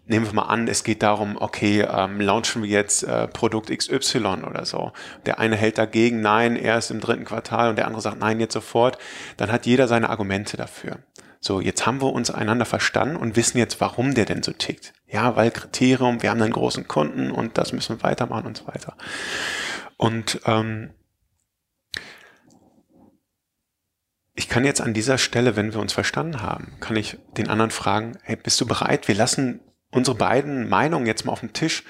nehmen 0.09 0.27
wir 0.27 0.33
mal 0.33 0.43
an, 0.45 0.69
es 0.69 0.85
geht 0.85 1.03
darum, 1.03 1.37
okay, 1.39 1.83
ähm, 1.83 2.21
launchen 2.21 2.63
wir 2.63 2.71
jetzt 2.71 3.03
äh, 3.03 3.29
Produkt 3.29 3.71
XY 3.71 4.43
oder 4.49 4.65
so. 4.65 4.93
Der 5.27 5.39
eine 5.39 5.55
hält 5.55 5.79
dagegen, 5.79 6.21
nein, 6.21 6.57
erst 6.57 6.91
im 6.91 7.01
dritten 7.01 7.25
Quartal 7.25 7.69
und 7.71 7.77
der 7.77 7.87
andere 7.87 8.01
sagt, 8.01 8.19
nein, 8.19 8.41
jetzt 8.41 8.55
sofort. 8.55 8.99
Dann 9.37 9.53
hat 9.53 9.67
jeder 9.67 9.87
seine 9.87 10.09
Argumente 10.09 10.57
dafür. 10.57 10.99
So, 11.41 11.61
jetzt 11.61 11.87
haben 11.87 12.01
wir 12.01 12.13
uns 12.13 12.31
einander 12.31 12.65
verstanden 12.65 13.17
und 13.17 13.37
wissen 13.37 13.59
jetzt, 13.59 13.81
warum 13.81 14.15
der 14.15 14.25
denn 14.25 14.43
so 14.43 14.53
tickt. 14.53 14.93
Ja, 15.07 15.37
weil 15.37 15.51
Kriterium, 15.51 16.23
wir 16.23 16.31
haben 16.31 16.43
einen 16.43 16.53
großen 16.53 16.89
Kunden 16.89 17.31
und 17.31 17.59
das 17.59 17.73
müssen 17.73 17.99
wir 17.99 18.03
weitermachen 18.03 18.47
und 18.47 18.57
so 18.57 18.67
weiter. 18.67 18.97
Und 19.97 20.41
ähm, 20.47 20.91
ich 24.35 24.49
kann 24.49 24.65
jetzt 24.65 24.81
an 24.81 24.95
dieser 24.95 25.19
Stelle, 25.19 25.57
wenn 25.57 25.73
wir 25.73 25.81
uns 25.81 25.93
verstanden 25.93 26.43
haben, 26.43 26.77
kann 26.81 26.97
ich 26.97 27.19
den 27.37 27.49
anderen 27.49 27.71
fragen, 27.71 28.19
hey, 28.23 28.37
bist 28.37 28.61
du 28.61 28.67
bereit? 28.67 29.09
Wir 29.09 29.15
lassen 29.15 29.61
unsere 29.91 30.17
beiden 30.17 30.69
Meinungen 30.69 31.07
jetzt 31.07 31.25
mal 31.25 31.33
auf 31.33 31.41
den 31.41 31.53
Tisch 31.53 31.85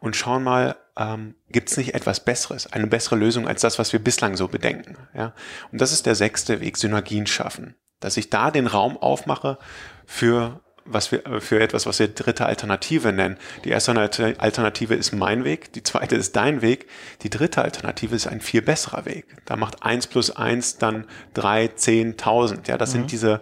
und 0.00 0.16
schauen 0.16 0.42
mal, 0.42 0.76
ähm, 0.96 1.34
gibt 1.48 1.70
es 1.70 1.76
nicht 1.76 1.94
etwas 1.94 2.24
Besseres, 2.24 2.72
eine 2.72 2.86
bessere 2.86 3.16
Lösung 3.16 3.48
als 3.48 3.62
das, 3.62 3.78
was 3.78 3.92
wir 3.92 4.00
bislang 4.00 4.36
so 4.36 4.48
bedenken. 4.48 4.96
Ja? 5.14 5.34
Und 5.72 5.80
das 5.80 5.92
ist 5.92 6.06
der 6.06 6.14
sechste 6.14 6.60
Weg, 6.60 6.76
Synergien 6.76 7.26
schaffen. 7.26 7.74
Dass 8.04 8.16
ich 8.16 8.30
da 8.30 8.50
den 8.50 8.66
Raum 8.66 8.96
aufmache 8.96 9.58
für 10.06 10.60
was 10.86 11.10
wir 11.10 11.22
für 11.40 11.62
etwas, 11.62 11.86
was 11.86 11.98
wir 11.98 12.08
dritte 12.08 12.44
Alternative 12.44 13.10
nennen. 13.10 13.38
Die 13.64 13.70
erste 13.70 13.98
Alternative 13.98 14.94
ist 14.94 15.12
mein 15.14 15.42
Weg, 15.42 15.72
die 15.72 15.82
zweite 15.82 16.14
ist 16.14 16.36
dein 16.36 16.60
Weg, 16.60 16.88
die 17.22 17.30
dritte 17.30 17.62
Alternative 17.62 18.14
ist 18.14 18.26
ein 18.26 18.42
viel 18.42 18.60
besserer 18.60 19.06
Weg. 19.06 19.24
Da 19.46 19.56
macht 19.56 19.82
eins 19.82 20.06
plus 20.06 20.30
eins 20.30 20.76
dann 20.76 21.06
drei, 21.32 21.68
zehn, 21.68 22.18
tausend. 22.18 22.68
Ja, 22.68 22.76
das 22.76 22.90
mhm. 22.90 22.98
sind 22.98 23.12
diese 23.12 23.40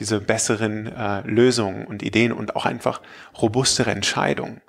diese 0.00 0.20
besseren 0.20 0.86
äh, 0.86 1.20
Lösungen 1.22 1.86
und 1.86 2.02
Ideen 2.02 2.32
und 2.32 2.56
auch 2.56 2.66
einfach 2.66 3.00
robustere 3.40 3.90
Entscheidungen. 3.90 4.60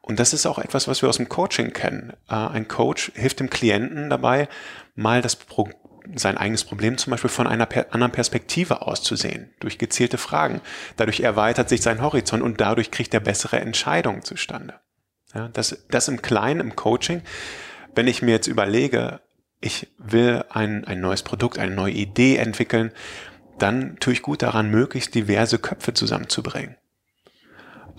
Und 0.00 0.18
das 0.18 0.32
ist 0.32 0.46
auch 0.46 0.58
etwas, 0.58 0.88
was 0.88 1.02
wir 1.02 1.08
aus 1.08 1.18
dem 1.18 1.28
Coaching 1.28 1.72
kennen. 1.72 2.12
Äh, 2.28 2.34
ein 2.34 2.68
Coach 2.68 3.12
hilft 3.14 3.40
dem 3.40 3.50
Klienten 3.50 4.10
dabei, 4.10 4.48
mal 4.94 5.22
das 5.22 5.36
Pro 5.36 5.68
sein 6.14 6.36
eigenes 6.36 6.64
Problem 6.64 6.98
zum 6.98 7.12
Beispiel 7.12 7.30
von 7.30 7.46
einer 7.46 7.66
per 7.66 7.92
anderen 7.92 8.12
Perspektive 8.12 8.82
auszusehen, 8.82 9.50
durch 9.60 9.78
gezielte 9.78 10.18
Fragen. 10.18 10.60
Dadurch 10.96 11.20
erweitert 11.20 11.68
sich 11.68 11.82
sein 11.82 12.02
Horizont 12.02 12.42
und 12.42 12.60
dadurch 12.60 12.90
kriegt 12.90 13.14
er 13.14 13.20
bessere 13.20 13.60
Entscheidungen 13.60 14.22
zustande. 14.22 14.74
Ja, 15.34 15.48
das, 15.48 15.84
das 15.90 16.08
im 16.08 16.22
Kleinen, 16.22 16.60
im 16.60 16.76
Coaching. 16.76 17.22
Wenn 17.94 18.06
ich 18.06 18.22
mir 18.22 18.32
jetzt 18.32 18.46
überlege, 18.46 19.20
ich 19.60 19.92
will 19.98 20.44
ein, 20.50 20.84
ein 20.84 21.00
neues 21.00 21.22
Produkt, 21.22 21.58
eine 21.58 21.74
neue 21.74 21.92
Idee 21.92 22.36
entwickeln, 22.36 22.92
dann 23.58 23.96
tue 24.00 24.12
ich 24.12 24.22
gut 24.22 24.42
daran, 24.42 24.70
möglichst 24.70 25.14
diverse 25.14 25.58
Köpfe 25.58 25.94
zusammenzubringen. 25.94 26.76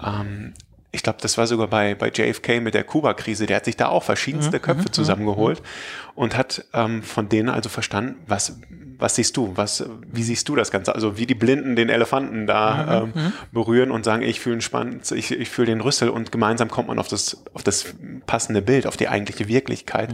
Ähm, 0.03 0.53
ich 0.95 1.01
glaube, 1.01 1.17
das 1.21 1.39
war 1.39 1.47
sogar 1.47 1.67
bei, 1.67 1.95
bei 1.95 2.09
JFK 2.09 2.61
mit 2.61 2.75
der 2.75 2.83
Kuba-Krise, 2.83 3.47
der 3.47 3.57
hat 3.57 3.65
sich 3.65 3.75
da 3.75 3.87
auch 3.89 4.03
verschiedenste 4.03 4.57
mhm, 4.57 4.61
Köpfe 4.61 4.83
mhm, 4.83 4.93
zusammengeholt 4.93 5.59
mhm. 5.59 5.65
und 6.13 6.37
hat 6.37 6.65
ähm, 6.71 7.01
von 7.01 7.29
denen 7.29 7.49
also 7.49 7.67
verstanden, 7.67 8.17
was, 8.27 8.59
was 8.99 9.15
siehst 9.15 9.35
du, 9.35 9.53
was, 9.55 9.83
wie 10.05 10.21
siehst 10.21 10.47
du 10.47 10.55
das 10.55 10.69
Ganze? 10.69 10.93
Also 10.93 11.17
wie 11.17 11.25
die 11.25 11.33
Blinden 11.33 11.75
den 11.75 11.89
Elefanten 11.89 12.45
da 12.45 13.01
ähm, 13.01 13.33
berühren 13.51 13.89
und 13.89 14.05
sagen, 14.05 14.21
ich 14.21 14.39
fühle 14.39 14.59
ich, 14.59 15.31
ich 15.31 15.49
fühle 15.49 15.65
den 15.65 15.81
Rüssel 15.81 16.09
und 16.09 16.31
gemeinsam 16.31 16.69
kommt 16.69 16.89
man 16.89 16.99
auf 16.99 17.07
das, 17.07 17.43
auf 17.55 17.63
das 17.63 17.87
passende 18.27 18.61
Bild, 18.61 18.85
auf 18.85 18.95
die 18.95 19.09
eigentliche 19.09 19.47
Wirklichkeit 19.47 20.13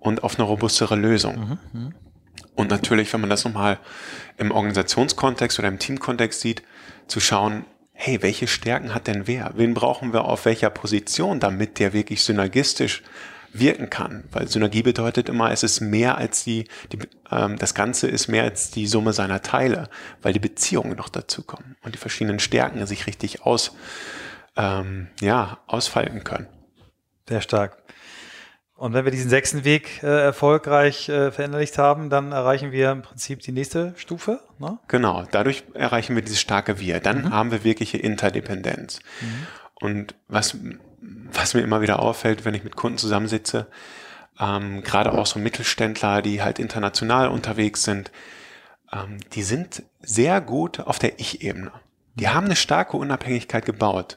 und 0.00 0.24
auf 0.24 0.38
eine 0.38 0.44
robustere 0.44 0.96
Lösung. 0.96 1.58
Und 2.54 2.70
natürlich, 2.70 3.12
wenn 3.12 3.20
man 3.20 3.28
das 3.28 3.44
nochmal 3.44 3.78
im 4.38 4.50
Organisationskontext 4.50 5.58
oder 5.58 5.68
im 5.68 5.78
Teamkontext 5.78 6.40
sieht, 6.40 6.62
zu 7.06 7.20
schauen, 7.20 7.66
hey, 7.96 8.22
welche 8.22 8.46
Stärken 8.46 8.94
hat 8.94 9.06
denn 9.06 9.26
wer? 9.26 9.52
Wen 9.56 9.74
brauchen 9.74 10.12
wir 10.12 10.26
auf 10.26 10.44
welcher 10.44 10.70
Position, 10.70 11.40
damit 11.40 11.78
der 11.78 11.92
wirklich 11.92 12.22
synergistisch 12.22 13.02
wirken 13.52 13.88
kann? 13.90 14.24
Weil 14.30 14.48
Synergie 14.48 14.82
bedeutet 14.82 15.30
immer, 15.30 15.50
es 15.50 15.62
ist 15.62 15.80
mehr 15.80 16.18
als 16.18 16.44
die, 16.44 16.68
die 16.92 16.98
ähm, 17.30 17.58
das 17.58 17.74
Ganze 17.74 18.06
ist 18.06 18.28
mehr 18.28 18.44
als 18.44 18.70
die 18.70 18.86
Summe 18.86 19.14
seiner 19.14 19.42
Teile, 19.42 19.88
weil 20.22 20.34
die 20.34 20.38
Beziehungen 20.38 20.96
noch 20.96 21.08
dazukommen 21.08 21.76
und 21.82 21.94
die 21.94 21.98
verschiedenen 21.98 22.38
Stärken 22.38 22.86
sich 22.86 23.06
richtig 23.06 23.42
aus, 23.42 23.74
ähm, 24.56 25.08
ja, 25.20 25.58
ausfalten 25.66 26.22
können. 26.22 26.48
Sehr 27.28 27.40
stark. 27.40 27.78
Und 28.76 28.92
wenn 28.92 29.06
wir 29.06 29.12
diesen 29.12 29.30
sechsten 29.30 29.64
Weg 29.64 30.02
äh, 30.02 30.06
erfolgreich 30.06 31.08
äh, 31.08 31.32
verinnerlicht 31.32 31.78
haben, 31.78 32.10
dann 32.10 32.32
erreichen 32.32 32.72
wir 32.72 32.92
im 32.92 33.00
Prinzip 33.00 33.40
die 33.40 33.52
nächste 33.52 33.94
Stufe. 33.96 34.40
Ne? 34.58 34.78
Genau, 34.88 35.24
dadurch 35.30 35.64
erreichen 35.72 36.14
wir 36.14 36.22
dieses 36.22 36.40
starke 36.40 36.78
Wir. 36.78 37.00
Dann 37.00 37.24
mhm. 37.24 37.30
haben 37.32 37.50
wir 37.50 37.64
wirkliche 37.64 37.96
Interdependenz. 37.96 39.00
Mhm. 39.22 39.46
Und 39.80 40.14
was, 40.28 40.58
was 41.32 41.54
mir 41.54 41.62
immer 41.62 41.80
wieder 41.80 42.00
auffällt, 42.00 42.44
wenn 42.44 42.54
ich 42.54 42.64
mit 42.64 42.76
Kunden 42.76 42.98
zusammensitze, 42.98 43.66
ähm, 44.38 44.82
gerade 44.82 45.12
auch 45.12 45.26
so 45.26 45.38
Mittelständler, 45.38 46.20
die 46.20 46.42
halt 46.42 46.58
international 46.58 47.28
unterwegs 47.28 47.82
sind, 47.82 48.10
ähm, 48.92 49.18
die 49.32 49.42
sind 49.42 49.84
sehr 50.02 50.42
gut 50.42 50.80
auf 50.80 50.98
der 50.98 51.18
Ich-Ebene. 51.18 51.72
Die 52.14 52.28
haben 52.28 52.46
eine 52.46 52.56
starke 52.56 52.96
Unabhängigkeit 52.96 53.64
gebaut. 53.64 54.16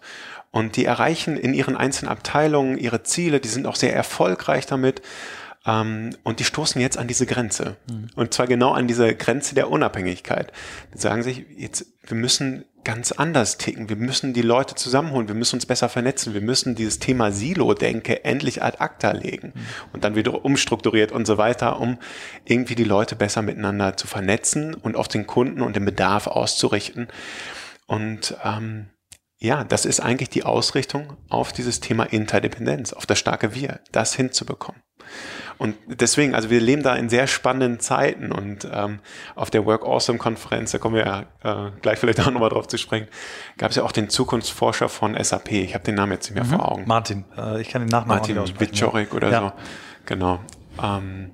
Und 0.52 0.76
die 0.78 0.86
erreichen 0.86 1.38
in 1.38 1.54
ihren 1.54 1.76
einzelnen 1.76 2.12
Abteilungen 2.12 2.78
ihre 2.78 3.04
Ziele, 3.04 3.40
die 3.40 3.50
sind 3.50 3.68
auch 3.68 3.76
sehr 3.76 3.96
erfolgreich 3.96 4.66
damit. 4.66 5.02
Ähm, 5.66 6.16
und 6.24 6.40
die 6.40 6.44
stoßen 6.44 6.82
jetzt 6.82 6.98
an 6.98 7.08
diese 7.08 7.26
Grenze. 7.26 7.76
Mhm. 7.90 8.08
Und 8.16 8.34
zwar 8.34 8.48
genau 8.48 8.72
an 8.72 8.88
diese 8.88 9.16
Grenze 9.16 9.56
der 9.56 9.70
Unabhängigkeit. 9.70 10.52
Die 10.94 10.98
sagen 10.98 11.22
sich, 11.22 11.46
jetzt, 11.56 11.86
wir 12.06 12.18
müssen 12.18 12.66
ganz 12.84 13.12
anders 13.12 13.58
ticken. 13.58 13.90
Wir 13.90 13.98
müssen 13.98 14.34
die 14.34 14.42
Leute 14.42 14.74
zusammenholen. 14.74 15.28
Wir 15.28 15.36
müssen 15.36 15.58
uns 15.58 15.66
besser 15.66 15.90
vernetzen. 15.90 16.34
Wir 16.34 16.42
müssen 16.42 16.76
dieses 16.76 16.98
Thema 16.98 17.32
Silo-Denke 17.32 18.24
endlich 18.24 18.64
ad 18.64 18.78
acta 18.80 19.12
legen. 19.12 19.52
Mhm. 19.54 19.62
Und 19.94 20.04
dann 20.04 20.16
wieder 20.16 20.46
umstrukturiert 20.46 21.12
und 21.12 21.28
so 21.28 21.38
weiter, 21.38 21.80
um 21.80 22.00
irgendwie 22.46 22.76
die 22.76 22.86
Leute 22.86 23.16
besser 23.16 23.42
miteinander 23.42 23.98
zu 23.98 24.08
vernetzen 24.08 24.74
und 24.74 24.96
auf 24.96 25.08
den 25.08 25.28
Kunden 25.28 25.62
und 25.62 25.76
den 25.76 25.86
Bedarf 25.86 26.28
auszurichten. 26.28 27.10
Und 27.86 28.36
ähm, 28.44 28.88
ja, 29.40 29.64
das 29.64 29.86
ist 29.86 30.02
eigentlich 30.02 30.30
die 30.30 30.44
Ausrichtung 30.44 31.18
auf 31.30 31.54
dieses 31.54 31.80
Thema 31.80 32.04
Interdependenz, 32.04 32.94
auf 32.94 33.06
das 33.06 33.20
starke 33.20 33.56
Wir, 33.56 33.80
das 33.92 34.14
hinzubekommen. 34.14 34.82
Und 35.58 35.76
deswegen, 35.88 36.36
also 36.36 36.50
wir 36.50 36.62
leben 36.62 36.84
da 36.84 36.96
in 36.96 37.10
sehr 37.10 37.28
spannenden 37.28 37.80
Zeiten 37.80 38.32
und 38.32 38.68
ähm, 38.72 39.00
auf 39.36 39.50
der 39.50 39.66
Work 39.66 39.84
Awesome 39.84 40.18
Konferenz, 40.18 40.72
da 40.72 40.78
kommen 40.78 40.96
wir 40.96 41.06
ja 41.06 41.68
äh, 41.68 41.72
gleich 41.82 42.00
vielleicht 42.00 42.20
auch 42.22 42.32
nochmal 42.32 42.50
drauf 42.50 42.68
zu 42.68 42.78
sprechen, 42.78 43.08
gab 43.58 43.72
es 43.72 43.78
ja 43.78 43.84
auch 43.84 43.92
den 43.92 44.10
Zukunftsforscher 44.10 44.88
von 44.88 45.22
SAP. 45.22 45.52
Ich 45.52 45.74
habe 45.74 45.84
den 45.84 45.96
Namen 45.96 46.14
jetzt 46.14 46.30
nicht 46.30 46.36
mehr 46.36 46.46
mhm. 46.46 46.62
vor 46.62 46.72
Augen. 46.72 46.84
Martin, 46.86 47.26
äh, 47.38 47.62
ich 47.62 47.70
kann 47.70 47.82
den 47.82 47.90
Nachnamen 47.90 48.36
Martin 48.36 48.60
Wiczorek 48.60 49.14
oder 49.14 49.32
ja. 49.32 49.40
so. 49.42 49.52
Genau. 50.06 50.40
Ähm, 50.82 51.32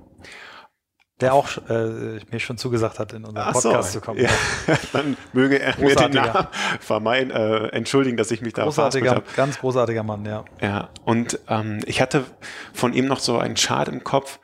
der 1.22 1.34
auch 1.34 1.58
äh, 1.70 2.20
mir 2.30 2.40
schon 2.40 2.58
zugesagt 2.58 3.00
hat, 3.00 3.14
in 3.14 3.24
unseren 3.24 3.54
Podcast 3.54 3.94
so, 3.94 4.00
zu 4.00 4.06
kommen. 4.06 4.20
Ja. 4.20 4.30
Dann 4.94 5.16
möge 5.32 5.60
er 5.60 5.78
mir 5.80 5.96
den 5.96 6.12
Namen 6.12 6.48
vermeiden, 6.82 7.32
äh, 7.32 7.68
entschuldigen, 7.68 8.18
dass 8.18 8.32
ich 8.32 8.42
mich 8.42 8.54
da 8.54 8.64
großartiger, 8.64 9.12
habe. 9.12 9.24
Ganz 9.36 9.60
großartiger 9.60 10.04
Mann, 10.04 10.26
ja. 10.26 10.44
Ja, 10.62 10.90
und 11.06 11.40
ähm, 11.48 11.80
ich 11.86 12.02
hatte 12.02 12.26
von 12.74 12.94
ihm 12.94 13.06
noch 13.06 13.20
so 13.20 13.38
einen 13.38 13.56
Chart 13.56 13.88
im 13.88 14.04
Kopf, 14.04 14.40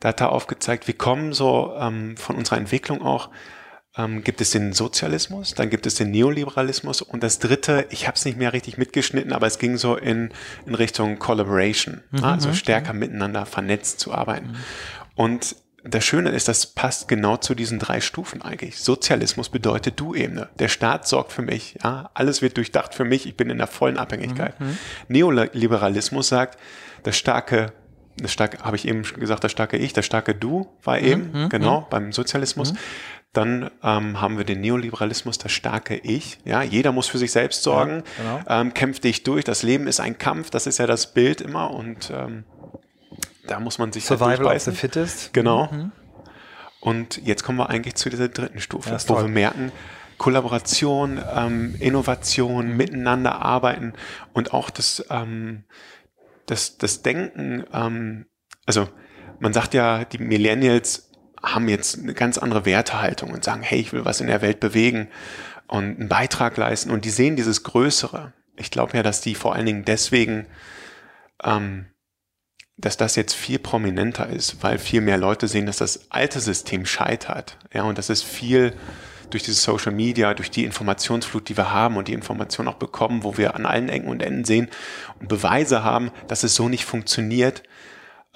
da 0.00 0.08
hat 0.08 0.20
er 0.20 0.32
aufgezeigt, 0.32 0.88
wir 0.88 0.98
kommen 0.98 1.32
so 1.32 1.74
ähm, 1.78 2.16
von 2.16 2.34
unserer 2.34 2.58
Entwicklung 2.58 3.02
auch, 3.02 3.30
ähm, 3.96 4.24
gibt 4.24 4.40
es 4.40 4.50
den 4.50 4.72
Sozialismus, 4.72 5.54
dann 5.54 5.70
gibt 5.70 5.86
es 5.86 5.94
den 5.94 6.10
Neoliberalismus 6.10 7.02
und 7.02 7.22
das 7.22 7.38
dritte, 7.38 7.86
ich 7.90 8.08
habe 8.08 8.16
es 8.16 8.24
nicht 8.24 8.36
mehr 8.36 8.52
richtig 8.52 8.78
mitgeschnitten, 8.78 9.32
aber 9.32 9.46
es 9.46 9.58
ging 9.58 9.76
so 9.76 9.94
in, 9.96 10.32
in 10.66 10.74
Richtung 10.74 11.20
Collaboration, 11.20 12.02
mhm, 12.10 12.24
also 12.24 12.52
stärker 12.52 12.92
mhm. 12.92 12.98
miteinander 12.98 13.46
vernetzt 13.46 14.00
zu 14.00 14.12
arbeiten. 14.12 14.48
Mhm. 14.48 14.56
Und 15.14 15.56
das 15.88 16.04
Schöne 16.04 16.30
ist, 16.30 16.48
das 16.48 16.66
passt 16.66 17.08
genau 17.08 17.36
zu 17.36 17.54
diesen 17.54 17.78
drei 17.78 18.00
Stufen 18.00 18.42
eigentlich. 18.42 18.78
Sozialismus 18.78 19.48
bedeutet 19.48 19.98
Du-Ebene. 20.00 20.48
Der 20.58 20.68
Staat 20.68 21.06
sorgt 21.06 21.32
für 21.32 21.42
mich. 21.42 21.78
Ja, 21.82 22.10
alles 22.14 22.42
wird 22.42 22.56
durchdacht 22.56 22.94
für 22.94 23.04
mich. 23.04 23.26
Ich 23.26 23.36
bin 23.36 23.50
in 23.50 23.58
der 23.58 23.66
vollen 23.66 23.96
Abhängigkeit. 23.96 24.58
Mhm. 24.60 24.78
Neoliberalismus 25.08 26.28
sagt, 26.28 26.58
das 27.04 27.16
starke, 27.16 27.72
das 28.16 28.32
starke, 28.32 28.64
habe 28.64 28.76
ich 28.76 28.88
eben 28.88 29.02
gesagt, 29.02 29.44
das 29.44 29.52
starke 29.52 29.76
Ich, 29.76 29.92
das 29.92 30.06
starke 30.06 30.34
Du 30.34 30.68
war 30.82 30.98
mhm. 30.98 31.06
eben, 31.06 31.30
mhm. 31.32 31.48
genau, 31.48 31.82
mhm. 31.82 31.86
beim 31.90 32.12
Sozialismus. 32.12 32.72
Mhm. 32.72 32.78
Dann 33.32 33.70
ähm, 33.82 34.20
haben 34.20 34.38
wir 34.38 34.44
den 34.44 34.62
Neoliberalismus, 34.62 35.36
das 35.36 35.52
starke 35.52 35.96
Ich. 35.96 36.38
Ja, 36.44 36.62
jeder 36.62 36.92
muss 36.92 37.06
für 37.06 37.18
sich 37.18 37.32
selbst 37.32 37.62
sorgen. 37.62 38.02
Ja, 38.18 38.38
genau. 38.38 38.60
ähm, 38.60 38.74
kämpf 38.74 39.00
dich 39.00 39.24
durch. 39.24 39.44
Das 39.44 39.62
Leben 39.62 39.86
ist 39.86 40.00
ein 40.00 40.16
Kampf. 40.16 40.48
Das 40.48 40.66
ist 40.66 40.78
ja 40.78 40.86
das 40.86 41.12
Bild 41.12 41.42
immer. 41.42 41.70
Und 41.72 42.10
ähm, 42.14 42.44
da 43.46 43.60
muss 43.60 43.78
man 43.78 43.92
sich 43.92 44.08
halt 44.08 44.18
Survival 44.18 44.48
halt 44.48 44.56
of 44.56 44.62
the 44.64 44.72
fittest. 44.72 45.32
Genau. 45.32 45.68
Mhm. 45.72 45.92
Und 46.80 47.20
jetzt 47.24 47.42
kommen 47.42 47.58
wir 47.58 47.68
eigentlich 47.70 47.94
zu 47.96 48.10
dieser 48.10 48.28
dritten 48.28 48.60
Stufe, 48.60 48.92
wo 48.92 49.14
toll. 49.14 49.24
wir 49.24 49.28
merken, 49.28 49.72
Kollaboration, 50.18 51.20
ähm, 51.34 51.74
Innovation, 51.78 52.76
miteinander 52.76 53.42
arbeiten 53.42 53.92
und 54.32 54.52
auch 54.52 54.70
das, 54.70 55.04
ähm, 55.10 55.64
das, 56.46 56.78
das 56.78 57.02
Denken, 57.02 57.64
ähm, 57.72 58.26
also 58.66 58.88
man 59.38 59.52
sagt 59.52 59.74
ja, 59.74 60.04
die 60.04 60.18
Millennials 60.18 61.10
haben 61.42 61.68
jetzt 61.68 61.98
eine 61.98 62.14
ganz 62.14 62.38
andere 62.38 62.64
Wertehaltung 62.64 63.30
und 63.30 63.44
sagen, 63.44 63.62
hey, 63.62 63.78
ich 63.78 63.92
will 63.92 64.04
was 64.04 64.20
in 64.20 64.26
der 64.26 64.42
Welt 64.42 64.60
bewegen 64.60 65.08
und 65.68 65.98
einen 65.98 66.08
Beitrag 66.08 66.56
leisten 66.56 66.90
und 66.90 67.04
die 67.04 67.10
sehen 67.10 67.36
dieses 67.36 67.62
Größere. 67.62 68.32
Ich 68.56 68.70
glaube 68.70 68.96
ja, 68.96 69.02
dass 69.02 69.20
die 69.20 69.34
vor 69.34 69.54
allen 69.54 69.66
Dingen 69.66 69.84
deswegen, 69.84 70.46
ähm, 71.42 71.86
dass 72.78 72.96
das 72.96 73.16
jetzt 73.16 73.34
viel 73.34 73.58
prominenter 73.58 74.28
ist, 74.28 74.62
weil 74.62 74.78
viel 74.78 75.00
mehr 75.00 75.16
Leute 75.16 75.48
sehen, 75.48 75.66
dass 75.66 75.78
das 75.78 76.10
alte 76.10 76.40
System 76.40 76.84
scheitert. 76.84 77.56
Ja, 77.72 77.84
und 77.84 77.96
das 77.96 78.10
ist 78.10 78.22
viel 78.22 78.74
durch 79.30 79.42
diese 79.42 79.60
Social 79.60 79.92
Media, 79.92 80.34
durch 80.34 80.50
die 80.50 80.64
Informationsflut, 80.64 81.48
die 81.48 81.56
wir 81.56 81.72
haben 81.72 81.96
und 81.96 82.08
die 82.08 82.12
Informationen 82.12 82.68
auch 82.68 82.74
bekommen, 82.74 83.24
wo 83.24 83.36
wir 83.36 83.54
an 83.54 83.66
allen 83.66 83.88
Ecken 83.88 84.08
und 84.08 84.22
Enden 84.22 84.44
sehen 84.44 84.68
und 85.20 85.28
Beweise 85.28 85.82
haben, 85.82 86.10
dass 86.28 86.44
es 86.44 86.54
so 86.54 86.68
nicht 86.68 86.84
funktioniert, 86.84 87.62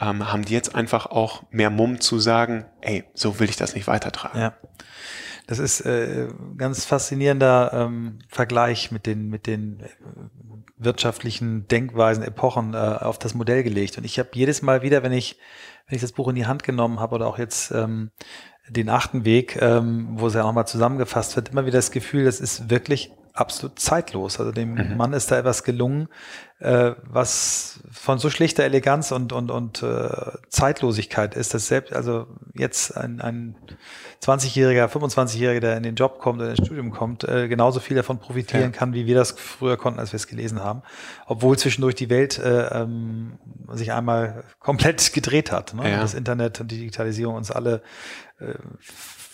ähm, 0.01 0.33
haben 0.33 0.45
die 0.45 0.55
jetzt 0.55 0.75
einfach 0.75 1.07
auch 1.07 1.45
mehr 1.51 1.71
Mumm 1.71 2.01
zu 2.01 2.19
sagen, 2.19 2.65
ey, 2.81 3.05
so 3.15 3.39
will 3.39 3.49
ich 3.49 3.57
das 3.57 3.75
nicht 3.75 3.87
weitertragen. 3.87 4.41
Ja. 4.41 4.55
Das 5.47 5.59
ist 5.59 5.81
äh, 5.81 6.29
ganz 6.57 6.85
faszinierender 6.85 7.73
ähm, 7.73 8.21
Vergleich 8.29 8.93
mit 8.93 9.07
den, 9.07 9.29
mit 9.29 9.47
den 9.47 9.81
äh, 9.81 9.89
wirtschaftlichen 10.77 11.69
Denkweisen, 11.69 12.23
Epochen 12.23 12.75
äh, 12.75 12.77
auf 12.77 13.19
das 13.19 13.35
Modell 13.35 13.63
gelegt. 13.63 13.99
Und 13.99 14.05
ich 14.05 14.19
habe 14.19 14.31
jedes 14.35 14.63
Mal 14.63 14.83
wieder, 14.83 15.03
wenn 15.03 15.13
ich, 15.13 15.39
wenn 15.87 15.97
ich 15.97 16.03
das 16.03 16.13
Buch 16.13 16.29
in 16.29 16.35
die 16.35 16.47
Hand 16.47 16.63
genommen 16.63 17.01
habe 17.01 17.15
oder 17.15 17.27
auch 17.27 17.39
jetzt 17.39 17.71
ähm, 17.73 18.11
den 18.69 18.89
achten 18.89 19.25
Weg, 19.25 19.61
ähm, 19.61 20.09
wo 20.13 20.29
es 20.29 20.35
ja 20.35 20.43
nochmal 20.43 20.67
zusammengefasst 20.67 21.37
wird, 21.37 21.51
immer 21.51 21.67
wieder 21.67 21.79
das 21.79 21.91
Gefühl, 21.91 22.25
das 22.25 22.41
ist 22.41 22.71
wirklich 22.71 23.13
absolut 23.33 23.79
zeitlos. 23.79 24.39
Also 24.39 24.53
dem 24.53 24.75
mhm. 24.75 24.97
Mann 24.97 25.13
ist 25.13 25.31
da 25.31 25.39
etwas 25.39 25.65
gelungen, 25.65 26.09
äh, 26.59 26.93
was 27.03 27.81
von 27.91 28.19
so 28.19 28.31
schlichter 28.31 28.65
Eleganz 28.65 29.13
und, 29.13 29.33
und, 29.33 29.51
und 29.51 29.83
äh, 29.83 30.09
Zeitlosigkeit 30.49 31.35
ist, 31.35 31.55
dass 31.55 31.69
selbst, 31.69 31.93
also 31.93 32.27
jetzt 32.55 32.97
ein, 32.97 33.21
ein 33.21 33.57
20-Jähriger, 34.23 34.87
25-Jähriger, 34.87 35.61
der 35.61 35.77
in 35.79 35.83
den 35.83 35.95
Job 35.95 36.19
kommt 36.19 36.41
oder 36.41 36.51
ins 36.51 36.65
Studium 36.65 36.91
kommt, 36.91 37.25
äh, 37.25 37.49
genauso 37.49 37.81
viel 37.81 37.97
davon 37.97 38.19
profitieren 38.19 38.65
ja. 38.65 38.69
kann, 38.71 38.93
wie 38.93 39.07
wir 39.07 39.15
das 39.15 39.33
früher 39.33 39.79
konnten, 39.79 39.99
als 39.99 40.13
wir 40.13 40.17
es 40.17 40.27
gelesen 40.27 40.63
haben. 40.63 40.83
Obwohl 41.27 41.59
zwischendurch 41.59 41.95
die 41.95 42.11
Welt 42.11 42.39
äh, 42.39 42.83
ähm, 42.83 43.39
sich 43.73 43.93
einmal 43.93 44.45
komplett 44.59 45.13
gedreht 45.15 45.53
hat. 45.53 45.73
Ne? 45.73 45.91
Ja. 45.91 46.01
Das 46.01 46.13
Internet 46.13 46.61
und 46.61 46.71
die 46.71 46.79
Digitalisierung 46.79 47.35
uns 47.35 47.51
alle 47.51 47.83
äh, 48.41 48.55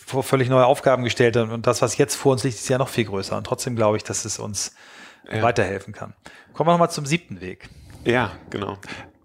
vor 0.05 0.23
völlig 0.23 0.47
neue 0.47 0.65
Aufgaben 0.65 1.03
gestellt 1.03 1.35
hat. 1.35 1.49
Und 1.49 1.67
das, 1.67 1.81
was 1.81 1.97
jetzt 1.97 2.15
vor 2.15 2.31
uns 2.31 2.45
liegt, 2.45 2.55
ist 2.55 2.69
ja 2.69 2.77
noch 2.77 2.87
viel 2.87 3.05
größer. 3.05 3.35
Und 3.35 3.43
trotzdem 3.45 3.75
glaube 3.75 3.97
ich, 3.97 4.05
dass 4.05 4.23
es 4.23 4.39
uns 4.39 4.73
ja. 5.29 5.41
weiterhelfen 5.41 5.93
kann. 5.93 6.13
Kommen 6.53 6.69
wir 6.69 6.71
nochmal 6.71 6.91
zum 6.91 7.05
siebten 7.05 7.41
Weg. 7.41 7.69
Ja, 8.05 8.31
genau. 8.49 8.77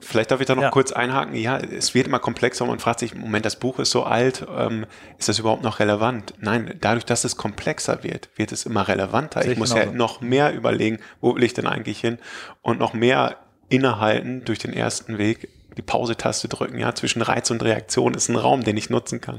Vielleicht 0.02 0.30
darf 0.30 0.40
ich 0.40 0.46
da 0.46 0.54
noch 0.54 0.62
ja. 0.62 0.70
kurz 0.70 0.92
einhaken. 0.92 1.34
Ja, 1.34 1.58
es 1.58 1.94
wird 1.94 2.06
immer 2.06 2.18
komplexer 2.18 2.64
und 2.64 2.70
man 2.70 2.78
fragt 2.78 3.00
sich, 3.00 3.14
Moment, 3.14 3.46
das 3.46 3.56
Buch 3.56 3.78
ist 3.78 3.90
so 3.90 4.02
alt, 4.04 4.46
ähm, 4.56 4.86
ist 5.18 5.28
das 5.28 5.38
überhaupt 5.38 5.62
noch 5.62 5.78
relevant? 5.78 6.34
Nein, 6.40 6.74
dadurch, 6.80 7.04
dass 7.04 7.24
es 7.24 7.36
komplexer 7.36 8.02
wird, 8.02 8.28
wird 8.36 8.52
es 8.52 8.66
immer 8.66 8.88
relevanter. 8.88 9.44
Ich, 9.44 9.52
ich 9.52 9.58
muss 9.58 9.72
ja 9.72 9.86
noch 9.86 10.20
mehr 10.20 10.52
überlegen, 10.54 10.98
wo 11.20 11.34
will 11.34 11.44
ich 11.44 11.54
denn 11.54 11.66
eigentlich 11.66 12.00
hin 12.00 12.18
und 12.62 12.78
noch 12.78 12.92
mehr 12.92 13.36
innehalten 13.68 14.44
durch 14.44 14.58
den 14.58 14.72
ersten 14.72 15.18
Weg, 15.18 15.48
die 15.76 15.82
Pause-Taste 15.82 16.48
drücken, 16.48 16.78
ja, 16.78 16.94
zwischen 16.94 17.22
Reiz 17.22 17.50
und 17.50 17.62
Reaktion 17.62 18.14
ist 18.14 18.28
ein 18.28 18.36
Raum, 18.36 18.62
den 18.62 18.76
ich 18.76 18.90
nutzen 18.90 19.20
kann. 19.20 19.38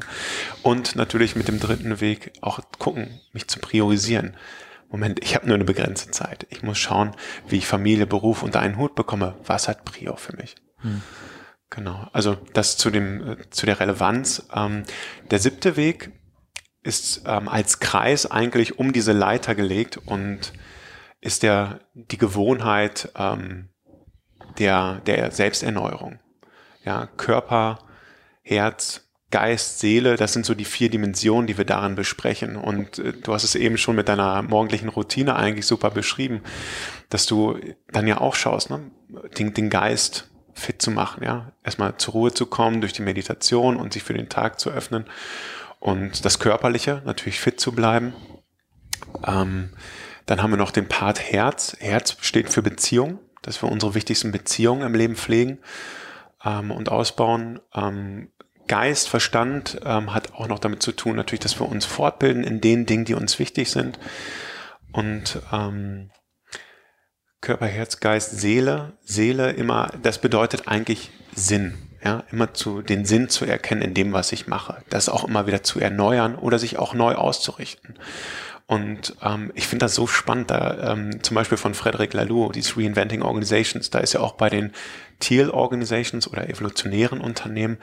Und 0.64 0.96
natürlich 0.96 1.36
mit 1.36 1.48
dem 1.48 1.60
dritten 1.60 2.02
Weg 2.02 2.32
auch 2.42 2.60
gucken, 2.80 3.20
mich 3.34 3.48
zu 3.48 3.60
priorisieren. 3.60 4.36
Moment, 4.94 5.24
ich 5.24 5.34
habe 5.34 5.48
nur 5.48 5.56
eine 5.56 5.64
begrenzte 5.64 6.12
Zeit. 6.12 6.46
Ich 6.52 6.62
muss 6.62 6.78
schauen, 6.78 7.16
wie 7.48 7.58
ich 7.58 7.66
Familie, 7.66 8.06
Beruf 8.06 8.44
unter 8.44 8.60
einen 8.60 8.78
Hut 8.78 8.94
bekomme. 8.94 9.36
Was 9.44 9.68
hat 9.68 9.86
Prio 9.86 10.16
für 10.16 10.38
mich? 10.38 10.54
Hm. 10.82 11.02
Genau. 11.72 12.08
Also 12.14 12.38
das 12.54 12.78
zu 12.78 12.92
dem 12.92 13.28
äh, 13.28 13.50
zu 13.50 13.66
der 13.66 13.80
Relevanz. 13.80 14.48
Ähm, 14.56 14.84
der 15.32 15.40
siebte 15.40 15.78
Weg 15.78 16.12
ist 16.84 17.24
ähm, 17.26 17.48
als 17.48 17.80
Kreis 17.80 18.30
eigentlich 18.30 18.78
um 18.78 18.94
diese 18.94 19.14
Leiter 19.14 19.56
gelegt 19.56 19.98
und 19.98 20.54
ist 21.22 21.42
der 21.42 21.80
die 21.96 22.20
Gewohnheit 22.20 23.10
ähm, 23.16 23.70
der 24.60 25.02
der 25.08 25.32
Selbsterneuerung. 25.32 26.20
Ja, 26.86 27.08
Körper, 27.18 27.80
Herz, 28.44 29.10
Geist, 29.34 29.80
Seele, 29.80 30.16
das 30.16 30.32
sind 30.32 30.46
so 30.46 30.54
die 30.54 30.64
vier 30.64 30.92
Dimensionen, 30.92 31.48
die 31.48 31.58
wir 31.58 31.66
darin 31.66 31.96
besprechen. 31.96 32.56
Und 32.56 33.00
äh, 33.00 33.14
du 33.14 33.34
hast 33.34 33.44
es 33.44 33.56
eben 33.56 33.80
schon 33.80 33.96
mit 33.96 34.08
deiner 34.08 34.44
morgendlichen 34.44 34.90
Routine 34.90 35.36
eigentlich 35.36 35.66
super 35.66 35.90
beschrieben, 35.90 36.42
dass 37.10 37.26
du 37.26 37.58
dann 37.92 38.06
ja 38.06 38.22
auch 38.22 38.36
schaust, 38.36 38.70
ne? 38.70 38.92
den, 39.40 39.56
den 39.56 39.72
Geist 39.72 40.30
fit 40.54 40.84
zu 40.84 40.92
machen, 40.92 41.24
ja. 41.24 41.52
Erstmal 41.64 41.98
zur 41.98 42.14
Ruhe 42.14 42.32
zu 42.32 42.46
kommen 42.46 42.80
durch 42.80 42.94
die 42.94 43.02
Meditation 43.02 43.76
und 43.76 43.94
sich 43.94 44.04
für 44.04 44.14
den 44.14 44.30
Tag 44.30 44.60
zu 44.60 44.70
öffnen. 44.70 45.06
Und 45.80 46.26
das 46.26 46.38
Körperliche, 46.38 47.02
natürlich 47.04 47.40
fit 47.40 47.60
zu 47.60 47.72
bleiben. 47.72 48.14
Ähm, 49.26 49.72
dann 50.28 50.44
haben 50.44 50.52
wir 50.52 50.58
noch 50.58 50.70
den 50.70 50.88
Part 50.88 51.20
Herz. 51.20 51.76
Herz 51.80 52.18
steht 52.22 52.50
für 52.50 52.62
Beziehung, 52.62 53.18
dass 53.42 53.64
wir 53.64 53.72
unsere 53.72 53.96
wichtigsten 53.96 54.32
Beziehungen 54.32 54.84
im 54.84 54.94
Leben 54.94 55.16
pflegen 55.16 55.58
ähm, 56.46 56.70
und 56.70 56.90
ausbauen. 56.90 57.60
Ähm, 57.74 58.30
Geist, 58.68 59.10
Verstand 59.10 59.80
ähm, 59.86 60.14
hat 60.14 60.34
auch 60.34 60.48
noch 60.48 60.60
damit 60.60 60.82
zu 60.82 60.92
tun, 60.92 61.16
natürlich, 61.16 61.42
dass 61.42 61.60
wir 61.60 61.68
uns 61.68 61.86
fortbilden 61.86 62.44
in 62.44 62.62
den 62.62 62.86
Dingen, 62.86 63.06
die 63.06 63.14
uns 63.14 63.40
wichtig 63.40 63.70
sind. 63.70 64.00
Und 64.92 65.42
ähm, 65.52 66.12
Körper, 67.42 67.68
Herz, 67.68 68.00
Geist, 68.00 68.40
Seele, 68.40 68.94
Seele 69.04 69.52
immer, 69.52 69.92
das 70.02 70.20
bedeutet 70.20 70.68
eigentlich 70.68 71.12
Sinn. 71.36 71.78
Ja, 72.04 72.24
immer 72.32 72.54
zu 72.54 72.82
den 72.82 73.06
Sinn 73.06 73.30
zu 73.30 73.46
erkennen 73.46 73.82
in 73.82 73.94
dem, 73.94 74.12
was 74.12 74.34
ich 74.34 74.46
mache. 74.48 74.84
Das 74.90 75.08
auch 75.08 75.24
immer 75.24 75.48
wieder 75.48 75.64
zu 75.64 75.80
erneuern 75.80 76.36
oder 76.36 76.60
sich 76.60 76.78
auch 76.78 76.94
neu 76.94 77.16
auszurichten. 77.16 77.98
Und 78.66 79.16
ähm, 79.22 79.52
ich 79.56 79.68
finde 79.68 79.86
das 79.86 79.96
so 79.96 80.08
spannend, 80.08 80.52
da 80.52 80.94
ähm, 80.94 81.24
zum 81.24 81.36
Beispiel 81.36 81.58
von 81.58 81.74
Frederic 81.74 82.14
Laloux, 82.14 82.52
dieses 82.52 82.78
Reinventing 82.78 83.22
Organizations, 83.22 83.90
da 83.90 84.00
ist 84.00 84.14
ja 84.14 84.20
auch 84.20 84.34
bei 84.34 84.50
den 84.50 84.72
Teal 85.20 85.50
Organizations 85.50 86.28
oder 86.28 86.50
evolutionären 86.50 87.22
Unternehmen 87.22 87.78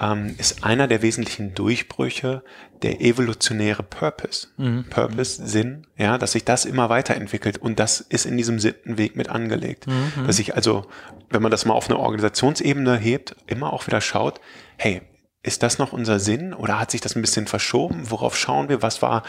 ähm, 0.00 0.34
ist 0.38 0.64
einer 0.64 0.88
der 0.88 1.02
wesentlichen 1.02 1.54
Durchbrüche 1.54 2.42
der 2.82 3.00
evolutionäre 3.00 3.82
Purpose. 3.82 4.48
Mhm. 4.56 4.86
Purpose, 4.88 5.46
Sinn, 5.46 5.86
ja, 5.96 6.16
dass 6.16 6.32
sich 6.32 6.44
das 6.44 6.64
immer 6.64 6.88
weiterentwickelt 6.88 7.58
und 7.58 7.78
das 7.78 8.00
ist 8.00 8.24
in 8.24 8.36
diesem 8.36 8.58
siebten 8.58 8.96
Weg 8.96 9.16
mit 9.16 9.28
angelegt. 9.28 9.86
Mhm. 9.86 10.26
Dass 10.26 10.38
ich 10.38 10.54
also, 10.54 10.86
wenn 11.28 11.42
man 11.42 11.50
das 11.50 11.66
mal 11.66 11.74
auf 11.74 11.88
eine 11.90 11.98
Organisationsebene 11.98 12.96
hebt, 12.96 13.36
immer 13.46 13.72
auch 13.72 13.86
wieder 13.86 14.00
schaut, 14.00 14.40
hey, 14.78 15.02
ist 15.42 15.62
das 15.62 15.78
noch 15.78 15.92
unser 15.92 16.18
Sinn 16.18 16.52
oder 16.52 16.78
hat 16.78 16.90
sich 16.90 17.00
das 17.00 17.16
ein 17.16 17.22
bisschen 17.22 17.46
verschoben? 17.46 18.10
Worauf 18.10 18.36
schauen 18.36 18.68
wir? 18.68 18.82
Was 18.82 19.00
war, 19.00 19.22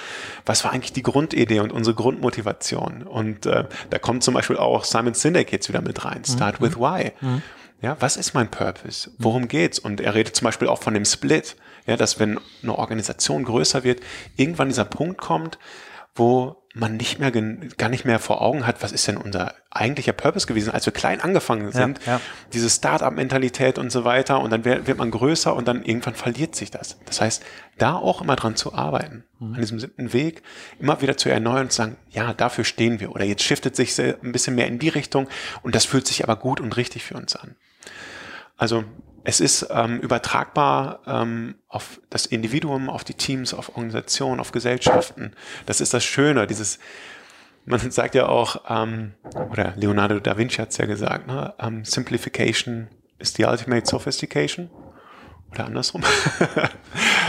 was 0.45 0.63
war 0.65 0.73
eigentlich 0.73 0.91
die 0.91 1.03
Grundidee 1.03 1.61
und 1.61 1.71
unsere 1.71 1.95
Grundmotivation? 1.95 3.03
Und 3.03 3.45
äh, 3.45 3.65
da 3.89 3.97
kommt 3.97 4.23
zum 4.23 4.33
Beispiel 4.33 4.57
auch 4.57 4.83
Simon 4.83 5.13
Sinek 5.13 5.53
jetzt 5.53 5.69
wieder 5.69 5.81
mit 5.81 6.03
rein. 6.03 6.25
Start 6.25 6.59
mhm. 6.59 6.65
with 6.65 6.77
why. 6.77 7.11
Mhm. 7.21 7.41
Ja, 7.81 7.97
was 7.99 8.15
ist 8.17 8.33
mein 8.33 8.49
Purpose? 8.49 9.11
Worum 9.17 9.47
geht's? 9.47 9.79
Und 9.79 10.01
er 10.01 10.13
redet 10.13 10.35
zum 10.35 10.45
Beispiel 10.45 10.67
auch 10.67 10.81
von 10.81 10.93
dem 10.93 11.05
Split. 11.05 11.55
Ja, 11.87 11.97
dass 11.97 12.19
wenn 12.19 12.39
eine 12.61 12.77
Organisation 12.77 13.43
größer 13.43 13.83
wird, 13.83 14.01
irgendwann 14.35 14.69
dieser 14.69 14.85
Punkt 14.85 15.17
kommt, 15.19 15.57
wo 16.13 16.61
man 16.73 16.95
nicht 16.95 17.19
mehr 17.19 17.31
gar 17.31 17.89
nicht 17.89 18.05
mehr 18.05 18.19
vor 18.19 18.41
Augen 18.41 18.65
hat, 18.65 18.81
was 18.81 18.91
ist 18.91 19.07
denn 19.07 19.17
unser 19.17 19.55
eigentlicher 19.71 20.13
Purpose 20.13 20.47
gewesen, 20.47 20.71
als 20.71 20.85
wir 20.85 20.93
klein 20.93 21.19
angefangen 21.19 21.71
sind. 21.71 21.99
Ja, 22.05 22.13
ja. 22.13 22.21
Diese 22.53 22.69
Start-up-Mentalität 22.69 23.77
und 23.77 23.91
so 23.91 24.05
weiter. 24.05 24.39
Und 24.39 24.51
dann 24.51 24.63
wird, 24.63 24.97
man 24.97 25.11
größer 25.11 25.53
und 25.53 25.67
dann 25.67 25.83
irgendwann 25.83 26.15
verliert 26.15 26.55
sich 26.55 26.71
das. 26.71 26.97
Das 27.05 27.19
heißt, 27.19 27.43
da 27.77 27.95
auch 27.95 28.21
immer 28.21 28.35
dran 28.35 28.55
zu 28.55 28.73
arbeiten, 28.73 29.25
mhm. 29.39 29.55
an 29.55 29.59
diesem 29.59 29.79
siebten 29.79 30.13
Weg, 30.13 30.43
immer 30.79 31.01
wieder 31.01 31.17
zu 31.17 31.29
erneuern 31.29 31.63
und 31.63 31.71
zu 31.71 31.77
sagen, 31.77 31.97
ja, 32.09 32.33
dafür 32.33 32.63
stehen 32.63 32.99
wir. 32.99 33.11
Oder 33.11 33.25
jetzt 33.25 33.43
shiftet 33.43 33.75
sich 33.75 33.99
ein 33.99 34.31
bisschen 34.31 34.55
mehr 34.55 34.67
in 34.67 34.79
die 34.79 34.89
Richtung 34.89 35.27
und 35.63 35.75
das 35.75 35.85
fühlt 35.85 36.07
sich 36.07 36.23
aber 36.23 36.37
gut 36.37 36.61
und 36.61 36.77
richtig 36.77 37.03
für 37.03 37.15
uns 37.15 37.35
an. 37.35 37.55
Also 38.57 38.83
es 39.23 39.39
ist 39.39 39.67
ähm, 39.69 39.99
übertragbar 39.99 40.99
ähm, 41.05 41.55
auf 41.67 42.01
das 42.09 42.25
Individuum, 42.25 42.89
auf 42.89 43.03
die 43.03 43.13
Teams, 43.13 43.53
auf 43.53 43.69
Organisationen, 43.69 44.39
auf 44.39 44.51
Gesellschaften. 44.51 45.33
Das 45.65 45.81
ist 45.81 45.93
das 45.93 46.03
Schöne, 46.03 46.47
dieses, 46.47 46.79
man 47.65 47.79
sagt 47.91 48.15
ja 48.15 48.27
auch, 48.27 48.63
ähm, 48.69 49.13
oder 49.51 49.73
Leonardo 49.75 50.19
da 50.19 50.37
Vinci 50.37 50.57
hat 50.57 50.69
es 50.69 50.77
ja 50.77 50.85
gesagt, 50.85 51.27
ne, 51.27 51.53
ähm, 51.59 51.85
Simplification 51.85 52.87
is 53.19 53.33
the 53.33 53.45
ultimate 53.45 53.87
sophistication. 53.87 54.69
Oder 55.51 55.65
andersrum. 55.65 56.01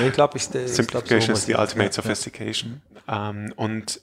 ich 0.06 0.12
glaube, 0.12 0.38
ich, 0.38 0.44
ich 0.54 0.72
Simplification 0.72 1.18
glaub, 1.18 1.26
so 1.26 1.32
is 1.32 1.46
the 1.46 1.54
ultimate 1.54 1.92
sophistication. 1.92 2.80
Ja. 3.08 3.30
Ähm, 3.30 3.52
und 3.56 4.00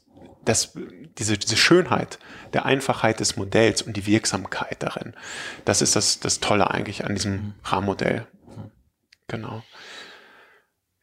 das, 0.49 0.77
diese, 1.17 1.37
diese 1.37 1.57
Schönheit 1.57 2.19
der 2.53 2.65
Einfachheit 2.65 3.19
des 3.19 3.37
Modells 3.37 3.81
und 3.81 3.95
die 3.95 4.05
Wirksamkeit 4.05 4.77
darin, 4.83 5.13
das 5.65 5.81
ist 5.81 5.95
das, 5.95 6.19
das 6.19 6.39
Tolle 6.39 6.69
eigentlich 6.71 7.05
an 7.05 7.15
diesem 7.15 7.33
mhm. 7.33 7.53
Rahmenmodell. 7.63 8.27
Genau. 9.27 9.63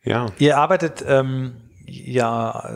Ja. 0.02 0.26
Ihr 0.38 0.58
arbeitet 0.58 1.04
ähm, 1.06 1.70
ja 1.86 2.68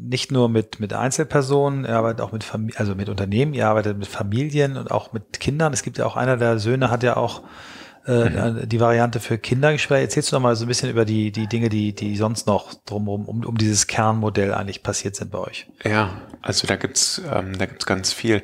nicht 0.00 0.32
nur 0.32 0.48
mit, 0.48 0.80
mit 0.80 0.92
Einzelpersonen, 0.92 1.84
ihr 1.84 1.96
arbeitet 1.96 2.20
auch 2.20 2.32
mit 2.32 2.44
Familie, 2.44 2.78
also 2.78 2.94
mit 2.94 3.08
Unternehmen, 3.08 3.54
ihr 3.54 3.68
arbeitet 3.68 3.96
mit 3.98 4.08
Familien 4.08 4.76
und 4.76 4.90
auch 4.90 5.12
mit 5.12 5.38
Kindern. 5.38 5.72
Es 5.72 5.82
gibt 5.82 5.98
ja 5.98 6.06
auch 6.06 6.16
einer 6.16 6.36
der 6.36 6.58
Söhne 6.58 6.90
hat 6.90 7.02
ja 7.02 7.16
auch 7.16 7.42
äh, 8.06 8.30
mhm. 8.30 8.68
die 8.68 8.80
Variante 8.80 9.20
für 9.20 9.38
Kindergespräche. 9.38 10.02
Erzählst 10.02 10.32
du 10.32 10.36
noch 10.36 10.42
mal 10.42 10.56
so 10.56 10.64
ein 10.64 10.68
bisschen 10.68 10.90
über 10.90 11.04
die, 11.04 11.30
die 11.30 11.46
Dinge, 11.46 11.68
die, 11.68 11.94
die 11.94 12.16
sonst 12.16 12.46
noch 12.46 12.74
drumherum 12.84 13.26
um, 13.26 13.44
um 13.44 13.56
dieses 13.56 13.86
Kernmodell 13.86 14.52
eigentlich 14.54 14.82
passiert 14.82 15.16
sind 15.16 15.30
bei 15.30 15.38
euch? 15.38 15.68
Ja, 15.84 16.22
also 16.40 16.66
da 16.66 16.76
gibt's 16.76 17.22
ähm, 17.30 17.56
da 17.58 17.66
gibt's 17.66 17.86
ganz 17.86 18.12
viel. 18.12 18.42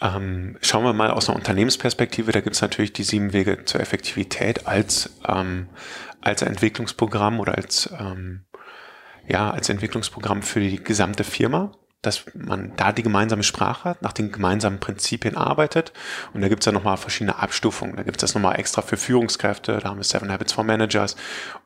Ähm, 0.00 0.56
schauen 0.62 0.84
wir 0.84 0.92
mal 0.92 1.10
aus 1.10 1.28
einer 1.28 1.36
Unternehmensperspektive, 1.36 2.32
da 2.32 2.40
gibt's 2.40 2.62
natürlich 2.62 2.92
die 2.92 3.02
sieben 3.02 3.32
Wege 3.32 3.64
zur 3.66 3.80
Effektivität 3.80 4.66
als, 4.66 5.10
ähm, 5.28 5.68
als 6.22 6.42
Entwicklungsprogramm 6.42 7.38
oder 7.38 7.56
als, 7.56 7.90
ähm, 7.98 8.46
ja, 9.28 9.50
als 9.50 9.68
Entwicklungsprogramm 9.68 10.42
für 10.42 10.60
die 10.60 10.82
gesamte 10.82 11.22
Firma 11.22 11.72
dass 12.02 12.24
man 12.34 12.72
da 12.76 12.92
die 12.92 13.02
gemeinsame 13.02 13.42
Sprache 13.42 13.84
hat, 13.84 14.02
nach 14.02 14.12
den 14.12 14.32
gemeinsamen 14.32 14.80
Prinzipien 14.80 15.36
arbeitet. 15.36 15.92
Und 16.32 16.40
da 16.40 16.48
gibt's 16.48 16.66
ja 16.66 16.72
nochmal 16.72 16.96
verschiedene 16.96 17.38
Abstufungen. 17.38 17.96
Da 17.96 18.02
gibt's 18.02 18.22
das 18.22 18.34
nochmal 18.34 18.58
extra 18.58 18.82
für 18.82 18.96
Führungskräfte, 18.96 19.78
da 19.82 19.88
haben 19.90 19.98
wir 19.98 20.04
Seven 20.04 20.32
Habits 20.32 20.52
for 20.52 20.64
Managers 20.64 21.16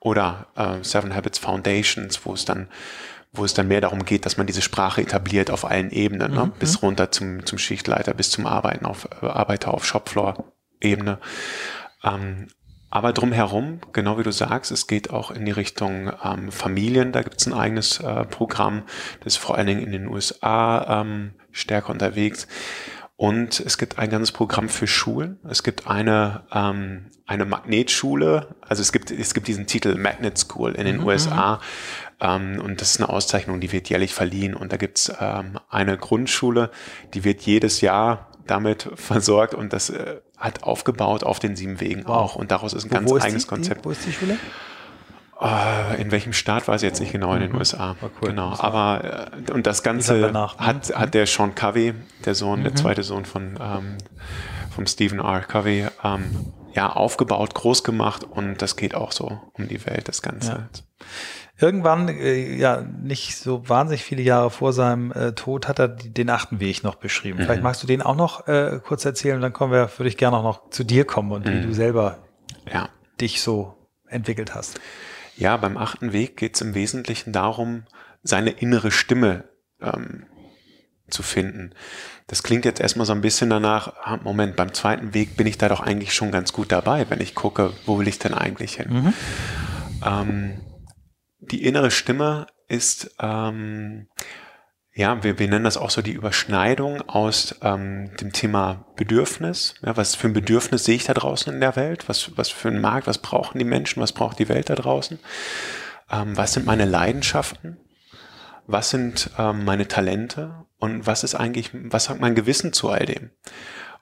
oder 0.00 0.46
äh, 0.56 0.82
Seven 0.82 1.14
Habits 1.14 1.38
Foundations, 1.38 2.24
wo 2.24 2.34
es 2.34 2.44
dann 2.44 2.68
wo 3.36 3.44
es 3.44 3.52
dann 3.52 3.66
mehr 3.66 3.80
darum 3.80 4.04
geht, 4.04 4.26
dass 4.26 4.36
man 4.36 4.46
diese 4.46 4.62
Sprache 4.62 5.02
etabliert 5.02 5.50
auf 5.50 5.64
allen 5.64 5.90
Ebenen, 5.90 6.32
ne? 6.32 6.46
mhm. 6.46 6.52
bis 6.52 6.82
runter 6.82 7.10
zum, 7.10 7.44
zum 7.44 7.58
Schichtleiter, 7.58 8.14
bis 8.14 8.30
zum 8.30 8.46
Arbeiten 8.46 8.86
auf 8.86 9.08
äh, 9.22 9.26
Arbeiter 9.26 9.74
auf 9.74 9.84
Shopfloor-Ebene. 9.84 11.18
Ähm, 12.04 12.46
aber 12.94 13.12
drumherum, 13.12 13.80
genau 13.92 14.18
wie 14.18 14.22
du 14.22 14.30
sagst, 14.30 14.70
es 14.70 14.86
geht 14.86 15.10
auch 15.10 15.32
in 15.32 15.44
die 15.44 15.50
Richtung 15.50 16.12
ähm, 16.22 16.52
Familien. 16.52 17.10
Da 17.10 17.22
gibt 17.22 17.40
es 17.40 17.46
ein 17.48 17.52
eigenes 17.52 17.98
äh, 17.98 18.24
Programm, 18.24 18.84
das 19.18 19.32
ist 19.32 19.38
vor 19.38 19.56
allen 19.58 19.66
Dingen 19.66 19.82
in 19.82 19.90
den 19.90 20.06
USA 20.06 21.00
ähm, 21.00 21.32
stärker 21.50 21.90
unterwegs. 21.90 22.46
Und 23.16 23.58
es 23.58 23.78
gibt 23.78 23.98
ein 23.98 24.10
ganzes 24.10 24.30
Programm 24.30 24.68
für 24.68 24.86
Schulen. 24.86 25.40
Es 25.48 25.64
gibt 25.64 25.88
eine, 25.88 26.44
ähm, 26.52 27.06
eine 27.26 27.44
Magnetschule. 27.44 28.54
Also 28.60 28.80
es 28.80 28.92
gibt, 28.92 29.10
es 29.10 29.34
gibt 29.34 29.48
diesen 29.48 29.66
Titel 29.66 29.96
Magnet 29.96 30.38
School 30.38 30.76
in 30.76 30.84
den 30.84 30.98
mhm. 30.98 31.06
USA. 31.06 31.60
Ähm, 32.20 32.60
und 32.62 32.80
das 32.80 32.92
ist 32.92 33.00
eine 33.00 33.08
Auszeichnung, 33.08 33.58
die 33.58 33.72
wird 33.72 33.88
jährlich 33.88 34.14
verliehen. 34.14 34.54
Und 34.54 34.72
da 34.72 34.76
gibt's 34.76 35.12
ähm, 35.18 35.58
eine 35.68 35.98
Grundschule, 35.98 36.70
die 37.12 37.24
wird 37.24 37.42
jedes 37.42 37.80
Jahr 37.80 38.28
damit 38.46 38.88
versorgt 38.94 39.54
und 39.54 39.72
das 39.72 39.90
äh, 39.90 40.20
hat 40.36 40.62
aufgebaut 40.62 41.24
auf 41.24 41.38
den 41.38 41.56
sieben 41.56 41.80
Wegen 41.80 42.04
wow. 42.06 42.16
auch. 42.16 42.36
Und 42.36 42.50
daraus 42.50 42.72
ist 42.72 42.84
ein 42.84 42.90
wo, 42.90 42.94
ganz 42.94 43.10
wo 43.10 43.18
eigenes 43.18 43.44
die, 43.44 43.48
Konzept. 43.48 43.84
Wo 43.84 43.90
ist 43.90 44.06
die 44.06 44.12
Schule? 44.12 44.38
Uh, 45.40 45.94
in 45.98 46.12
welchem 46.12 46.32
Staat 46.32 46.68
weiß 46.68 46.82
ich 46.82 46.86
jetzt 46.86 47.00
nicht 47.00 47.12
genau 47.12 47.34
in 47.34 47.40
den 47.40 47.52
mhm. 47.52 47.58
USA. 47.58 47.96
Cool. 48.00 48.30
Genau. 48.30 48.54
Aber 48.58 49.30
äh, 49.46 49.52
und 49.52 49.66
das 49.66 49.82
Ganze 49.82 50.20
danach, 50.20 50.58
ne? 50.58 50.66
hat, 50.66 50.94
hat 50.94 51.14
der 51.14 51.26
Sean 51.26 51.54
Covey, 51.54 51.94
der 52.24 52.34
Sohn, 52.34 52.60
mhm. 52.60 52.64
der 52.64 52.74
zweite 52.76 53.02
Sohn 53.02 53.24
von 53.24 53.58
ähm, 53.60 53.98
vom 54.74 54.86
Stephen 54.86 55.18
R. 55.18 55.40
Covey, 55.40 55.86
ähm, 56.02 56.52
ja 56.72 56.90
aufgebaut, 56.92 57.54
groß 57.54 57.84
gemacht 57.84 58.24
und 58.24 58.60
das 58.62 58.76
geht 58.76 58.94
auch 58.94 59.12
so 59.12 59.40
um 59.52 59.68
die 59.68 59.84
Welt, 59.86 60.08
das 60.08 60.22
Ganze. 60.22 60.50
Ja. 60.50 60.68
Irgendwann, 61.56 62.08
äh, 62.08 62.56
ja, 62.56 62.82
nicht 62.82 63.36
so 63.36 63.68
wahnsinnig 63.68 64.02
viele 64.02 64.22
Jahre 64.22 64.50
vor 64.50 64.72
seinem 64.72 65.12
äh, 65.12 65.32
Tod, 65.32 65.68
hat 65.68 65.78
er 65.78 65.88
den 65.88 66.28
achten 66.30 66.58
Weg 66.58 66.82
noch 66.82 66.96
beschrieben. 66.96 67.38
Mhm. 67.38 67.42
Vielleicht 67.44 67.62
magst 67.62 67.82
du 67.82 67.86
den 67.86 68.02
auch 68.02 68.16
noch 68.16 68.48
äh, 68.48 68.80
kurz 68.84 69.04
erzählen, 69.04 69.40
dann 69.40 69.52
kommen 69.52 69.72
wir, 69.72 69.88
würde 69.96 70.08
ich 70.08 70.16
gerne 70.16 70.36
auch 70.36 70.42
noch 70.42 70.70
zu 70.70 70.82
dir 70.82 71.04
kommen 71.04 71.30
und 71.30 71.46
mhm. 71.46 71.52
wie 71.52 71.66
du 71.66 71.72
selber 71.72 72.18
ja. 72.72 72.88
dich 73.20 73.40
so 73.40 73.76
entwickelt 74.08 74.54
hast. 74.54 74.80
Ja, 75.36 75.56
beim 75.56 75.76
achten 75.76 76.12
Weg 76.12 76.36
geht 76.36 76.56
es 76.56 76.60
im 76.60 76.74
Wesentlichen 76.74 77.32
darum, 77.32 77.84
seine 78.22 78.50
innere 78.50 78.90
Stimme 78.90 79.44
ähm, 79.80 80.24
zu 81.08 81.22
finden. 81.22 81.72
Das 82.26 82.42
klingt 82.42 82.64
jetzt 82.64 82.80
erstmal 82.80 83.06
so 83.06 83.12
ein 83.12 83.20
bisschen 83.20 83.50
danach, 83.50 83.92
ah, 84.02 84.18
Moment, 84.22 84.56
beim 84.56 84.72
zweiten 84.72 85.14
Weg 85.14 85.36
bin 85.36 85.46
ich 85.46 85.58
da 85.58 85.68
doch 85.68 85.80
eigentlich 85.80 86.14
schon 86.14 86.30
ganz 86.30 86.52
gut 86.52 86.72
dabei, 86.72 87.06
wenn 87.10 87.20
ich 87.20 87.34
gucke, 87.34 87.72
wo 87.86 87.98
will 87.98 88.08
ich 88.08 88.18
denn 88.18 88.34
eigentlich 88.34 88.76
hin? 88.76 88.86
Mhm. 88.90 89.14
Ähm, 90.04 90.60
die 91.50 91.64
innere 91.64 91.90
Stimme 91.90 92.46
ist, 92.68 93.14
ähm, 93.20 94.08
ja, 94.96 95.24
wir, 95.24 95.38
wir 95.40 95.48
nennen 95.48 95.64
das 95.64 95.76
auch 95.76 95.90
so 95.90 96.02
die 96.02 96.12
Überschneidung 96.12 97.02
aus 97.08 97.56
ähm, 97.62 98.16
dem 98.20 98.32
Thema 98.32 98.86
Bedürfnis. 98.94 99.74
Ja, 99.84 99.96
was 99.96 100.14
für 100.14 100.28
ein 100.28 100.34
Bedürfnis 100.34 100.84
sehe 100.84 100.94
ich 100.94 101.04
da 101.04 101.14
draußen 101.14 101.52
in 101.52 101.60
der 101.60 101.74
Welt? 101.74 102.08
Was, 102.08 102.36
was 102.36 102.48
für 102.48 102.68
ein 102.68 102.80
Markt? 102.80 103.08
Was 103.08 103.18
brauchen 103.18 103.58
die 103.58 103.64
Menschen? 103.64 104.00
Was 104.00 104.12
braucht 104.12 104.38
die 104.38 104.48
Welt 104.48 104.70
da 104.70 104.76
draußen? 104.76 105.18
Ähm, 106.10 106.36
was 106.36 106.52
sind 106.52 106.64
meine 106.64 106.84
Leidenschaften? 106.84 107.78
Was 108.66 108.90
sind 108.90 109.30
ähm, 109.36 109.64
meine 109.64 109.88
Talente? 109.88 110.64
Und 110.78 111.06
was 111.06 111.24
ist 111.24 111.34
eigentlich, 111.34 111.70
was 111.72 112.04
sagt 112.04 112.20
mein 112.20 112.36
Gewissen 112.36 112.72
zu 112.72 112.88
all 112.88 113.04
dem? 113.04 113.30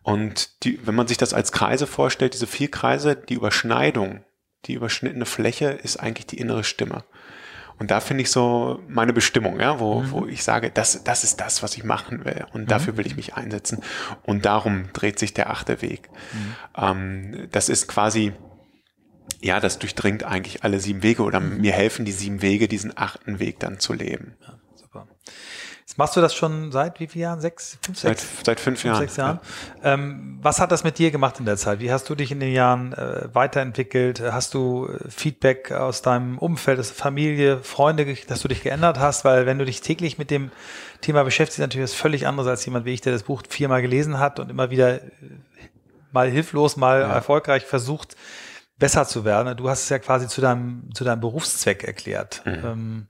Und 0.02 0.64
die, 0.64 0.86
wenn 0.86 0.94
man 0.94 1.06
sich 1.06 1.16
das 1.16 1.32
als 1.32 1.52
Kreise 1.52 1.86
vorstellt, 1.86 2.34
diese 2.34 2.46
vier 2.46 2.70
Kreise, 2.70 3.16
die 3.16 3.34
Überschneidung, 3.34 4.24
die 4.64 4.74
überschnittene 4.74 5.26
Fläche 5.26 5.70
ist 5.70 5.98
eigentlich 5.98 6.26
die 6.26 6.38
innere 6.38 6.64
Stimme. 6.64 7.04
Und 7.78 7.90
da 7.90 8.00
finde 8.00 8.22
ich 8.22 8.30
so 8.30 8.80
meine 8.86 9.12
Bestimmung, 9.12 9.58
ja, 9.58 9.80
wo, 9.80 10.02
mhm. 10.02 10.10
wo 10.12 10.26
ich 10.26 10.44
sage, 10.44 10.70
das, 10.70 11.02
das 11.02 11.24
ist 11.24 11.40
das, 11.40 11.62
was 11.62 11.76
ich 11.76 11.82
machen 11.82 12.24
will. 12.24 12.46
Und 12.52 12.62
mhm. 12.62 12.66
dafür 12.68 12.96
will 12.96 13.06
ich 13.06 13.16
mich 13.16 13.34
einsetzen. 13.34 13.82
Und 14.22 14.44
darum 14.44 14.92
dreht 14.92 15.18
sich 15.18 15.34
der 15.34 15.50
achte 15.50 15.82
Weg. 15.82 16.08
Mhm. 16.32 16.54
Ähm, 16.76 17.48
das 17.50 17.68
ist 17.68 17.88
quasi, 17.88 18.34
ja, 19.40 19.58
das 19.58 19.80
durchdringt 19.80 20.22
eigentlich 20.22 20.62
alle 20.62 20.78
sieben 20.78 21.02
Wege 21.02 21.22
oder 21.22 21.40
mhm. 21.40 21.60
mir 21.60 21.72
helfen 21.72 22.04
die 22.04 22.12
sieben 22.12 22.40
Wege, 22.40 22.68
diesen 22.68 22.96
achten 22.96 23.40
Weg 23.40 23.58
dann 23.58 23.80
zu 23.80 23.94
leben. 23.94 24.36
Ja, 24.42 24.60
super. 24.76 25.08
Jetzt 25.82 25.98
machst 25.98 26.16
du 26.16 26.20
das 26.20 26.34
schon 26.34 26.70
seit 26.72 27.00
wie 27.00 27.06
vielen 27.06 27.22
Jahren? 27.22 27.40
Sechs, 27.40 27.76
fünf, 27.82 27.98
sechs? 27.98 28.22
Seit, 28.22 28.46
seit 28.46 28.60
fünf, 28.60 28.80
fünf 28.80 28.84
Jahren. 28.84 29.00
Sechs 29.00 29.16
Jahren. 29.16 29.40
Ja. 29.82 29.94
Ähm, 29.94 30.38
was 30.40 30.60
hat 30.60 30.72
das 30.72 30.84
mit 30.84 30.98
dir 30.98 31.10
gemacht 31.10 31.38
in 31.40 31.44
der 31.44 31.56
Zeit? 31.56 31.80
Wie 31.80 31.92
hast 31.92 32.08
du 32.08 32.14
dich 32.14 32.30
in 32.30 32.40
den 32.40 32.52
Jahren 32.52 32.92
äh, 32.92 33.28
weiterentwickelt? 33.32 34.20
Hast 34.20 34.54
du 34.54 34.88
äh, 34.88 35.10
Feedback 35.10 35.72
aus 35.72 36.00
deinem 36.00 36.38
Umfeld, 36.38 36.78
aus 36.78 36.88
der 36.88 36.96
Familie, 36.96 37.58
Freunde, 37.58 38.16
dass 38.28 38.40
du 38.40 38.48
dich 38.48 38.62
geändert 38.62 38.98
hast? 38.98 39.24
Weil 39.24 39.44
wenn 39.44 39.58
du 39.58 39.64
dich 39.64 39.80
täglich 39.80 40.18
mit 40.18 40.30
dem 40.30 40.50
Thema 41.00 41.24
beschäftigst, 41.24 41.58
natürlich 41.58 41.90
was 41.90 41.94
völlig 41.94 42.26
anderes 42.26 42.48
als 42.48 42.64
jemand 42.64 42.86
wie 42.86 42.94
ich, 42.94 43.00
der 43.00 43.12
das 43.12 43.24
Buch 43.24 43.42
viermal 43.48 43.82
gelesen 43.82 44.18
hat 44.18 44.38
und 44.38 44.50
immer 44.50 44.70
wieder 44.70 45.02
äh, 45.02 45.02
mal 46.12 46.30
hilflos, 46.30 46.76
mal 46.76 47.00
ja. 47.00 47.12
erfolgreich 47.12 47.64
versucht, 47.64 48.16
besser 48.78 49.06
zu 49.06 49.24
werden. 49.24 49.56
Du 49.56 49.68
hast 49.68 49.84
es 49.84 49.88
ja 49.88 49.98
quasi 49.98 50.28
zu 50.28 50.40
deinem, 50.40 50.90
zu 50.94 51.04
deinem 51.04 51.20
Berufszweck 51.20 51.84
erklärt. 51.84 52.42
Mhm. 52.44 52.64
Ähm, 52.64 53.06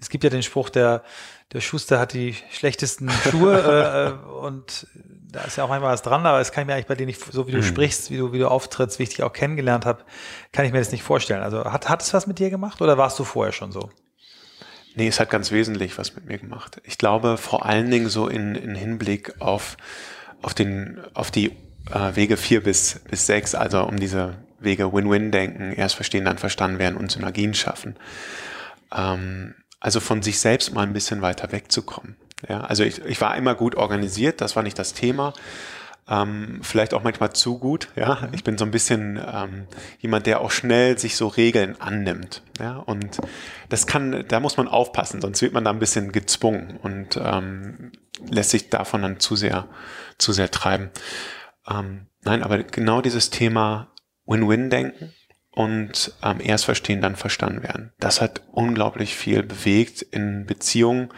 es 0.00 0.08
gibt 0.08 0.24
ja 0.24 0.30
den 0.30 0.42
Spruch, 0.42 0.68
der 0.68 1.02
der 1.52 1.60
Schuster 1.60 1.98
hat 1.98 2.12
die 2.12 2.34
schlechtesten 2.50 3.10
Schuhe 3.10 3.58
äh, 3.62 4.08
äh, 4.08 4.46
und 4.46 4.86
da 5.30 5.42
ist 5.42 5.56
ja 5.56 5.64
auch 5.64 5.68
manchmal 5.68 5.92
was 5.92 6.02
dran, 6.02 6.24
aber 6.24 6.38
das 6.38 6.52
kann 6.52 6.62
ich 6.62 6.66
mir 6.66 6.74
eigentlich 6.74 6.86
bei 6.86 6.94
dir 6.94 7.06
nicht, 7.06 7.20
so 7.32 7.46
wie 7.46 7.52
du 7.52 7.58
mhm. 7.58 7.62
sprichst, 7.62 8.10
wie 8.10 8.16
du, 8.16 8.32
wie 8.32 8.38
du 8.38 8.48
auftrittst, 8.48 8.98
wie 8.98 9.04
ich 9.04 9.10
dich 9.10 9.22
auch 9.22 9.32
kennengelernt 9.32 9.84
habe, 9.84 10.04
kann 10.52 10.64
ich 10.64 10.72
mir 10.72 10.78
das 10.78 10.92
nicht 10.92 11.02
vorstellen. 11.02 11.42
Also 11.42 11.64
hat, 11.64 11.88
hat 11.88 12.02
es 12.02 12.14
was 12.14 12.26
mit 12.26 12.38
dir 12.38 12.50
gemacht 12.50 12.80
oder 12.80 12.96
warst 12.96 13.18
du 13.18 13.24
vorher 13.24 13.52
schon 13.52 13.72
so? 13.72 13.90
Nee, 14.94 15.08
es 15.08 15.20
hat 15.20 15.30
ganz 15.30 15.52
wesentlich 15.52 15.96
was 15.98 16.14
mit 16.16 16.26
mir 16.26 16.38
gemacht. 16.38 16.80
Ich 16.84 16.98
glaube 16.98 17.36
vor 17.36 17.66
allen 17.66 17.90
Dingen 17.90 18.08
so 18.08 18.26
in, 18.26 18.54
in 18.54 18.74
Hinblick 18.74 19.40
auf, 19.40 19.76
auf, 20.42 20.54
den, 20.54 21.00
auf 21.14 21.30
die 21.30 21.52
äh, 21.92 22.16
Wege 22.16 22.36
vier 22.36 22.62
bis, 22.62 23.00
bis 23.08 23.26
sechs, 23.26 23.54
also 23.54 23.84
um 23.84 24.00
diese 24.00 24.36
Wege 24.58 24.92
Win-Win-Denken, 24.92 25.72
erst 25.72 25.94
verstehen, 25.94 26.24
dann 26.24 26.38
verstanden 26.38 26.78
werden 26.78 26.96
und 26.96 27.12
Synergien 27.12 27.54
schaffen. 27.54 27.96
Ähm, 28.92 29.54
also 29.80 30.00
von 30.00 30.22
sich 30.22 30.40
selbst 30.40 30.74
mal 30.74 30.82
ein 30.82 30.92
bisschen 30.92 31.22
weiter 31.22 31.52
wegzukommen. 31.52 32.16
Ja, 32.48 32.60
also 32.60 32.84
ich, 32.84 33.04
ich 33.04 33.20
war 33.20 33.36
immer 33.36 33.54
gut 33.54 33.74
organisiert, 33.74 34.40
das 34.40 34.56
war 34.56 34.62
nicht 34.62 34.78
das 34.78 34.94
Thema. 34.94 35.32
Ähm, 36.10 36.60
vielleicht 36.62 36.94
auch 36.94 37.02
manchmal 37.02 37.32
zu 37.34 37.58
gut. 37.58 37.88
Ja, 37.94 38.20
mhm. 38.22 38.28
ich 38.32 38.42
bin 38.42 38.56
so 38.56 38.64
ein 38.64 38.70
bisschen 38.70 39.20
ähm, 39.32 39.66
jemand, 39.98 40.26
der 40.26 40.40
auch 40.40 40.50
schnell 40.50 40.98
sich 40.98 41.16
so 41.16 41.28
Regeln 41.28 41.78
annimmt. 41.80 42.42
Ja, 42.58 42.76
und 42.76 43.18
das 43.68 43.86
kann, 43.86 44.24
da 44.26 44.40
muss 44.40 44.56
man 44.56 44.68
aufpassen, 44.68 45.20
sonst 45.20 45.42
wird 45.42 45.52
man 45.52 45.64
da 45.64 45.70
ein 45.70 45.78
bisschen 45.78 46.12
gezwungen 46.12 46.78
und 46.82 47.20
ähm, 47.22 47.92
lässt 48.30 48.50
sich 48.50 48.70
davon 48.70 49.02
dann 49.02 49.20
zu 49.20 49.36
sehr, 49.36 49.68
zu 50.16 50.32
sehr 50.32 50.50
treiben. 50.50 50.90
Ähm, 51.68 52.06
nein, 52.22 52.42
aber 52.42 52.62
genau 52.62 53.02
dieses 53.02 53.28
Thema 53.28 53.88
Win-Win-Denken, 54.24 55.12
und 55.58 56.12
ähm, 56.22 56.38
erst 56.40 56.66
verstehen, 56.66 57.00
dann 57.00 57.16
verstanden 57.16 57.64
werden. 57.64 57.90
Das 57.98 58.20
hat 58.20 58.42
unglaublich 58.52 59.16
viel 59.16 59.42
bewegt 59.42 60.02
in 60.02 60.46
Beziehungen. 60.46 61.08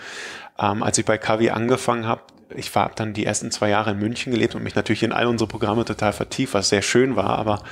Ähm, 0.59 0.83
als 0.83 0.97
ich 0.97 1.05
bei 1.05 1.19
Kavi 1.19 1.51
angefangen 1.51 2.07
habe, 2.07 2.23
ich 2.57 2.75
war 2.75 2.91
dann 2.95 3.13
die 3.13 3.27
ersten 3.27 3.51
zwei 3.51 3.69
Jahre 3.69 3.91
in 3.91 3.99
München 3.99 4.33
gelebt 4.33 4.55
und 4.55 4.63
mich 4.63 4.75
natürlich 4.75 5.03
in 5.03 5.13
all 5.13 5.27
unsere 5.27 5.47
Programme 5.47 5.85
total 5.85 6.15
vertieft, 6.15 6.55
was 6.55 6.71
sehr 6.71 6.81
schön 6.81 7.17
war, 7.17 7.39
aber 7.39 7.63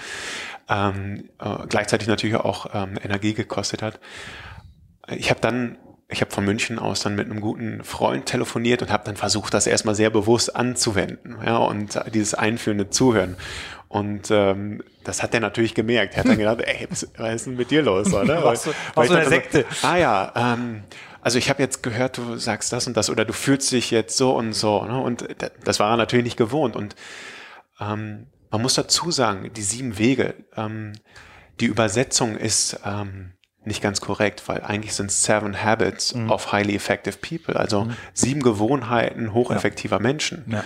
ähm, 0.68 1.30
äh, 1.38 1.66
gleichzeitig 1.70 2.06
natürlich 2.06 2.36
auch 2.36 2.66
ähm, 2.74 2.98
Energie 3.02 3.32
gekostet 3.32 3.80
hat. 3.80 3.98
Ich 5.08 5.30
habe 5.30 5.40
dann 5.40 5.78
ich 6.10 6.22
habe 6.22 6.30
von 6.30 6.44
München 6.44 6.78
aus 6.78 7.00
dann 7.00 7.16
mit 7.16 7.30
einem 7.30 7.40
guten 7.40 7.84
Freund 7.84 8.24
telefoniert 8.24 8.80
und 8.80 8.90
habe 8.90 9.04
dann 9.04 9.16
versucht, 9.16 9.52
das 9.52 9.66
erstmal 9.66 9.94
sehr 9.94 10.08
bewusst 10.08 10.56
anzuwenden 10.56 11.36
ja, 11.44 11.58
und 11.58 12.00
dieses 12.14 12.32
einführende 12.32 12.88
Zuhören. 12.88 13.36
Und 13.88 14.30
ähm, 14.30 14.82
das 15.04 15.22
hat 15.22 15.32
er 15.32 15.40
natürlich 15.40 15.74
gemerkt. 15.74 16.14
Er 16.14 16.20
hat 16.20 16.28
dann 16.28 16.38
gedacht, 16.38 16.60
ey, 16.60 16.86
was, 16.90 17.08
was 17.16 17.34
ist 17.34 17.46
denn 17.46 17.56
mit 17.56 17.70
dir 17.70 17.82
los? 17.82 18.12
Oder? 18.12 18.44
was, 18.44 18.68
was 18.94 19.08
so 19.08 19.14
eine 19.14 19.28
Sekte. 19.28 19.64
So, 19.70 19.86
ah 19.86 19.96
ja, 19.96 20.32
ähm, 20.36 20.82
also 21.20 21.38
ich 21.38 21.48
habe 21.50 21.62
jetzt 21.62 21.82
gehört, 21.82 22.18
du 22.18 22.36
sagst 22.36 22.72
das 22.72 22.86
und 22.86 22.96
das 22.96 23.10
oder 23.10 23.24
du 23.24 23.32
fühlst 23.32 23.72
dich 23.72 23.90
jetzt 23.90 24.16
so 24.16 24.36
und 24.36 24.52
so. 24.52 24.84
Ne? 24.84 25.00
Und 25.00 25.26
das 25.64 25.80
war 25.80 25.90
er 25.90 25.96
natürlich 25.96 26.24
nicht 26.24 26.36
gewohnt. 26.36 26.76
Und 26.76 26.94
ähm, 27.80 28.26
man 28.50 28.62
muss 28.62 28.74
dazu 28.74 29.10
sagen, 29.10 29.50
die 29.54 29.62
sieben 29.62 29.98
Wege, 29.98 30.34
ähm, 30.56 30.92
die 31.60 31.66
Übersetzung 31.66 32.36
ist 32.36 32.80
ähm, 32.84 33.32
nicht 33.64 33.82
ganz 33.82 34.00
korrekt, 34.00 34.48
weil 34.48 34.62
eigentlich 34.62 34.94
sind 34.94 35.10
es 35.10 35.22
Seven 35.22 35.62
Habits 35.62 36.14
mhm. 36.14 36.30
of 36.30 36.52
Highly 36.52 36.74
Effective 36.74 37.18
People, 37.18 37.58
also 37.58 37.84
mhm. 37.84 37.96
sieben 38.14 38.42
Gewohnheiten 38.42 39.34
hocheffektiver 39.34 39.96
ja. 39.96 40.02
Menschen. 40.02 40.44
Ja. 40.48 40.64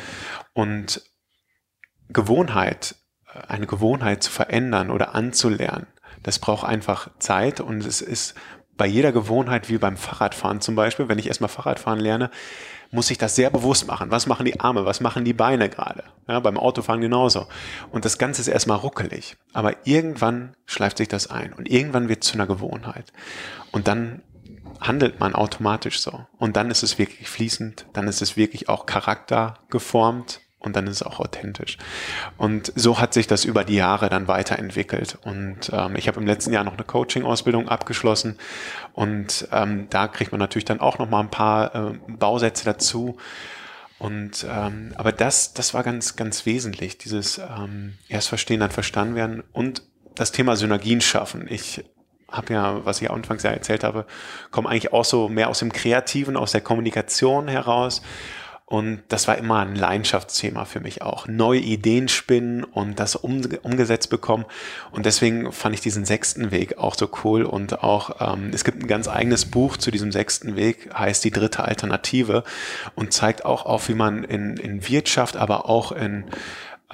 Und 0.52 1.02
Gewohnheit, 2.08 2.94
eine 3.48 3.66
Gewohnheit 3.66 4.22
zu 4.22 4.30
verändern 4.30 4.90
oder 4.90 5.14
anzulernen, 5.14 5.86
das 6.22 6.38
braucht 6.38 6.66
einfach 6.66 7.10
Zeit 7.18 7.60
und 7.60 7.84
es 7.84 8.00
ist 8.00 8.34
bei 8.76 8.86
jeder 8.86 9.12
Gewohnheit 9.12 9.68
wie 9.68 9.78
beim 9.78 9.96
Fahrradfahren 9.96 10.60
zum 10.60 10.74
Beispiel, 10.74 11.08
wenn 11.08 11.18
ich 11.18 11.26
erstmal 11.26 11.48
Fahrradfahren 11.48 12.00
lerne, 12.00 12.30
muss 12.90 13.10
ich 13.10 13.18
das 13.18 13.34
sehr 13.34 13.50
bewusst 13.50 13.86
machen. 13.86 14.10
Was 14.10 14.26
machen 14.26 14.44
die 14.44 14.60
Arme? 14.60 14.84
Was 14.84 15.00
machen 15.00 15.24
die 15.24 15.32
Beine 15.32 15.68
gerade? 15.68 16.04
Ja, 16.28 16.40
beim 16.40 16.58
Autofahren 16.58 17.00
genauso. 17.00 17.46
Und 17.90 18.04
das 18.04 18.18
Ganze 18.18 18.42
ist 18.42 18.48
erstmal 18.48 18.78
ruckelig. 18.78 19.36
Aber 19.52 19.74
irgendwann 19.84 20.56
schleift 20.66 20.98
sich 20.98 21.08
das 21.08 21.30
ein 21.30 21.52
und 21.54 21.70
irgendwann 21.70 22.08
wird 22.08 22.22
es 22.22 22.30
zu 22.30 22.34
einer 22.34 22.46
Gewohnheit. 22.46 23.12
Und 23.72 23.88
dann 23.88 24.22
handelt 24.80 25.20
man 25.20 25.34
automatisch 25.34 26.00
so. 26.00 26.26
Und 26.38 26.56
dann 26.56 26.70
ist 26.70 26.82
es 26.82 26.98
wirklich 26.98 27.28
fließend, 27.28 27.86
dann 27.94 28.08
ist 28.08 28.20
es 28.20 28.36
wirklich 28.36 28.68
auch 28.68 28.84
Charakter 28.84 29.54
geformt 29.70 30.40
und 30.62 30.76
dann 30.76 30.86
ist 30.86 30.96
es 30.96 31.02
auch 31.02 31.20
authentisch. 31.20 31.78
Und 32.36 32.72
so 32.76 32.98
hat 32.98 33.14
sich 33.14 33.26
das 33.26 33.44
über 33.44 33.64
die 33.64 33.76
Jahre 33.76 34.08
dann 34.08 34.28
weiterentwickelt. 34.28 35.18
Und 35.22 35.70
ähm, 35.72 35.96
ich 35.96 36.08
habe 36.08 36.20
im 36.20 36.26
letzten 36.26 36.52
Jahr 36.52 36.64
noch 36.64 36.74
eine 36.74 36.84
Coaching-Ausbildung 36.84 37.68
abgeschlossen 37.68 38.38
und 38.92 39.48
ähm, 39.52 39.86
da 39.90 40.08
kriegt 40.08 40.32
man 40.32 40.38
natürlich 40.38 40.64
dann 40.64 40.80
auch 40.80 40.98
noch 40.98 41.08
mal 41.08 41.20
ein 41.20 41.30
paar 41.30 41.74
äh, 41.74 41.92
Bausätze 42.08 42.64
dazu. 42.64 43.16
Und 43.98 44.44
ähm, 44.50 44.92
aber 44.96 45.12
das, 45.12 45.54
das 45.54 45.74
war 45.74 45.84
ganz, 45.84 46.16
ganz 46.16 46.44
wesentlich, 46.44 46.98
dieses 46.98 47.38
ähm, 47.38 47.98
erst 48.08 48.28
verstehen, 48.28 48.60
dann 48.60 48.70
verstanden 48.70 49.14
werden 49.14 49.44
und 49.52 49.82
das 50.14 50.32
Thema 50.32 50.56
Synergien 50.56 51.00
schaffen. 51.00 51.46
Ich 51.48 51.84
habe 52.28 52.54
ja, 52.54 52.84
was 52.84 53.00
ich 53.00 53.10
anfangs 53.10 53.42
ja 53.42 53.50
erzählt 53.50 53.84
habe, 53.84 54.06
komme 54.50 54.68
eigentlich 54.68 54.92
auch 54.92 55.04
so 55.04 55.28
mehr 55.28 55.48
aus 55.48 55.60
dem 55.60 55.72
Kreativen, 55.72 56.36
aus 56.36 56.52
der 56.52 56.62
Kommunikation 56.62 57.46
heraus 57.46 58.02
und 58.72 59.02
das 59.08 59.28
war 59.28 59.36
immer 59.36 59.58
ein 59.58 59.76
Leidenschaftsthema 59.76 60.64
für 60.64 60.80
mich 60.80 61.02
auch. 61.02 61.28
Neue 61.28 61.60
Ideen 61.60 62.08
spinnen 62.08 62.64
und 62.64 62.98
das 62.98 63.16
um, 63.16 63.42
umgesetzt 63.62 64.08
bekommen. 64.08 64.46
Und 64.92 65.04
deswegen 65.04 65.52
fand 65.52 65.74
ich 65.74 65.82
diesen 65.82 66.06
sechsten 66.06 66.50
Weg 66.52 66.78
auch 66.78 66.94
so 66.94 67.10
cool. 67.22 67.42
Und 67.42 67.82
auch, 67.82 68.32
ähm, 68.32 68.50
es 68.54 68.64
gibt 68.64 68.82
ein 68.82 68.86
ganz 68.86 69.08
eigenes 69.08 69.44
Buch 69.44 69.76
zu 69.76 69.90
diesem 69.90 70.10
sechsten 70.10 70.56
Weg, 70.56 70.88
heißt 70.94 71.22
die 71.22 71.30
dritte 71.30 71.64
Alternative 71.64 72.44
und 72.94 73.12
zeigt 73.12 73.44
auch 73.44 73.66
auf, 73.66 73.90
wie 73.90 73.94
man 73.94 74.24
in, 74.24 74.56
in 74.56 74.88
Wirtschaft, 74.88 75.36
aber 75.36 75.68
auch 75.68 75.92
in 75.92 76.24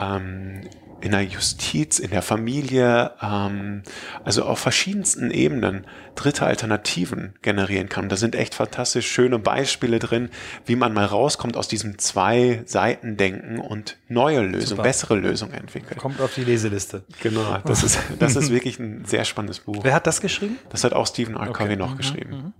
ähm, 0.00 0.62
in 1.00 1.12
der 1.12 1.22
Justiz, 1.22 1.98
in 1.98 2.10
der 2.10 2.22
Familie, 2.22 3.12
ähm, 3.22 3.82
also 4.24 4.44
auf 4.44 4.58
verschiedensten 4.58 5.30
Ebenen 5.30 5.86
dritte 6.14 6.44
Alternativen 6.44 7.34
generieren 7.42 7.88
kann. 7.88 8.08
Da 8.08 8.16
sind 8.16 8.34
echt 8.34 8.54
fantastisch 8.54 9.08
schöne 9.08 9.38
Beispiele 9.38 9.98
drin, 10.00 10.30
wie 10.66 10.76
man 10.76 10.92
mal 10.92 11.04
rauskommt 11.04 11.56
aus 11.56 11.68
diesem 11.68 11.98
zwei 11.98 12.62
Seiten 12.66 13.16
denken 13.16 13.58
und 13.58 13.96
neue 14.08 14.40
Lösungen, 14.40 14.82
bessere 14.82 15.16
Lösungen 15.16 15.54
entwickelt. 15.54 15.98
Kommt 15.98 16.20
auf 16.20 16.34
die 16.34 16.44
Leseliste. 16.44 17.04
Genau, 17.22 17.58
das 17.64 17.84
ist, 17.84 17.98
das 18.18 18.34
ist 18.34 18.50
wirklich 18.50 18.78
ein 18.78 19.04
sehr 19.04 19.24
spannendes 19.24 19.60
Buch. 19.60 19.84
Wer 19.84 19.94
hat 19.94 20.06
das 20.06 20.20
geschrieben? 20.20 20.58
Das 20.70 20.82
hat 20.82 20.92
auch 20.92 21.06
Stephen 21.06 21.36
R. 21.36 21.52
Covey 21.52 21.76
noch 21.76 21.92
mhm, 21.92 21.98
geschrieben. 21.98 22.30
Mhm. 22.30 22.52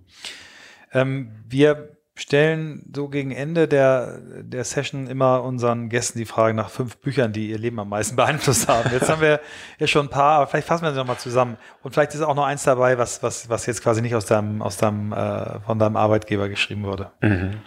Ähm, 0.92 1.30
wir 1.48 1.97
stellen 2.18 2.82
so 2.92 3.08
gegen 3.08 3.30
Ende 3.30 3.68
der, 3.68 4.18
der 4.42 4.64
Session 4.64 5.06
immer 5.06 5.44
unseren 5.44 5.88
Gästen 5.88 6.18
die 6.18 6.24
Frage 6.24 6.52
nach 6.52 6.68
fünf 6.68 6.96
Büchern, 6.96 7.32
die 7.32 7.50
ihr 7.50 7.58
Leben 7.58 7.78
am 7.78 7.88
meisten 7.88 8.16
beeinflusst 8.16 8.68
haben. 8.68 8.90
Jetzt 8.92 9.08
haben 9.08 9.22
wir 9.22 9.40
ja 9.78 9.86
schon 9.86 10.06
ein 10.06 10.10
paar, 10.10 10.38
aber 10.38 10.46
vielleicht 10.48 10.66
fassen 10.66 10.82
wir 10.82 10.90
sie 10.90 10.96
nochmal 10.96 11.18
zusammen. 11.18 11.56
Und 11.82 11.92
vielleicht 11.92 12.14
ist 12.14 12.22
auch 12.22 12.34
noch 12.34 12.44
eins 12.44 12.64
dabei, 12.64 12.98
was, 12.98 13.22
was, 13.22 13.48
was 13.48 13.66
jetzt 13.66 13.82
quasi 13.82 14.02
nicht 14.02 14.16
aus 14.16 14.26
deinem, 14.26 14.62
aus 14.62 14.76
deinem, 14.76 15.12
äh, 15.12 15.60
von 15.60 15.78
deinem 15.78 15.96
Arbeitgeber 15.96 16.48
geschrieben 16.48 16.82
wurde. 16.82 17.12
Mhm. 17.20 17.60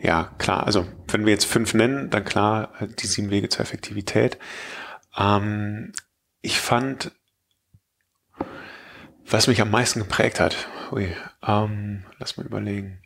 Ja, 0.00 0.30
klar. 0.38 0.64
Also, 0.66 0.86
wenn 1.08 1.26
wir 1.26 1.32
jetzt 1.32 1.44
fünf 1.44 1.74
nennen, 1.74 2.08
dann 2.08 2.24
klar, 2.24 2.70
die 3.00 3.06
sieben 3.08 3.30
Wege 3.30 3.48
zur 3.48 3.62
Effektivität. 3.62 4.38
Ähm, 5.18 5.92
ich 6.40 6.60
fand, 6.60 7.10
was 9.26 9.48
mich 9.48 9.60
am 9.60 9.70
meisten 9.70 9.98
geprägt 9.98 10.38
hat, 10.38 10.68
ui, 10.92 11.14
ähm, 11.44 12.04
lass 12.18 12.36
mal 12.36 12.46
überlegen. 12.46 13.00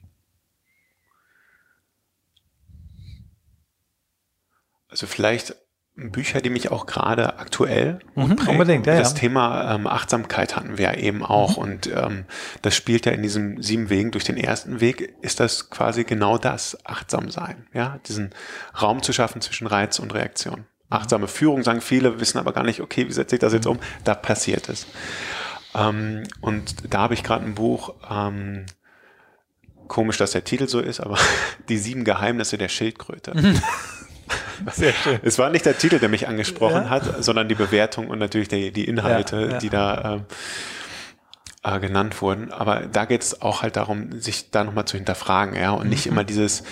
Also 4.95 5.09
vielleicht 5.09 5.57
Bücher, 5.97 6.40
die 6.40 6.51
mich 6.51 6.70
auch 6.70 6.86
gerade 6.86 7.40
aktuell 7.40 7.99
mhm, 8.14 8.36
unbedingt. 8.47 8.86
Ja, 8.86 8.97
das 8.97 9.14
ja. 9.14 9.18
Thema 9.18 9.74
ähm, 9.74 9.88
Achtsamkeit 9.88 10.55
hatten 10.55 10.78
wir 10.78 10.97
eben 10.99 11.24
auch 11.24 11.57
mhm. 11.57 11.62
und 11.64 11.86
ähm, 11.92 12.26
das 12.62 12.76
spielt 12.76 13.07
ja 13.07 13.11
in 13.12 13.22
diesem 13.22 13.61
sieben 13.61 13.90
Wegen 13.90 14.12
durch 14.12 14.22
den 14.22 14.36
ersten 14.36 14.80
Weg 14.80 15.16
ist 15.20 15.40
das 15.40 15.70
quasi 15.70 16.05
genau 16.05 16.38
das 16.38 16.78
achtsam 16.86 17.28
sein, 17.28 17.66
ja, 17.72 17.99
diesen 18.07 18.30
Raum 18.80 19.03
zu 19.03 19.12
schaffen 19.12 19.40
zwischen 19.40 19.66
Reiz 19.66 19.99
und 19.99 20.14
Reaktion. 20.14 20.61
Mhm. 20.61 20.66
Achtsame 20.90 21.26
Führung 21.26 21.64
sagen 21.64 21.80
viele, 21.80 22.20
wissen 22.20 22.38
aber 22.38 22.53
gar 22.53 22.62
nicht, 22.62 22.80
okay, 22.80 23.09
wie 23.09 23.12
setze 23.12 23.34
ich 23.34 23.40
das 23.40 23.53
jetzt 23.53 23.66
um? 23.66 23.80
Da 24.05 24.14
passiert 24.14 24.68
es. 24.68 24.86
Ähm, 25.74 26.22
und 26.40 26.95
da 26.95 27.01
habe 27.01 27.14
ich 27.14 27.24
gerade 27.24 27.45
ein 27.45 27.57
Buch. 27.57 27.95
Ähm, 28.09 28.66
Komisch, 29.88 30.16
dass 30.16 30.32
der 30.32 30.45
Titel 30.45 30.66
so 30.66 30.80
ist, 30.80 31.01
aber 31.01 31.18
die 31.68 31.78
sieben 31.78 32.05
Geheimnisse 32.05 32.59
der 32.59 32.68
Schildkröte. 32.68 33.34
Mhm. 33.34 33.61
Sehr 34.72 34.92
schön. 34.92 35.18
Es 35.22 35.38
war 35.38 35.50
nicht 35.50 35.66
der 35.66 35.78
Titel, 35.78 35.98
der 35.98 36.09
mich 36.09 36.28
angesprochen 36.28 36.84
ja. 36.84 36.90
hat, 36.90 37.24
sondern 37.24 37.48
die 37.48 37.55
Bewertung 37.55 38.09
und 38.09 38.18
natürlich 38.18 38.48
die, 38.48 38.72
die 38.72 38.84
Inhalte, 38.84 39.40
ja, 39.40 39.48
ja. 39.48 39.59
die 39.59 39.70
da 39.70 40.14
ähm, 40.14 40.24
äh, 41.62 41.80
genannt 41.80 42.20
wurden. 42.22 42.52
Aber 42.52 42.80
da 42.80 43.05
geht 43.05 43.22
es 43.22 43.42
auch 43.42 43.62
halt 43.62 43.76
darum, 43.76 44.20
sich 44.20 44.50
da 44.50 44.64
nochmal 44.64 44.84
zu 44.84 44.96
hinterfragen, 44.96 45.55
ja, 45.55 45.72
und 45.72 45.84
mhm. 45.84 45.90
nicht 45.90 46.07
immer 46.07 46.24
dieses 46.24 46.64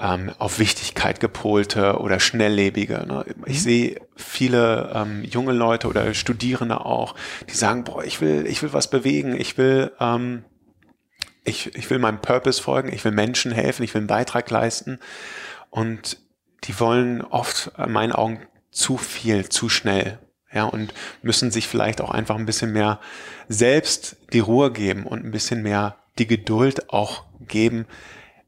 ähm, 0.00 0.32
auf 0.38 0.58
Wichtigkeit 0.58 1.20
gepolte 1.20 2.00
oder 2.00 2.18
schnelllebige. 2.18 3.04
Ne? 3.06 3.24
Ich 3.46 3.58
mhm. 3.58 3.62
sehe 3.62 4.00
viele 4.16 4.90
ähm, 4.94 5.22
junge 5.24 5.52
Leute 5.52 5.88
oder 5.88 6.14
Studierende 6.14 6.84
auch, 6.84 7.14
die 7.48 7.54
sagen, 7.54 7.84
boah, 7.84 8.04
ich 8.04 8.20
will, 8.20 8.46
ich 8.46 8.62
will 8.62 8.72
was 8.72 8.90
bewegen, 8.90 9.38
ich 9.38 9.56
will 9.56 9.92
ähm, 10.00 10.44
ich, 11.44 11.74
ich 11.76 11.88
will 11.90 11.98
meinem 11.98 12.20
Purpose 12.20 12.60
folgen, 12.60 12.92
ich 12.92 13.04
will 13.04 13.12
Menschen 13.12 13.52
helfen, 13.52 13.82
ich 13.82 13.94
will 13.94 14.00
einen 14.00 14.08
Beitrag 14.08 14.50
leisten. 14.50 14.98
Und 15.70 16.18
die 16.64 16.78
wollen 16.80 17.22
oft 17.22 17.72
in 17.78 17.92
meinen 17.92 18.12
Augen 18.12 18.40
zu 18.70 18.96
viel, 18.96 19.48
zu 19.48 19.68
schnell. 19.68 20.18
Ja, 20.52 20.64
und 20.64 20.94
müssen 21.22 21.50
sich 21.50 21.66
vielleicht 21.66 22.00
auch 22.00 22.10
einfach 22.10 22.36
ein 22.36 22.46
bisschen 22.46 22.72
mehr 22.72 23.00
selbst 23.48 24.16
die 24.32 24.38
Ruhe 24.38 24.70
geben 24.70 25.04
und 25.04 25.24
ein 25.24 25.32
bisschen 25.32 25.62
mehr 25.62 25.96
die 26.18 26.28
Geduld 26.28 26.90
auch 26.90 27.24
geben. 27.40 27.86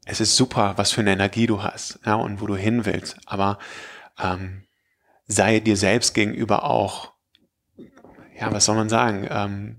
Es 0.05 0.21
ist 0.21 0.37
super, 0.37 0.73
was 0.77 0.93
für 0.93 1.01
eine 1.01 1.11
Energie 1.11 1.47
du 1.47 1.63
hast, 1.63 1.99
ja, 2.05 2.15
und 2.15 2.39
wo 2.39 2.47
du 2.47 2.55
hin 2.55 2.85
willst. 2.85 3.17
Aber 3.25 3.59
ähm, 4.17 4.63
sei 5.27 5.59
dir 5.59 5.75
selbst 5.75 6.13
gegenüber 6.13 6.63
auch, 6.63 7.11
ja, 8.39 8.53
was 8.53 8.65
soll 8.65 8.75
man 8.75 8.87
sagen? 8.87 9.27
Ähm, 9.29 9.75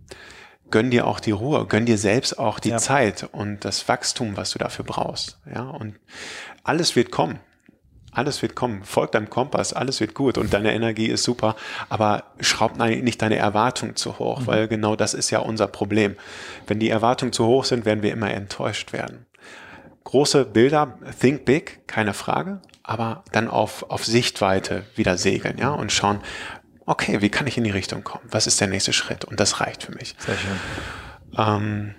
gönn 0.71 0.91
dir 0.91 1.07
auch 1.07 1.21
die 1.21 1.31
Ruhe, 1.31 1.67
gönn 1.67 1.87
dir 1.87 1.97
selbst 1.97 2.39
auch 2.39 2.59
die 2.59 2.71
ja. 2.71 2.77
Zeit 2.77 3.27
und 3.33 3.65
das 3.65 3.89
Wachstum, 3.89 4.37
was 4.37 4.51
du 4.51 4.59
dafür 4.59 4.85
brauchst. 4.85 5.41
Ja, 5.51 5.63
und 5.63 5.99
alles 6.63 6.95
wird 6.95 7.11
kommen 7.11 7.41
alles 8.19 8.43
wird 8.43 8.57
kommen, 8.57 8.83
folgt 8.83 9.15
deinem 9.15 9.31
Kompass, 9.31 9.73
alles 9.73 10.01
wird 10.01 10.15
gut 10.15 10.39
und 10.39 10.53
deine 10.53 10.75
Energie 10.75 11.07
ist 11.07 11.23
super, 11.23 11.55
aber 11.89 12.25
schraub 12.41 12.77
nicht 12.77 13.23
deine 13.23 13.37
Erwartungen 13.37 13.95
zu 13.95 14.19
hoch, 14.19 14.41
mhm. 14.41 14.47
weil 14.49 14.69
genau 14.69 14.97
das 14.97 15.15
ist 15.15 15.31
ja 15.31 15.39
unser 15.39 15.69
Problem. 15.69 16.17
Wenn 16.67 16.81
die 16.81 16.91
Erwartungen 16.91 17.33
zu 17.33 17.47
hoch 17.47 17.65
sind, 17.65 17.85
werden 17.85 18.03
wir 18.03 18.13
immer 18.13 18.33
enttäuscht 18.33 18.93
werden. 18.93 19.27
Große 20.03 20.47
Bilder, 20.47 20.99
think 21.21 21.45
big, 21.45 21.87
keine 21.87 22.13
Frage, 22.13 22.61
aber 22.83 23.23
dann 23.31 23.47
auf, 23.47 23.89
auf 23.89 24.05
Sichtweite 24.05 24.85
wieder 24.97 25.17
segeln, 25.17 25.59
ja, 25.59 25.71
und 25.71 25.93
schauen, 25.93 26.21
okay, 26.87 27.21
wie 27.21 27.29
kann 27.29 27.47
ich 27.47 27.57
in 27.57 27.65
die 27.65 27.71
Richtung 27.71 28.03
kommen? 28.03 28.25
Was 28.31 28.49
ist 28.49 28.61
der 28.61 28.67
nächste 28.67 28.93
Schritt? 28.93 29.25
Und 29.27 29.39
das 29.39 29.61
reicht 29.61 29.85
für 29.85 29.93
mich. 29.93 30.17
Sehr 30.19 30.37
schön. 30.37 30.59
Ähm, 31.37 31.95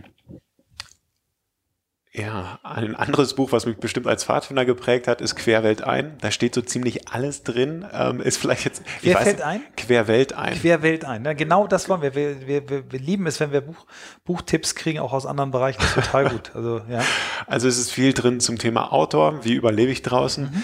ja, 2.20 2.60
ein 2.64 2.96
anderes 2.96 3.34
Buch, 3.34 3.52
was 3.52 3.66
mich 3.66 3.78
bestimmt 3.78 4.08
als 4.08 4.24
Pfadfinder 4.24 4.66
geprägt 4.66 5.08
hat, 5.08 5.22
ist 5.22 5.36
Querwelt 5.36 5.84
ein. 5.84 6.18
Da 6.22 6.32
steht 6.32 6.54
so 6.54 6.62
ziemlich 6.62 7.08
alles 7.08 7.44
drin. 7.44 7.86
Ähm, 7.94 8.20
ist 8.22 8.38
vielleicht 8.38 8.66
jetzt. 8.66 8.84
Wer 9.02 9.18
fällt 9.18 9.42
ein? 9.42 9.62
Querwelt 9.78 10.34
ein. 10.34 10.54
Querwelt 10.54 11.06
ein. 11.06 11.26
Ja, 11.26 11.34
genau 11.34 11.68
das 11.68 11.88
wollen 11.88 12.02
wir. 12.02 12.16
Wir, 12.16 12.48
wir, 12.48 12.70
wir, 12.70 12.92
wir 12.92 13.00
lieben 13.00 13.28
es, 13.28 13.40
wenn 13.40 13.52
wir 13.52 13.62
Buch, 13.62 13.86
Buchtipps 14.26 14.76
kriegen, 14.76 15.00
auch 15.00 15.14
aus 15.14 15.26
anderen 15.26 15.52
Bereichen. 15.52 15.80
Das 15.80 15.90
ist 15.90 16.06
total 16.06 16.30
gut. 16.30 16.52
Also, 16.60 16.82
ja. 16.90 17.02
also 17.48 17.70
es 17.70 17.78
ist 17.78 17.92
viel 17.92 18.12
drin 18.14 18.42
zum 18.42 18.58
Thema 18.58 18.92
Autor. 18.92 19.46
Wie 19.46 19.54
überlebe 19.54 19.92
ich 19.92 20.02
draußen? 20.02 20.46
Mhm. 20.46 20.64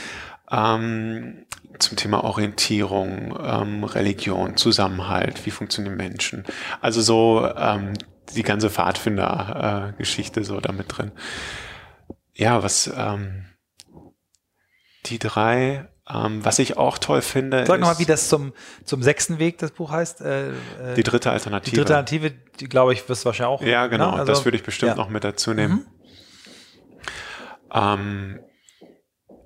Ähm, 0.52 1.46
zum 1.80 1.98
Thema 1.98 2.24
Orientierung, 2.24 3.38
ähm, 3.42 3.84
Religion, 3.84 4.58
Zusammenhalt, 4.58 5.46
wie 5.46 5.52
funktionieren 5.52 5.96
Menschen. 5.96 6.44
Also 6.82 7.02
so 7.02 7.48
ähm, 7.58 7.94
die 8.34 8.44
ganze 8.44 8.70
Pfadfinder-Geschichte 8.70 10.44
so 10.44 10.60
damit 10.60 10.98
drin. 10.98 11.12
Ja, 12.34 12.64
was 12.64 12.92
ähm, 12.96 13.46
die 15.06 15.20
drei 15.20 15.88
Ähm, 16.08 16.46
was 16.46 16.60
ich 16.60 16.78
auch 16.78 17.00
toll 17.00 17.24
finde. 17.24 17.66
Sag 17.66 17.80
nochmal, 17.80 17.98
wie 17.98 18.06
das 18.06 18.30
zum, 18.30 18.54
zum 18.84 19.02
sechsten 19.02 19.40
Weg, 19.40 19.58
das 19.58 19.72
Buch 19.72 19.90
heißt. 19.90 20.22
Äh, 20.22 20.50
äh 20.50 20.54
die 20.96 21.02
dritte 21.02 21.32
Alternative. 21.32 21.72
Die 21.72 21.78
dritte 21.78 21.96
Alternative, 21.96 22.36
die 22.60 22.70
glaube 22.70 22.94
ich, 22.94 23.10
wirst 23.10 23.24
du 23.24 23.26
wahrscheinlich 23.26 23.60
auch. 23.60 23.62
Ja, 23.64 23.88
genau. 23.88 24.12
Also, 24.12 24.26
das 24.26 24.46
würde 24.46 24.56
ich 24.56 24.64
bestimmt 24.64 24.92
ja. 24.92 24.96
noch 24.96 25.10
mit 25.10 25.24
dazu 25.24 25.56
nehmen. 25.56 25.74
Mhm. 25.74 25.86
Ähm, 27.74 28.40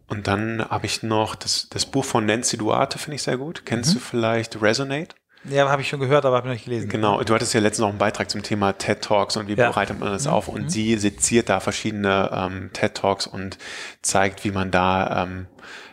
und 0.08 0.28
dann 0.28 0.68
habe 0.70 0.86
ich 0.86 1.02
noch 1.02 1.36
das, 1.36 1.70
das 1.70 1.86
Buch 1.86 2.04
von 2.04 2.26
Nancy 2.26 2.58
Duarte, 2.58 3.00
finde 3.00 3.16
ich 3.16 3.24
sehr 3.24 3.38
gut. 3.38 3.66
Kennst 3.66 3.92
mhm. 3.92 4.00
du 4.00 4.00
vielleicht 4.04 4.62
Resonate? 4.62 5.16
Ja, 5.46 5.70
habe 5.70 5.82
ich 5.82 5.88
schon 5.88 6.00
gehört, 6.00 6.26
aber 6.26 6.36
habe 6.36 6.48
ich 6.48 6.50
noch 6.50 6.56
nicht 6.56 6.66
gelesen. 6.66 6.90
Genau, 6.90 7.22
du 7.24 7.34
hattest 7.34 7.54
ja 7.54 7.62
letztens 7.62 7.80
noch 7.80 7.90
einen 7.90 7.98
Beitrag 7.98 8.30
zum 8.30 8.44
Thema 8.44 8.74
TED 8.74 9.02
Talks 9.02 9.38
und 9.38 9.48
wie 9.48 9.56
ja. 9.56 9.70
bereitet 9.70 10.00
man 10.00 10.12
das 10.12 10.26
mhm. 10.26 10.32
auf. 10.32 10.48
Und 10.50 10.64
mhm. 10.64 10.70
sie 10.70 10.98
seziert 10.98 11.50
da 11.50 11.60
verschiedene 11.60 12.30
ähm, 12.34 12.70
TED 12.74 12.96
Talks 12.96 13.26
und 13.26 13.58
zeigt, 14.02 14.44
wie 14.44 14.52
man 14.52 14.70
da 14.70 15.24
ähm, 15.24 15.48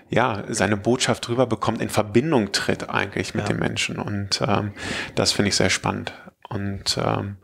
ja 0.08 0.42
seine 0.48 0.76
Botschaft 0.76 1.26
drüber 1.28 1.46
bekommt, 1.46 1.80
in 1.80 1.90
Verbindung 1.90 2.52
tritt 2.52 2.90
eigentlich 2.90 3.34
mit 3.34 3.44
ja. 3.44 3.52
den 3.52 3.60
Menschen. 3.60 3.98
Und 3.98 4.42
ähm, 4.46 4.72
das 5.14 5.32
finde 5.32 5.50
ich 5.50 5.56
sehr 5.56 5.70
spannend. 5.70 6.12
Und 6.48 6.98
ähm, 7.02 7.36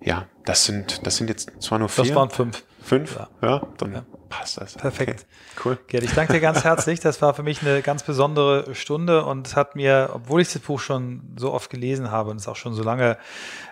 ja, 0.00 0.26
das 0.44 0.64
sind, 0.64 1.06
das 1.06 1.16
sind 1.16 1.28
jetzt 1.28 1.50
zwar 1.60 1.78
nur 1.78 1.88
vier. 1.88 2.04
Das 2.04 2.14
waren 2.14 2.30
fünf. 2.30 2.64
Fünf? 2.82 3.16
Ja, 3.16 3.28
ja 3.42 3.62
dann 3.78 3.92
ja. 3.92 4.04
Passt 4.30 4.58
das. 4.58 4.74
Perfekt. 4.74 5.26
Okay. 5.56 5.62
Cool. 5.62 5.78
Gerd, 5.88 6.04
ich 6.04 6.12
danke 6.12 6.32
dir 6.32 6.40
ganz 6.40 6.64
herzlich. 6.64 7.00
Das 7.00 7.20
war 7.20 7.34
für 7.34 7.42
mich 7.42 7.60
eine 7.60 7.82
ganz 7.82 8.02
besondere 8.02 8.74
Stunde 8.74 9.24
und 9.26 9.54
hat 9.56 9.76
mir, 9.76 10.10
obwohl 10.14 10.40
ich 10.40 10.50
das 10.50 10.62
Buch 10.62 10.80
schon 10.80 11.34
so 11.36 11.52
oft 11.52 11.68
gelesen 11.68 12.10
habe 12.10 12.30
und 12.30 12.38
es 12.38 12.48
auch 12.48 12.56
schon 12.56 12.72
so 12.72 12.82
lange 12.82 13.18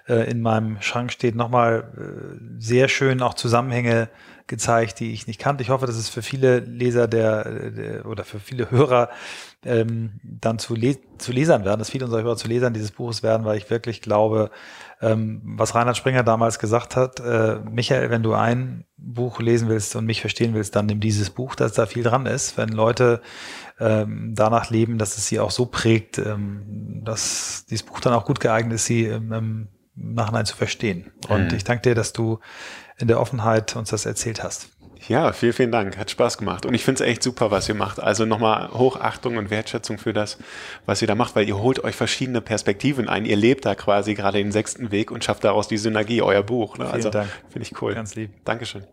äh, 0.07 0.31
in 0.31 0.43
meinem 0.43 0.83
Schrank 0.83 1.13
steht, 1.13 1.35
nochmal 1.35 1.91
äh, 1.97 2.61
sehr 2.61 2.89
schön 2.89 3.23
auch 3.23 3.35
Zusammenhänge 3.35 4.11
gezeigt, 4.49 5.01
die 5.01 5.13
ich 5.13 5.27
nicht 5.27 5.39
kannte. 5.39 5.63
Ich 5.63 5.71
hoffe, 5.71 5.87
dass 5.87 5.97
es 5.97 6.09
für 6.09 6.23
viele 6.23 6.59
Leser 6.61 7.07
der, 7.07 7.71
der 7.71 8.07
oder 8.07 8.25
für 8.25 8.41
viele 8.41 8.71
Hörer 8.71 9.11
ähm, 9.65 10.21
dann 10.23 10.59
zu, 10.59 10.75
le 10.75 10.97
zu 11.19 11.33
Lesern 11.33 11.65
werden, 11.65 11.79
dass 11.79 11.91
viele 11.91 12.07
unserer 12.07 12.23
Hörer 12.23 12.37
zu 12.37 12.49
Lesern 12.49 12.73
dieses 12.73 12.91
Buches 12.91 13.23
werden, 13.23 13.45
weil 13.45 13.59
ich 13.59 13.71
wirklich 13.71 14.01
glaube, 14.01 14.51
ähm, 15.01 15.41
was 15.45 15.75
Reinhard 15.75 15.97
Springer 15.97 16.25
damals 16.25 16.59
gesagt 16.59 16.97
hat, 16.97 17.21
äh, 17.21 17.61
Michael, 17.71 18.11
wenn 18.11 18.23
du 18.23 18.35
ein 18.35 18.85
Buch 18.97 19.41
lesen 19.41 19.69
willst 19.69 19.95
und 19.95 20.07
mich 20.07 20.21
verstehen 20.21 20.55
willst, 20.55 20.75
dann 20.75 20.87
nimm 20.87 21.01
dieses 21.01 21.31
Buch, 21.31 21.55
dass 21.55 21.73
da 21.73 21.87
viel 21.87 22.03
dran 22.03 22.27
ist. 22.27 22.57
Wenn 22.57 22.71
Leute 22.71 23.21
ähm, 23.79 24.33
danach 24.35 24.71
leben, 24.71 24.99
dass 24.99 25.17
es 25.17 25.27
sie 25.29 25.39
auch 25.39 25.53
so 25.53 25.67
prägt, 25.67 26.19
ähm, 26.19 27.03
dass 27.05 27.65
dieses 27.71 27.85
Buch 27.85 28.01
dann 28.01 28.13
auch 28.13 28.25
gut 28.25 28.41
geeignet 28.41 28.75
ist, 28.75 28.87
sie 28.87 29.05
im, 29.05 29.33
im 29.33 29.69
Nachhinein 29.95 30.47
zu 30.47 30.57
verstehen. 30.57 31.13
Und 31.29 31.53
mhm. 31.53 31.57
ich 31.57 31.65
danke 31.65 31.83
dir, 31.83 31.95
dass 31.95 32.13
du 32.13 32.41
in 32.99 33.07
der 33.07 33.21
Offenheit 33.21 33.77
uns 33.77 33.91
das 33.91 34.05
erzählt 34.05 34.43
hast. 34.43 34.71
Ja, 35.09 35.33
vielen, 35.33 35.55
vielen 35.55 35.73
Dank. 35.73 35.97
Hat 35.97 36.11
Spaß 36.11 36.37
gemacht. 36.37 36.67
Und 36.67 36.75
ich 36.75 36.85
finde 36.85 37.03
es 37.03 37.09
echt 37.09 37.23
super, 37.23 37.51
was 37.51 37.69
ihr 37.69 37.75
macht. 37.75 37.99
Also 37.99 38.27
nochmal 38.27 38.71
Hochachtung 38.73 39.39
und 39.39 39.51
Wertschätzung 39.51 39.99
für 39.99 40.13
das, 40.13 40.39
was 40.85 41.01
ihr 41.01 41.09
da 41.09 41.15
macht, 41.15 41.35
weil 41.35 41.49
ihr 41.49 41.59
holt 41.59 41.83
euch 41.83 41.97
verschiedene 41.97 42.43
Perspektiven 42.43 43.09
ein. 43.09 43.25
Ihr 43.25 43.37
lebt 43.37 43.65
da 43.65 43.75
quasi 43.75 44.15
gerade 44.15 44.39
den 44.39 44.53
sechsten 44.53 44.91
Weg 44.91 45.11
und 45.11 45.25
schafft 45.25 45.45
daraus 45.45 45.67
die 45.67 45.79
Synergie, 45.79 46.21
euer 46.21 46.43
Buch. 46.43 46.77
Ne? 46.77 46.85
Vielen 46.85 46.95
also, 46.95 47.11
Dank. 47.11 47.31
Finde 47.51 47.67
ich 47.67 47.83
cool. 47.83 47.95
Ganz 47.95 48.15
lieb. 48.15 48.31
Dankeschön. 48.45 48.85